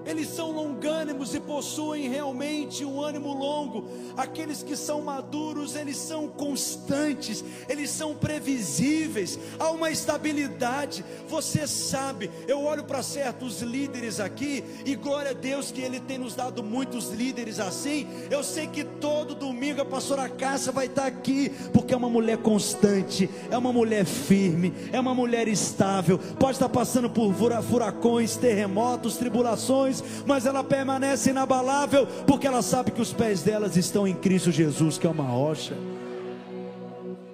eles 0.05 0.28
são 0.28 0.51
longânimos 0.51 1.11
e 1.35 1.41
possuem 1.41 2.09
realmente 2.09 2.85
um 2.85 3.01
ânimo 3.01 3.33
longo. 3.33 3.85
Aqueles 4.16 4.62
que 4.62 4.77
são 4.77 5.01
maduros, 5.03 5.77
eles 5.77 5.97
são 5.97 6.29
constantes, 6.29 7.45
eles 7.68 7.91
são 7.91 8.14
previsíveis, 8.14 9.39
há 9.59 9.70
uma 9.70 9.91
estabilidade. 9.91 11.05
Você 11.29 11.66
sabe, 11.66 12.31
eu 12.49 12.62
olho 12.62 12.85
para 12.85 13.03
certos 13.03 13.62
líderes 13.62 14.18
aqui, 14.20 14.64
e 14.85 14.95
glória 14.95 15.31
a 15.31 15.35
Deus 15.35 15.70
que 15.70 15.81
Ele 15.81 16.01
tem 16.01 16.18
nos 16.18 16.35
dado 16.35 16.62
muitos 16.62 17.11
líderes 17.11 17.61
assim. 17.61 18.09
Eu 18.31 18.43
sei 18.43 18.66
que 18.66 18.85
todo 18.85 19.35
domingo 19.35 19.83
a 19.83 19.85
pastora 19.85 20.29
Cássia 20.29 20.73
vai 20.73 20.87
estar 20.87 21.07
aqui, 21.07 21.51
porque 21.73 21.95
é 21.95 21.97
uma 21.97 22.11
mulher 22.11 22.39
constante, 22.39 23.31
é 23.51 23.57
uma 23.57 23.73
mulher 23.73 24.05
firme, 24.05 24.73
é 24.93 24.99
uma 24.99 25.14
mulher 25.14 25.47
estável, 25.47 26.18
pode 26.39 26.57
estar 26.57 26.68
passando 26.68 27.09
por 27.09 27.33
furacões, 27.62 28.37
terremotos, 28.37 29.16
tribulações 29.16 30.03
mas 30.27 30.47
ela 30.47 30.62
permanece 30.62 31.11
inabalável, 31.26 32.06
porque 32.26 32.46
ela 32.46 32.62
sabe 32.62 32.90
que 32.90 33.00
os 33.00 33.12
pés 33.12 33.42
delas 33.42 33.76
estão 33.76 34.06
em 34.06 34.14
Cristo 34.14 34.50
Jesus, 34.50 34.98
que 34.98 35.06
é 35.06 35.10
uma 35.10 35.24
rocha. 35.24 35.76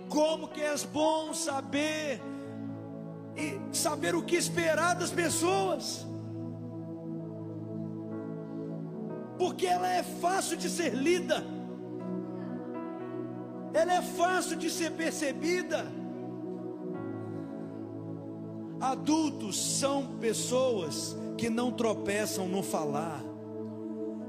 Como 0.08 0.48
que 0.48 0.60
é 0.60 0.74
bom 0.92 1.32
saber 1.32 2.20
e 3.36 3.58
saber 3.76 4.14
o 4.14 4.22
que 4.22 4.36
esperar 4.36 4.94
das 4.94 5.10
pessoas. 5.10 6.06
Porque 9.38 9.66
ela 9.66 9.88
é 9.88 10.02
fácil 10.02 10.56
de 10.56 10.68
ser 10.68 10.94
lida. 10.94 11.44
Ela 13.72 13.94
é 13.94 14.02
fácil 14.02 14.56
de 14.56 14.68
ser 14.68 14.90
percebida. 14.92 15.86
Adultos 18.80 19.78
são 19.78 20.06
pessoas 20.18 21.16
que 21.36 21.50
não 21.50 21.70
tropeçam 21.72 22.48
no 22.48 22.62
falar, 22.62 23.22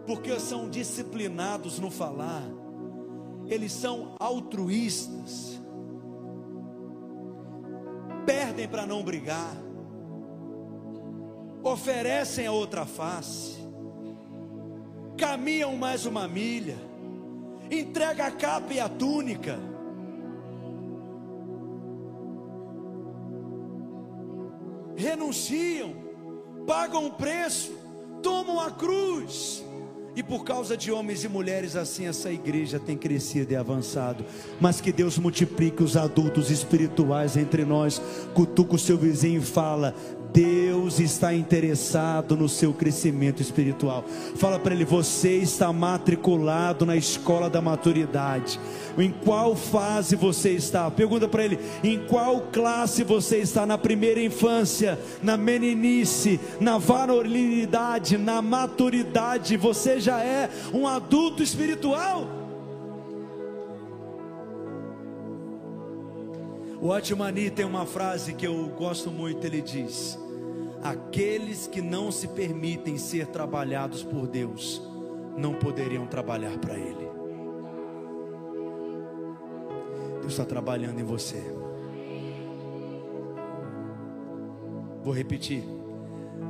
porque 0.10 0.40
são 0.40 0.68
disciplinados 0.68 1.78
no 1.78 1.92
falar, 1.92 2.42
eles 3.46 3.72
são 3.72 4.16
altruístas, 4.20 5.62
perdem 8.26 8.68
para 8.68 8.88
não 8.88 9.04
brigar, 9.04 9.56
oferecem 11.62 12.48
a 12.48 12.52
outra 12.52 12.88
face, 12.88 13.60
caminham 15.16 15.76
mais 15.76 16.08
uma 16.08 16.28
milha, 16.28 16.78
entrega 17.70 18.26
a 18.26 18.32
capa 18.32 18.74
e 18.74 18.80
a 18.80 18.90
túnica. 18.90 19.60
Renunciam. 24.96 25.94
Pagam 26.66 27.06
o 27.06 27.12
preço, 27.12 27.72
tomam 28.22 28.60
a 28.60 28.70
cruz. 28.70 29.69
E 30.20 30.24
por 30.24 30.44
causa 30.44 30.76
de 30.76 30.92
homens 30.92 31.24
e 31.24 31.30
mulheres 31.30 31.78
assim, 31.78 32.06
essa 32.06 32.30
igreja 32.30 32.78
tem 32.78 32.98
crescido 32.98 33.54
e 33.54 33.56
avançado. 33.56 34.26
Mas 34.60 34.82
que 34.82 34.92
Deus 34.92 35.18
multiplique 35.18 35.82
os 35.82 35.96
adultos 35.96 36.52
espirituais 36.52 37.38
entre 37.38 37.64
nós. 37.64 38.02
Cutuca 38.34 38.76
o 38.76 38.78
seu 38.78 38.98
vizinho 38.98 39.40
e 39.40 39.46
fala: 39.46 39.96
Deus 40.32 41.00
está 41.00 41.34
interessado 41.34 42.38
no 42.38 42.48
seu 42.48 42.74
crescimento 42.74 43.42
espiritual. 43.42 44.04
Fala 44.36 44.60
para 44.60 44.74
ele: 44.74 44.86
você 44.86 45.38
está 45.38 45.72
matriculado 45.74 46.86
na 46.86 46.96
escola 46.96 47.50
da 47.50 47.62
maturidade. 47.62 48.60
Em 48.98 49.12
qual 49.12 49.56
fase 49.56 50.16
você 50.16 50.52
está? 50.52 50.90
Pergunta 50.92 51.28
para 51.28 51.44
ele: 51.44 51.60
em 51.84 52.00
qual 52.08 52.42
classe 52.52 53.04
você 53.04 53.38
está? 53.38 53.66
Na 53.66 53.78
primeira 53.78 54.22
infância, 54.22 55.00
na 55.22 55.36
meninice, 55.38 56.40
na 56.60 56.78
varonilidade, 56.78 58.18
na 58.18 58.42
maturidade. 58.42 59.58
Você 59.58 60.00
já 60.00 60.24
é 60.24 60.50
um 60.74 60.88
adulto 60.88 61.42
espiritual? 61.42 62.39
O 66.82 66.94
Atmani 66.94 67.52
tem 67.52 67.66
uma 67.66 67.86
frase 67.86 68.34
que 68.34 68.48
eu 68.48 68.70
gosto 68.70 69.12
muito, 69.12 69.46
ele 69.46 69.62
diz: 69.62 70.18
Aqueles 70.82 71.68
que 71.68 71.82
não 71.82 72.10
se 72.10 72.30
permitem 72.30 72.98
ser 72.98 73.28
trabalhados 73.28 74.02
por 74.02 74.26
Deus, 74.26 74.82
não 75.38 75.54
poderiam 75.54 76.08
trabalhar 76.08 76.58
para 76.58 76.78
Ele. 76.78 77.10
Deus 80.22 80.32
está 80.32 80.46
trabalhando 80.46 81.02
em 81.02 81.04
você. 81.04 81.44
Vou 85.04 85.14
repetir: 85.14 85.66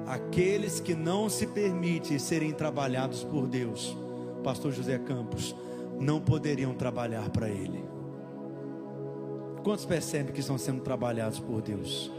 aqueles 0.05 0.79
que 0.79 0.93
não 0.93 1.27
se 1.27 1.47
permitem 1.47 2.19
serem 2.19 2.51
trabalhados 2.51 3.23
por 3.23 3.47
Deus, 3.47 3.97
Pastor 4.43 4.71
José 4.71 4.99
Campos, 4.99 5.55
não 5.99 6.21
poderiam 6.21 6.75
trabalhar 6.75 7.31
para 7.31 7.49
Ele. 7.49 7.88
Quantos 9.63 9.85
percebem 9.85 10.33
que 10.33 10.39
estão 10.39 10.57
sendo 10.57 10.81
trabalhados 10.81 11.39
por 11.39 11.61
Deus? 11.61 12.11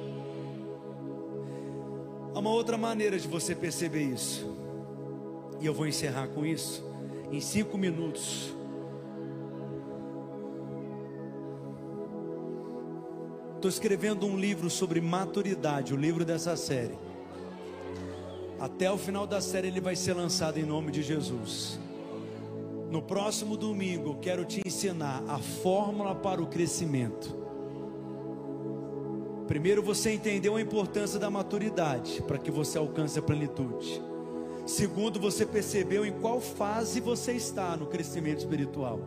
Há 2.35 2.39
uma 2.39 2.51
outra 2.51 2.77
maneira 2.77 3.19
de 3.19 3.27
você 3.27 3.55
perceber 3.55 4.03
isso, 4.03 4.47
e 5.61 5.67
eu 5.67 5.75
vou 5.75 5.87
encerrar 5.87 6.29
com 6.29 6.47
isso, 6.47 6.85
em 7.33 7.41
cinco 7.41 7.77
minutos. 7.77 8.55
Estou 13.57 13.69
escrevendo 13.69 14.27
um 14.27 14.39
livro 14.39 14.71
sobre 14.71 15.01
maturidade, 15.01 15.93
o 15.93 15.97
livro 15.97 16.25
dessa 16.25 16.57
série. 16.57 16.99
Até 18.59 18.91
o 18.91 18.97
final 18.97 19.27
da 19.27 19.41
série 19.41 19.69
ele 19.69 19.81
vai 19.81 19.97
ser 19.97 20.15
lançado 20.15 20.59
em 20.59 20.65
nome 20.65 20.93
de 20.93 21.03
Jesus. 21.03 21.79
No 22.91 23.01
próximo 23.01 23.57
domingo, 23.57 24.19
quero 24.21 24.45
te 24.45 24.61
ensinar 24.67 25.23
a 25.29 25.39
fórmula 25.39 26.13
para 26.13 26.43
o 26.43 26.49
crescimento. 26.49 27.39
Primeiro, 29.47 29.81
você 29.81 30.13
entendeu 30.13 30.57
a 30.57 30.61
importância 30.61 31.17
da 31.17 31.31
maturidade 31.31 32.21
para 32.23 32.37
que 32.37 32.51
você 32.51 32.79
alcance 32.79 33.17
a 33.17 33.23
plenitude. 33.23 34.03
Segundo, 34.67 35.21
você 35.21 35.47
percebeu 35.47 36.05
em 36.05 36.13
qual 36.13 36.41
fase 36.41 37.01
você 37.01 37.33
está 37.33 37.77
no 37.77 37.87
crescimento 37.87 38.39
espiritual. 38.39 38.99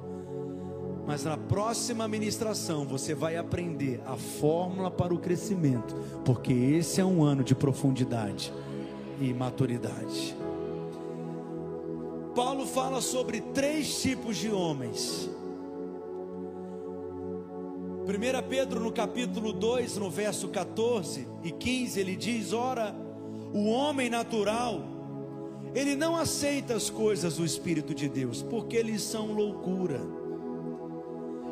Mas 1.06 1.26
na 1.26 1.38
próxima 1.38 2.08
ministração 2.08 2.86
você 2.86 3.14
vai 3.14 3.36
aprender 3.36 4.02
a 4.06 4.16
fórmula 4.16 4.90
para 4.90 5.14
o 5.14 5.20
crescimento, 5.20 5.94
porque 6.24 6.54
esse 6.54 7.02
é 7.02 7.06
um 7.06 7.22
ano 7.22 7.44
de 7.44 7.54
profundidade 7.54 8.54
e 9.20 9.34
maturidade. 9.34 10.38
Paulo 12.36 12.66
fala 12.66 13.00
sobre 13.02 13.42
três 13.42 14.02
tipos 14.02 14.38
de 14.38 14.50
homens. 14.50 15.30
1 18.06 18.50
Pedro 18.50 18.80
no 18.80 18.92
capítulo 18.92 19.54
2, 19.54 19.98
no 19.98 20.10
verso 20.10 20.50
14 20.50 21.28
e 21.44 21.52
15, 21.52 22.00
ele 22.00 22.16
diz: 22.16 22.52
Ora, 22.52 22.96
o 23.54 23.70
homem 23.70 24.10
natural, 24.10 24.82
ele 25.76 25.96
não 25.96 26.16
aceita 26.16 26.76
as 26.76 26.90
coisas 26.90 27.38
do 27.38 27.46
Espírito 27.46 27.94
de 27.94 28.10
Deus, 28.10 28.42
porque 28.42 28.76
eles 28.76 29.02
são 29.02 29.32
loucura 29.32 30.02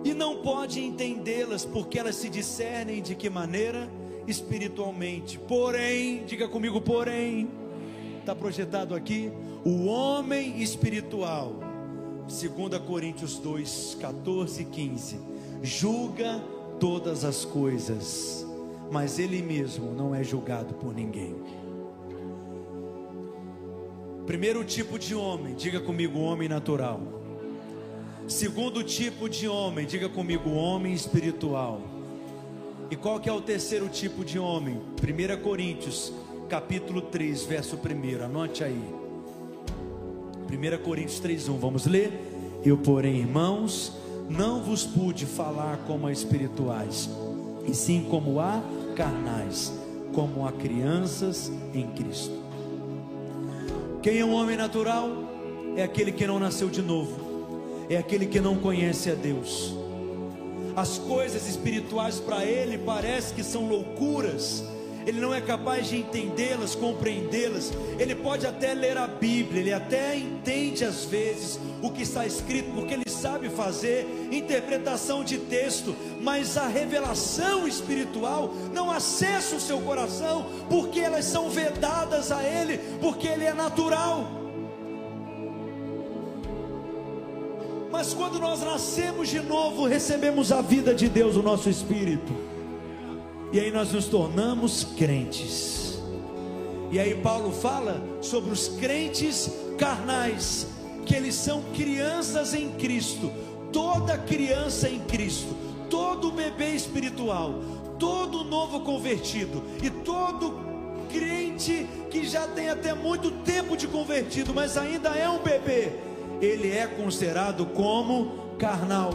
e 0.04 0.14
não 0.14 0.42
pode 0.42 0.80
entendê-las 0.80 1.64
porque 1.64 2.00
elas 2.00 2.16
se 2.16 2.28
discernem 2.28 3.02
de 3.02 3.16
que 3.16 3.30
maneira? 3.30 3.88
Espiritualmente. 4.28 5.38
Porém, 5.38 6.24
diga 6.26 6.48
comigo, 6.48 6.82
porém, 6.82 7.50
está 8.20 8.36
projetado 8.36 8.96
aqui, 8.96 9.32
o 9.64 9.86
homem 9.86 10.62
espiritual, 10.62 11.54
2 12.28 12.82
Coríntios 12.86 13.38
2, 13.38 13.98
14 14.00 14.62
e 14.62 14.66
15, 14.66 15.20
julga 15.62 16.40
todas 16.80 17.24
as 17.24 17.46
coisas, 17.46 18.46
mas 18.92 19.20
ele 19.20 19.42
mesmo 19.42 19.92
não 19.92 20.14
é 20.16 20.24
julgado 20.24 20.74
por 20.76 20.94
ninguém. 20.94 21.36
Primeiro 24.26 24.64
tipo 24.64 24.98
de 24.98 25.14
homem, 25.14 25.56
diga 25.56 25.80
comigo, 25.80 26.20
homem 26.20 26.48
natural 26.48 27.22
Segundo 28.32 28.82
tipo 28.82 29.28
de 29.28 29.46
homem, 29.48 29.86
diga 29.86 30.08
comigo, 30.08 30.52
homem 30.52 30.94
espiritual. 30.94 31.82
E 32.90 32.96
qual 32.96 33.20
que 33.20 33.28
é 33.28 33.34
o 33.34 33.42
terceiro 33.42 33.90
tipo 33.90 34.24
de 34.24 34.40
homem? 34.40 34.76
1 34.76 35.42
Coríntios, 35.42 36.14
capítulo 36.48 37.02
3, 37.02 37.44
verso 37.44 37.78
1. 37.78 38.24
Anote 38.24 38.64
aí. 38.64 39.01
1 40.52 40.78
Coríntios 40.84 41.20
3:1. 41.20 41.58
Vamos 41.58 41.86
ler? 41.86 42.12
Eu, 42.64 42.78
porém, 42.78 43.18
irmãos, 43.18 43.94
não 44.30 44.62
vos 44.62 44.84
pude 44.84 45.26
falar 45.26 45.78
como 45.88 46.08
a 46.08 46.12
espirituais, 46.12 47.10
e 47.68 47.74
sim 47.74 48.06
como 48.10 48.40
a 48.40 48.62
carnais, 48.96 49.74
como 50.14 50.46
a 50.46 50.52
crianças 50.52 51.52
em 51.74 51.88
Cristo. 51.88 52.40
Quem 54.04 54.20
é 54.20 54.26
um 54.26 54.34
homem 54.34 54.58
natural? 54.58 55.10
É 55.76 55.84
aquele 55.84 56.12
que 56.12 56.28
não 56.28 56.38
nasceu 56.38 56.70
de 56.70 56.82
novo 56.82 57.32
é 57.94 57.98
aquele 57.98 58.26
que 58.26 58.40
não 58.40 58.56
conhece 58.56 59.12
a 59.12 59.16
Deus. 59.16 59.76
As 60.78 60.98
coisas 60.98 61.48
espirituais 61.50 62.20
para 62.20 62.46
ele 62.46 62.78
parece 62.78 63.34
que 63.34 63.44
são 63.44 63.68
loucuras. 63.68 64.64
Ele 65.12 65.20
não 65.20 65.34
é 65.34 65.42
capaz 65.42 65.90
de 65.90 65.98
entendê-las, 65.98 66.74
compreendê-las. 66.74 67.74
Ele 68.00 68.16
pode 68.16 68.48
até 68.48 68.74
ler 68.74 68.96
a 68.98 69.08
Bíblia, 69.08 69.60
ele 69.60 69.74
até 69.74 70.16
entende 70.16 70.86
às 70.86 71.04
vezes 71.04 71.60
o 71.82 71.92
que 71.92 72.04
está 72.04 72.26
escrito, 72.26 72.72
porque 72.74 72.94
ele 72.94 73.10
sabe 73.10 73.50
fazer 73.50 74.08
interpretação 74.32 75.22
de 75.22 75.38
texto, 75.38 75.94
mas 76.22 76.56
a 76.56 76.66
revelação 76.66 77.68
espiritual 77.68 78.54
não 78.74 78.90
acessa 78.90 79.58
o 79.58 79.60
seu 79.60 79.82
coração, 79.82 80.46
porque 80.70 81.02
elas 81.02 81.26
são 81.26 81.50
vedadas 81.50 82.32
a 82.32 82.42
ele, 82.42 82.78
porque 83.02 83.28
ele 83.28 83.44
é 83.44 83.54
natural. 83.54 84.32
Mas 87.92 88.14
quando 88.14 88.40
nós 88.40 88.62
nascemos 88.62 89.28
de 89.28 89.42
novo, 89.42 89.86
recebemos 89.86 90.54
a 90.54 90.62
vida 90.62 90.96
de 90.96 91.10
Deus, 91.10 91.36
o 91.36 91.44
nosso 91.44 91.70
espírito. 91.70 92.51
E 93.52 93.60
aí 93.60 93.72
nós 93.72 93.92
nos 93.92 94.06
tornamos 94.06 94.84
crentes. 94.98 96.00
E 96.92 97.00
aí 97.00 97.16
Paulo 97.16 97.52
fala 97.52 98.02
sobre 98.22 98.52
os 98.52 98.68
crentes 98.68 99.52
carnais, 99.78 100.68
que 101.06 101.16
eles 101.16 101.36
são 101.36 101.62
crianças 101.74 102.54
em 102.54 102.70
Cristo. 102.72 103.32
Toda 103.72 104.18
criança 104.18 104.90
em 104.90 105.00
Cristo, 105.00 105.56
todo 105.90 106.32
bebê 106.32 106.72
espiritual, 106.72 107.62
todo 107.98 108.44
novo 108.44 108.82
convertido 108.82 109.64
e 109.82 109.90
todo 109.90 110.60
crente 111.10 111.88
que 112.10 112.26
já 112.26 112.48
tem 112.48 112.70
até 112.70 112.94
muito 112.94 113.32
tempo 113.44 113.78
de 113.78 113.88
convertido, 113.88 114.54
mas 114.54 114.78
ainda 114.78 115.10
é 115.10 115.30
um 115.30 115.40
bebê 115.40 115.92
ele 116.42 116.72
é 116.72 116.88
considerado 116.88 117.68
como 117.68 118.56
carnal. 118.58 119.14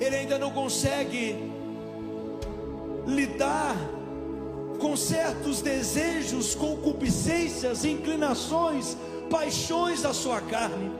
Ele 0.00 0.16
ainda 0.16 0.38
não 0.38 0.50
consegue 0.50 1.47
lidar 3.08 3.74
com 4.78 4.96
certos 4.96 5.60
desejos, 5.60 6.54
concupiscências, 6.54 7.84
inclinações, 7.84 8.96
paixões 9.30 10.02
da 10.02 10.12
sua 10.12 10.40
carne. 10.40 10.92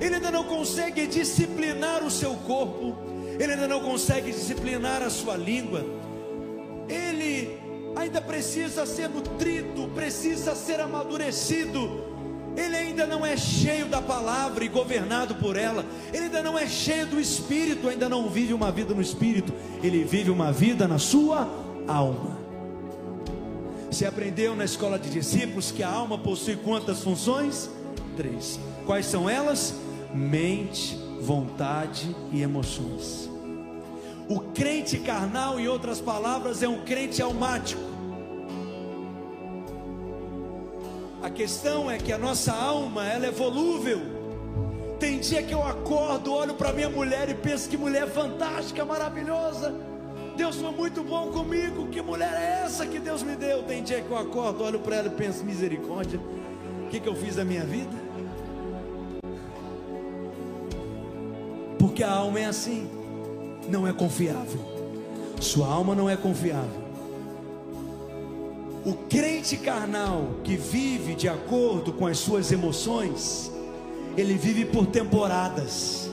Ele 0.00 0.14
ainda 0.14 0.30
não 0.30 0.44
consegue 0.44 1.06
disciplinar 1.06 2.02
o 2.04 2.10
seu 2.10 2.34
corpo. 2.34 2.96
Ele 3.38 3.52
ainda 3.52 3.68
não 3.68 3.80
consegue 3.80 4.30
disciplinar 4.30 5.02
a 5.02 5.10
sua 5.10 5.36
língua. 5.36 5.84
Ele 6.88 7.58
ainda 7.96 8.20
precisa 8.20 8.86
ser 8.86 9.08
nutrido, 9.08 9.88
precisa 9.94 10.54
ser 10.54 10.80
amadurecido 10.80 12.15
ele 12.56 12.74
ainda 12.74 13.06
não 13.06 13.24
é 13.24 13.36
cheio 13.36 13.86
da 13.86 14.00
palavra 14.00 14.64
e 14.64 14.68
governado 14.68 15.34
por 15.34 15.56
ela, 15.56 15.84
ele 16.12 16.24
ainda 16.24 16.42
não 16.42 16.58
é 16.58 16.66
cheio 16.66 17.06
do 17.06 17.20
espírito, 17.20 17.88
ainda 17.88 18.08
não 18.08 18.28
vive 18.28 18.54
uma 18.54 18.72
vida 18.72 18.94
no 18.94 19.02
espírito, 19.02 19.52
ele 19.82 20.04
vive 20.04 20.30
uma 20.30 20.50
vida 20.52 20.88
na 20.88 20.98
sua 20.98 21.48
alma. 21.86 22.38
Você 23.90 24.04
aprendeu 24.04 24.56
na 24.56 24.64
escola 24.64 24.98
de 24.98 25.08
discípulos 25.10 25.70
que 25.70 25.82
a 25.82 25.88
alma 25.88 26.18
possui 26.18 26.56
quantas 26.56 27.02
funções? 27.02 27.70
Três. 28.16 28.58
Quais 28.84 29.06
são 29.06 29.28
elas? 29.28 29.74
Mente, 30.14 30.98
vontade 31.20 32.14
e 32.32 32.42
emoções. 32.42 33.30
O 34.28 34.40
crente 34.40 34.98
carnal, 34.98 35.60
em 35.60 35.68
outras 35.68 36.00
palavras, 36.00 36.62
é 36.62 36.68
um 36.68 36.82
crente 36.84 37.22
almático. 37.22 37.80
A 41.26 41.30
questão 41.30 41.90
é 41.90 41.98
que 41.98 42.12
a 42.12 42.18
nossa 42.18 42.52
alma, 42.52 43.04
ela 43.04 43.26
é 43.26 43.32
volúvel. 43.32 43.98
Tem 45.00 45.18
dia 45.18 45.42
que 45.42 45.52
eu 45.52 45.60
acordo, 45.60 46.32
olho 46.32 46.54
para 46.54 46.72
minha 46.72 46.88
mulher 46.88 47.28
e 47.28 47.34
penso 47.34 47.68
que 47.68 47.76
mulher 47.76 48.06
fantástica, 48.08 48.84
maravilhosa. 48.84 49.74
Deus 50.36 50.54
foi 50.54 50.70
muito 50.70 51.02
bom 51.02 51.32
comigo. 51.32 51.88
Que 51.88 52.00
mulher 52.00 52.32
é 52.32 52.64
essa 52.64 52.86
que 52.86 53.00
Deus 53.00 53.24
me 53.24 53.34
deu? 53.34 53.64
Tem 53.64 53.82
dia 53.82 54.00
que 54.02 54.08
eu 54.08 54.16
acordo, 54.16 54.62
olho 54.62 54.78
para 54.78 54.98
ela 54.98 55.08
e 55.08 55.10
penso 55.10 55.42
misericórdia. 55.42 56.20
O 56.84 56.88
que, 56.90 57.00
que 57.00 57.08
eu 57.08 57.16
fiz 57.16 57.34
da 57.34 57.44
minha 57.44 57.64
vida? 57.64 57.90
Porque 61.76 62.04
a 62.04 62.12
alma 62.12 62.38
é 62.38 62.44
assim, 62.44 62.88
não 63.68 63.84
é 63.84 63.92
confiável. 63.92 64.60
Sua 65.40 65.66
alma 65.66 65.92
não 65.92 66.08
é 66.08 66.16
confiável. 66.16 66.85
O 68.86 68.94
crente 68.94 69.56
carnal 69.56 70.36
que 70.44 70.56
vive 70.56 71.16
de 71.16 71.28
acordo 71.28 71.92
com 71.92 72.06
as 72.06 72.18
suas 72.18 72.52
emoções, 72.52 73.50
ele 74.16 74.34
vive 74.34 74.64
por 74.64 74.86
temporadas. 74.86 76.08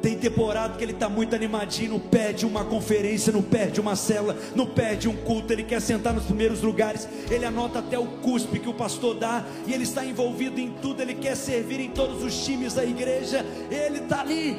Tem 0.00 0.16
temporada 0.16 0.78
que 0.78 0.84
ele 0.84 0.92
está 0.92 1.08
muito 1.08 1.34
animadinho, 1.34 1.94
não 1.94 1.98
perde 1.98 2.46
uma 2.46 2.64
conferência, 2.64 3.32
não 3.32 3.42
perde 3.42 3.80
uma 3.80 3.96
cela, 3.96 4.36
não 4.54 4.66
perde 4.66 5.08
um 5.08 5.16
culto, 5.16 5.52
ele 5.52 5.64
quer 5.64 5.82
sentar 5.82 6.14
nos 6.14 6.26
primeiros 6.26 6.62
lugares, 6.62 7.08
ele 7.28 7.44
anota 7.44 7.80
até 7.80 7.98
o 7.98 8.06
cuspe 8.06 8.60
que 8.60 8.68
o 8.68 8.74
pastor 8.74 9.16
dá, 9.16 9.44
e 9.66 9.74
ele 9.74 9.82
está 9.82 10.04
envolvido 10.04 10.60
em 10.60 10.70
tudo, 10.80 11.02
ele 11.02 11.14
quer 11.14 11.34
servir 11.34 11.80
em 11.80 11.90
todos 11.90 12.22
os 12.22 12.44
times 12.44 12.72
da 12.72 12.84
igreja, 12.84 13.44
ele 13.68 13.98
está 13.98 14.20
ali. 14.20 14.56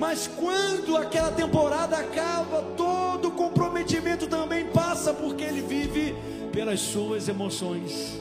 Mas 0.00 0.26
quando 0.26 0.96
aquela 0.96 1.30
temporada 1.30 1.96
acaba, 1.96 2.60
todo 2.76 3.30
comprometimento 3.30 4.26
também 4.26 4.64
passa, 4.64 5.14
porque 5.14 5.44
ele 5.44 5.60
vive 5.60 6.12
pelas 6.56 6.80
suas 6.80 7.28
emoções. 7.28 8.18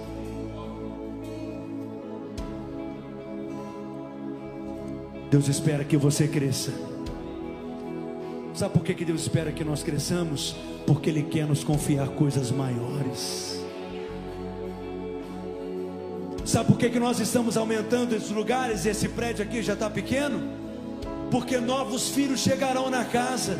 Deus 5.32 5.48
espera 5.48 5.86
que 5.86 5.96
você 5.96 6.28
cresça. 6.28 6.74
Sabe 8.54 8.74
por 8.74 8.84
que 8.84 9.06
Deus 9.06 9.22
espera 9.22 9.54
que 9.54 9.64
nós 9.64 9.84
cresçamos? 9.84 10.54
Porque 10.86 11.10
Ele 11.10 11.24
quer 11.24 11.48
nos 11.48 11.64
confiar 11.64 12.10
coisas 12.10 12.52
maiores. 12.52 13.58
Sabe 16.44 16.68
por 16.68 16.78
que, 16.78 17.00
nós 17.00 17.22
estamos 17.22 17.56
aumentando 17.56 18.14
esses 18.14 18.32
lugares? 18.32 18.86
Esse 18.86 19.08
prédio 19.08 19.46
aqui 19.46 19.64
já 19.64 19.76
está 19.76 19.90
pequeno? 19.90 20.44
Porque 21.32 21.58
novos 21.58 22.10
filhos 22.10 22.42
chegarão 22.42 22.90
na 22.90 23.06
casa. 23.06 23.58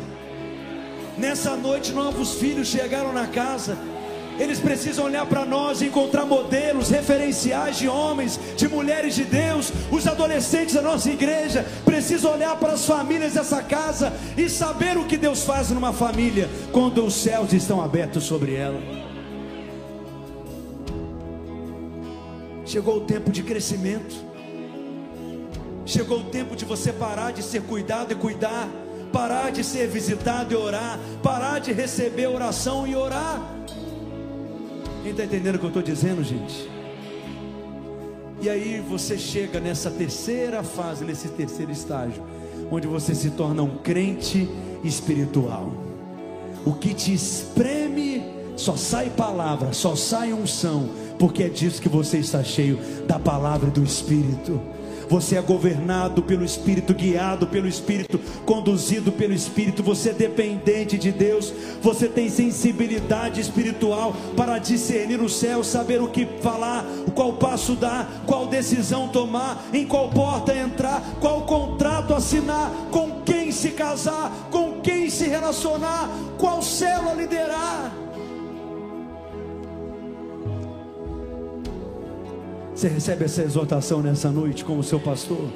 Nessa 1.16 1.56
noite, 1.56 1.92
novos 1.92 2.34
filhos 2.34 2.68
chegaram 2.68 3.14
na 3.14 3.26
casa. 3.26 3.95
Eles 4.38 4.58
precisam 4.58 5.04
olhar 5.04 5.26
para 5.26 5.44
nós 5.44 5.80
e 5.80 5.86
encontrar 5.86 6.26
modelos, 6.26 6.90
referenciais 6.90 7.78
de 7.78 7.88
homens, 7.88 8.38
de 8.56 8.68
mulheres 8.68 9.14
de 9.14 9.24
Deus. 9.24 9.72
Os 9.90 10.06
adolescentes 10.06 10.74
da 10.74 10.82
nossa 10.82 11.10
igreja 11.10 11.64
precisam 11.84 12.32
olhar 12.32 12.56
para 12.56 12.72
as 12.72 12.84
famílias 12.84 13.34
dessa 13.34 13.62
casa 13.62 14.12
e 14.36 14.48
saber 14.48 14.96
o 14.98 15.04
que 15.04 15.16
Deus 15.16 15.42
faz 15.44 15.70
numa 15.70 15.92
família 15.92 16.48
quando 16.72 17.04
os 17.04 17.14
céus 17.14 17.52
estão 17.52 17.80
abertos 17.80 18.24
sobre 18.24 18.54
ela. 18.54 18.80
Chegou 22.66 22.98
o 22.98 23.00
tempo 23.02 23.30
de 23.30 23.42
crescimento. 23.42 24.16
Chegou 25.86 26.18
o 26.18 26.24
tempo 26.24 26.56
de 26.56 26.64
você 26.64 26.92
parar 26.92 27.32
de 27.32 27.42
ser 27.42 27.62
cuidado 27.62 28.12
e 28.12 28.16
cuidar, 28.16 28.68
parar 29.12 29.52
de 29.52 29.62
ser 29.62 29.86
visitado 29.86 30.52
e 30.52 30.56
orar, 30.56 30.98
parar 31.22 31.60
de 31.60 31.72
receber 31.72 32.26
oração 32.26 32.86
e 32.86 32.96
orar. 32.96 33.55
Quem 35.06 35.12
está 35.12 35.22
entendendo 35.22 35.54
o 35.54 35.58
que 35.60 35.64
eu 35.64 35.68
estou 35.68 35.82
dizendo, 35.84 36.24
gente? 36.24 36.68
E 38.42 38.50
aí 38.50 38.80
você 38.88 39.16
chega 39.16 39.60
nessa 39.60 39.88
terceira 39.88 40.64
fase, 40.64 41.04
nesse 41.04 41.28
terceiro 41.28 41.70
estágio, 41.70 42.20
onde 42.72 42.88
você 42.88 43.14
se 43.14 43.30
torna 43.30 43.62
um 43.62 43.76
crente 43.76 44.48
espiritual. 44.82 45.72
O 46.64 46.72
que 46.72 46.92
te 46.92 47.14
espreme, 47.14 48.20
só 48.56 48.76
sai 48.76 49.08
palavra, 49.08 49.72
só 49.72 49.94
sai 49.94 50.32
unção, 50.32 50.88
porque 51.20 51.44
é 51.44 51.48
disso 51.48 51.80
que 51.80 51.88
você 51.88 52.18
está 52.18 52.42
cheio 52.42 52.76
da 53.06 53.20
palavra 53.20 53.70
do 53.70 53.84
Espírito 53.84 54.60
você 55.08 55.36
é 55.36 55.42
governado 55.42 56.22
pelo 56.22 56.44
Espírito, 56.44 56.94
guiado 56.94 57.46
pelo 57.46 57.68
Espírito, 57.68 58.18
conduzido 58.44 59.12
pelo 59.12 59.32
Espírito, 59.32 59.82
você 59.82 60.10
é 60.10 60.12
dependente 60.12 60.98
de 60.98 61.12
Deus, 61.12 61.52
você 61.82 62.08
tem 62.08 62.28
sensibilidade 62.28 63.40
espiritual 63.40 64.14
para 64.36 64.58
discernir 64.58 65.20
o 65.20 65.28
céu, 65.28 65.62
saber 65.62 66.00
o 66.00 66.08
que 66.08 66.26
falar, 66.40 66.84
qual 67.14 67.34
passo 67.34 67.74
dar, 67.74 68.24
qual 68.26 68.46
decisão 68.46 69.08
tomar, 69.08 69.66
em 69.72 69.86
qual 69.86 70.08
porta 70.10 70.54
entrar, 70.54 71.02
qual 71.20 71.42
contrato 71.42 72.14
assinar, 72.14 72.70
com 72.90 73.22
quem 73.24 73.50
se 73.52 73.70
casar, 73.70 74.48
com 74.50 74.80
quem 74.80 75.08
se 75.10 75.26
relacionar, 75.28 76.10
qual 76.38 76.62
célula 76.62 77.14
liderar. 77.14 78.05
Você 82.76 82.88
recebe 82.88 83.24
essa 83.24 83.42
exortação 83.42 84.02
nessa 84.02 84.30
noite 84.30 84.62
como 84.62 84.82
seu 84.82 85.00
pastor? 85.00 85.48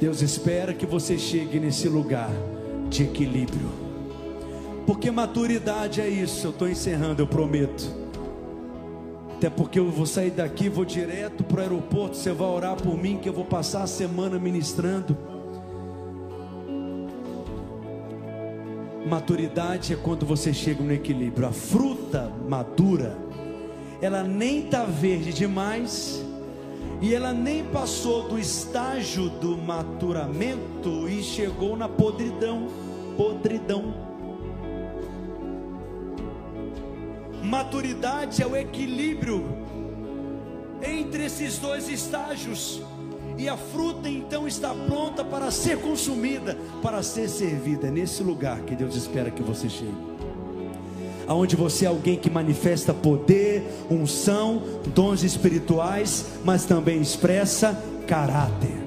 Deus 0.00 0.20
espera 0.20 0.74
que 0.74 0.84
você 0.84 1.16
chegue 1.16 1.60
nesse 1.60 1.88
lugar 1.88 2.28
de 2.90 3.04
equilíbrio. 3.04 3.70
Porque 4.84 5.12
maturidade 5.12 6.00
é 6.00 6.08
isso. 6.08 6.48
Eu 6.48 6.50
estou 6.50 6.68
encerrando, 6.68 7.22
eu 7.22 7.26
prometo. 7.28 7.88
Até 9.36 9.48
porque 9.48 9.78
eu 9.78 9.92
vou 9.92 10.06
sair 10.06 10.32
daqui, 10.32 10.68
vou 10.68 10.84
direto 10.84 11.44
para 11.44 11.58
o 11.58 11.62
aeroporto. 11.62 12.16
Você 12.16 12.32
vai 12.32 12.48
orar 12.48 12.74
por 12.74 13.00
mim, 13.00 13.18
que 13.18 13.28
eu 13.28 13.32
vou 13.32 13.44
passar 13.44 13.84
a 13.84 13.86
semana 13.86 14.40
ministrando. 14.40 15.16
Maturidade 19.08 19.92
é 19.92 19.96
quando 19.96 20.26
você 20.26 20.52
chega 20.52 20.82
no 20.82 20.92
equilíbrio. 20.92 21.46
A 21.46 21.52
fruta 21.52 22.28
madura 22.48 23.16
ela 24.02 24.24
nem 24.24 24.64
está 24.64 24.84
verde 24.84 25.32
demais, 25.32 26.20
e 27.00 27.14
ela 27.14 27.32
nem 27.32 27.64
passou 27.64 28.28
do 28.28 28.36
estágio 28.36 29.30
do 29.30 29.56
maturamento 29.56 31.08
e 31.08 31.22
chegou 31.22 31.76
na 31.76 31.88
podridão. 31.88 32.66
Podridão. 33.16 33.94
Maturidade 37.44 38.42
é 38.42 38.46
o 38.46 38.56
equilíbrio 38.56 39.44
entre 40.82 41.26
esses 41.26 41.58
dois 41.58 41.88
estágios. 41.88 42.82
E 43.38 43.48
a 43.48 43.56
fruta 43.56 44.08
então 44.08 44.48
está 44.48 44.74
pronta 44.74 45.24
para 45.24 45.50
ser 45.52 45.80
consumida, 45.80 46.58
para 46.82 47.04
ser 47.04 47.28
servida. 47.28 47.86
É 47.86 47.90
nesse 47.90 48.22
lugar 48.22 48.60
que 48.62 48.74
Deus 48.74 48.96
espera 48.96 49.30
que 49.30 49.42
você 49.42 49.68
chegue 49.68 50.11
aonde 51.32 51.56
você 51.56 51.86
é 51.86 51.88
alguém 51.88 52.16
que 52.16 52.30
manifesta 52.30 52.92
poder, 52.92 53.62
unção, 53.90 54.62
dons 54.94 55.24
espirituais, 55.24 56.26
mas 56.44 56.64
também 56.64 57.00
expressa 57.00 57.76
caráter. 58.06 58.82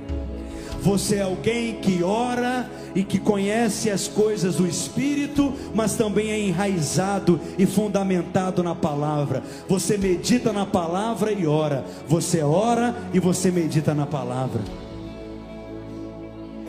Você 0.81 1.15
é 1.15 1.23
alguém 1.23 1.75
que 1.81 2.03
ora 2.03 2.69
e 2.93 3.03
que 3.03 3.17
conhece 3.17 3.89
as 3.89 4.07
coisas 4.07 4.57
do 4.57 4.67
Espírito, 4.67 5.51
mas 5.73 5.95
também 5.95 6.29
é 6.29 6.39
enraizado 6.39 7.39
e 7.57 7.65
fundamentado 7.65 8.61
na 8.61 8.75
palavra. 8.75 9.41
Você 9.67 9.97
medita 9.97 10.53
na 10.53 10.65
palavra 10.65 11.31
e 11.31 11.47
ora. 11.47 11.83
Você 12.07 12.43
ora 12.43 12.95
e 13.11 13.19
você 13.19 13.49
medita 13.49 13.95
na 13.95 14.05
palavra. 14.05 14.61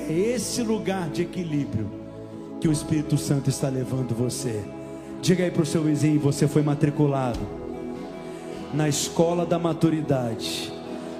É 0.08 0.12
esse 0.12 0.62
lugar 0.62 1.10
de 1.10 1.22
equilíbrio 1.22 1.90
que 2.58 2.66
o 2.66 2.72
Espírito 2.72 3.18
Santo 3.18 3.50
está 3.50 3.68
levando 3.68 4.14
você. 4.14 4.75
Diga 5.26 5.42
aí 5.42 5.50
para 5.50 5.64
o 5.64 5.66
seu 5.66 5.82
vizinho: 5.82 6.20
você 6.20 6.46
foi 6.46 6.62
matriculado 6.62 7.40
na 8.72 8.88
escola 8.88 9.44
da 9.44 9.58
maturidade. 9.58 10.72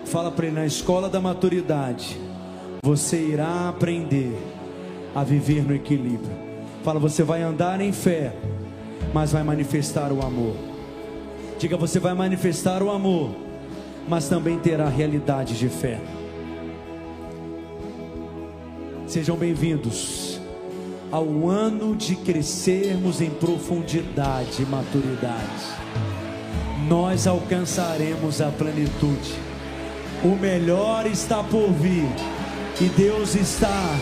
Fala 0.04 0.30
para 0.30 0.46
ele: 0.46 0.54
na 0.54 0.64
escola 0.64 1.10
da 1.10 1.20
maturidade, 1.20 2.16
você 2.84 3.20
irá 3.20 3.68
aprender 3.68 4.32
a 5.12 5.24
viver 5.24 5.64
no 5.66 5.74
equilíbrio. 5.74 6.30
Fala: 6.84 7.00
você 7.00 7.24
vai 7.24 7.42
andar 7.42 7.80
em 7.80 7.90
fé, 7.90 8.32
mas 9.12 9.32
vai 9.32 9.42
manifestar 9.42 10.12
o 10.12 10.24
amor. 10.24 10.54
Diga: 11.58 11.76
você 11.76 11.98
vai 11.98 12.14
manifestar 12.14 12.84
o 12.84 12.92
amor, 12.92 13.34
mas 14.08 14.28
também 14.28 14.56
terá 14.56 14.88
realidade 14.88 15.58
de 15.58 15.68
fé. 15.68 15.98
Sejam 19.08 19.36
bem-vindos 19.36 20.35
ao 21.10 21.48
ano 21.48 21.94
de 21.94 22.16
crescermos 22.16 23.20
em 23.20 23.30
profundidade 23.30 24.62
e 24.62 24.66
maturidade, 24.66 25.76
nós 26.88 27.26
alcançaremos 27.26 28.40
a 28.40 28.50
plenitude. 28.50 29.34
O 30.24 30.36
melhor 30.36 31.06
está 31.06 31.42
por 31.42 31.70
vir 31.72 32.08
e 32.80 32.84
Deus 32.88 33.34
está 33.34 33.96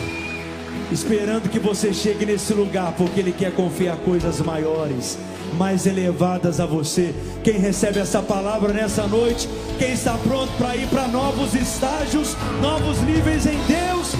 esperando 0.91 1.49
que 1.49 1.59
você 1.59 1.93
chegue 1.93 2.25
nesse 2.25 2.53
lugar, 2.53 2.93
porque 2.97 3.19
Ele 3.19 3.31
quer 3.31 3.51
confiar 3.53 3.97
coisas 3.97 4.39
maiores, 4.41 5.17
mais 5.57 5.85
elevadas 5.85 6.59
a 6.59 6.65
você. 6.65 7.13
Quem 7.43 7.57
recebe 7.57 7.99
essa 7.99 8.21
palavra 8.21 8.73
nessa 8.73 9.07
noite, 9.07 9.47
quem 9.79 9.93
está 9.93 10.17
pronto 10.17 10.51
para 10.57 10.75
ir 10.75 10.87
para 10.87 11.07
novos 11.07 11.53
estágios, 11.53 12.35
novos 12.61 13.01
níveis 13.01 13.45
em 13.45 13.57
Deus, 13.65 14.13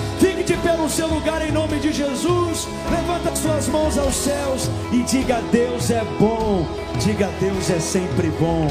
no 0.86 0.92
seu 0.92 1.08
lugar 1.08 1.42
em 1.42 1.52
nome 1.52 1.80
de 1.80 1.92
Jesus. 1.92 2.68
Levanta 2.92 3.36
suas 3.36 3.68
mãos 3.70 3.98
aos 3.98 4.14
céus 4.14 4.70
e 4.92 5.02
diga: 5.02 5.42
Deus 5.52 5.90
é 5.90 6.04
bom, 6.20 6.64
diga: 7.04 7.28
Deus 7.40 7.72
é 7.72 7.80
sempre 7.80 8.30
bom. 8.40 8.68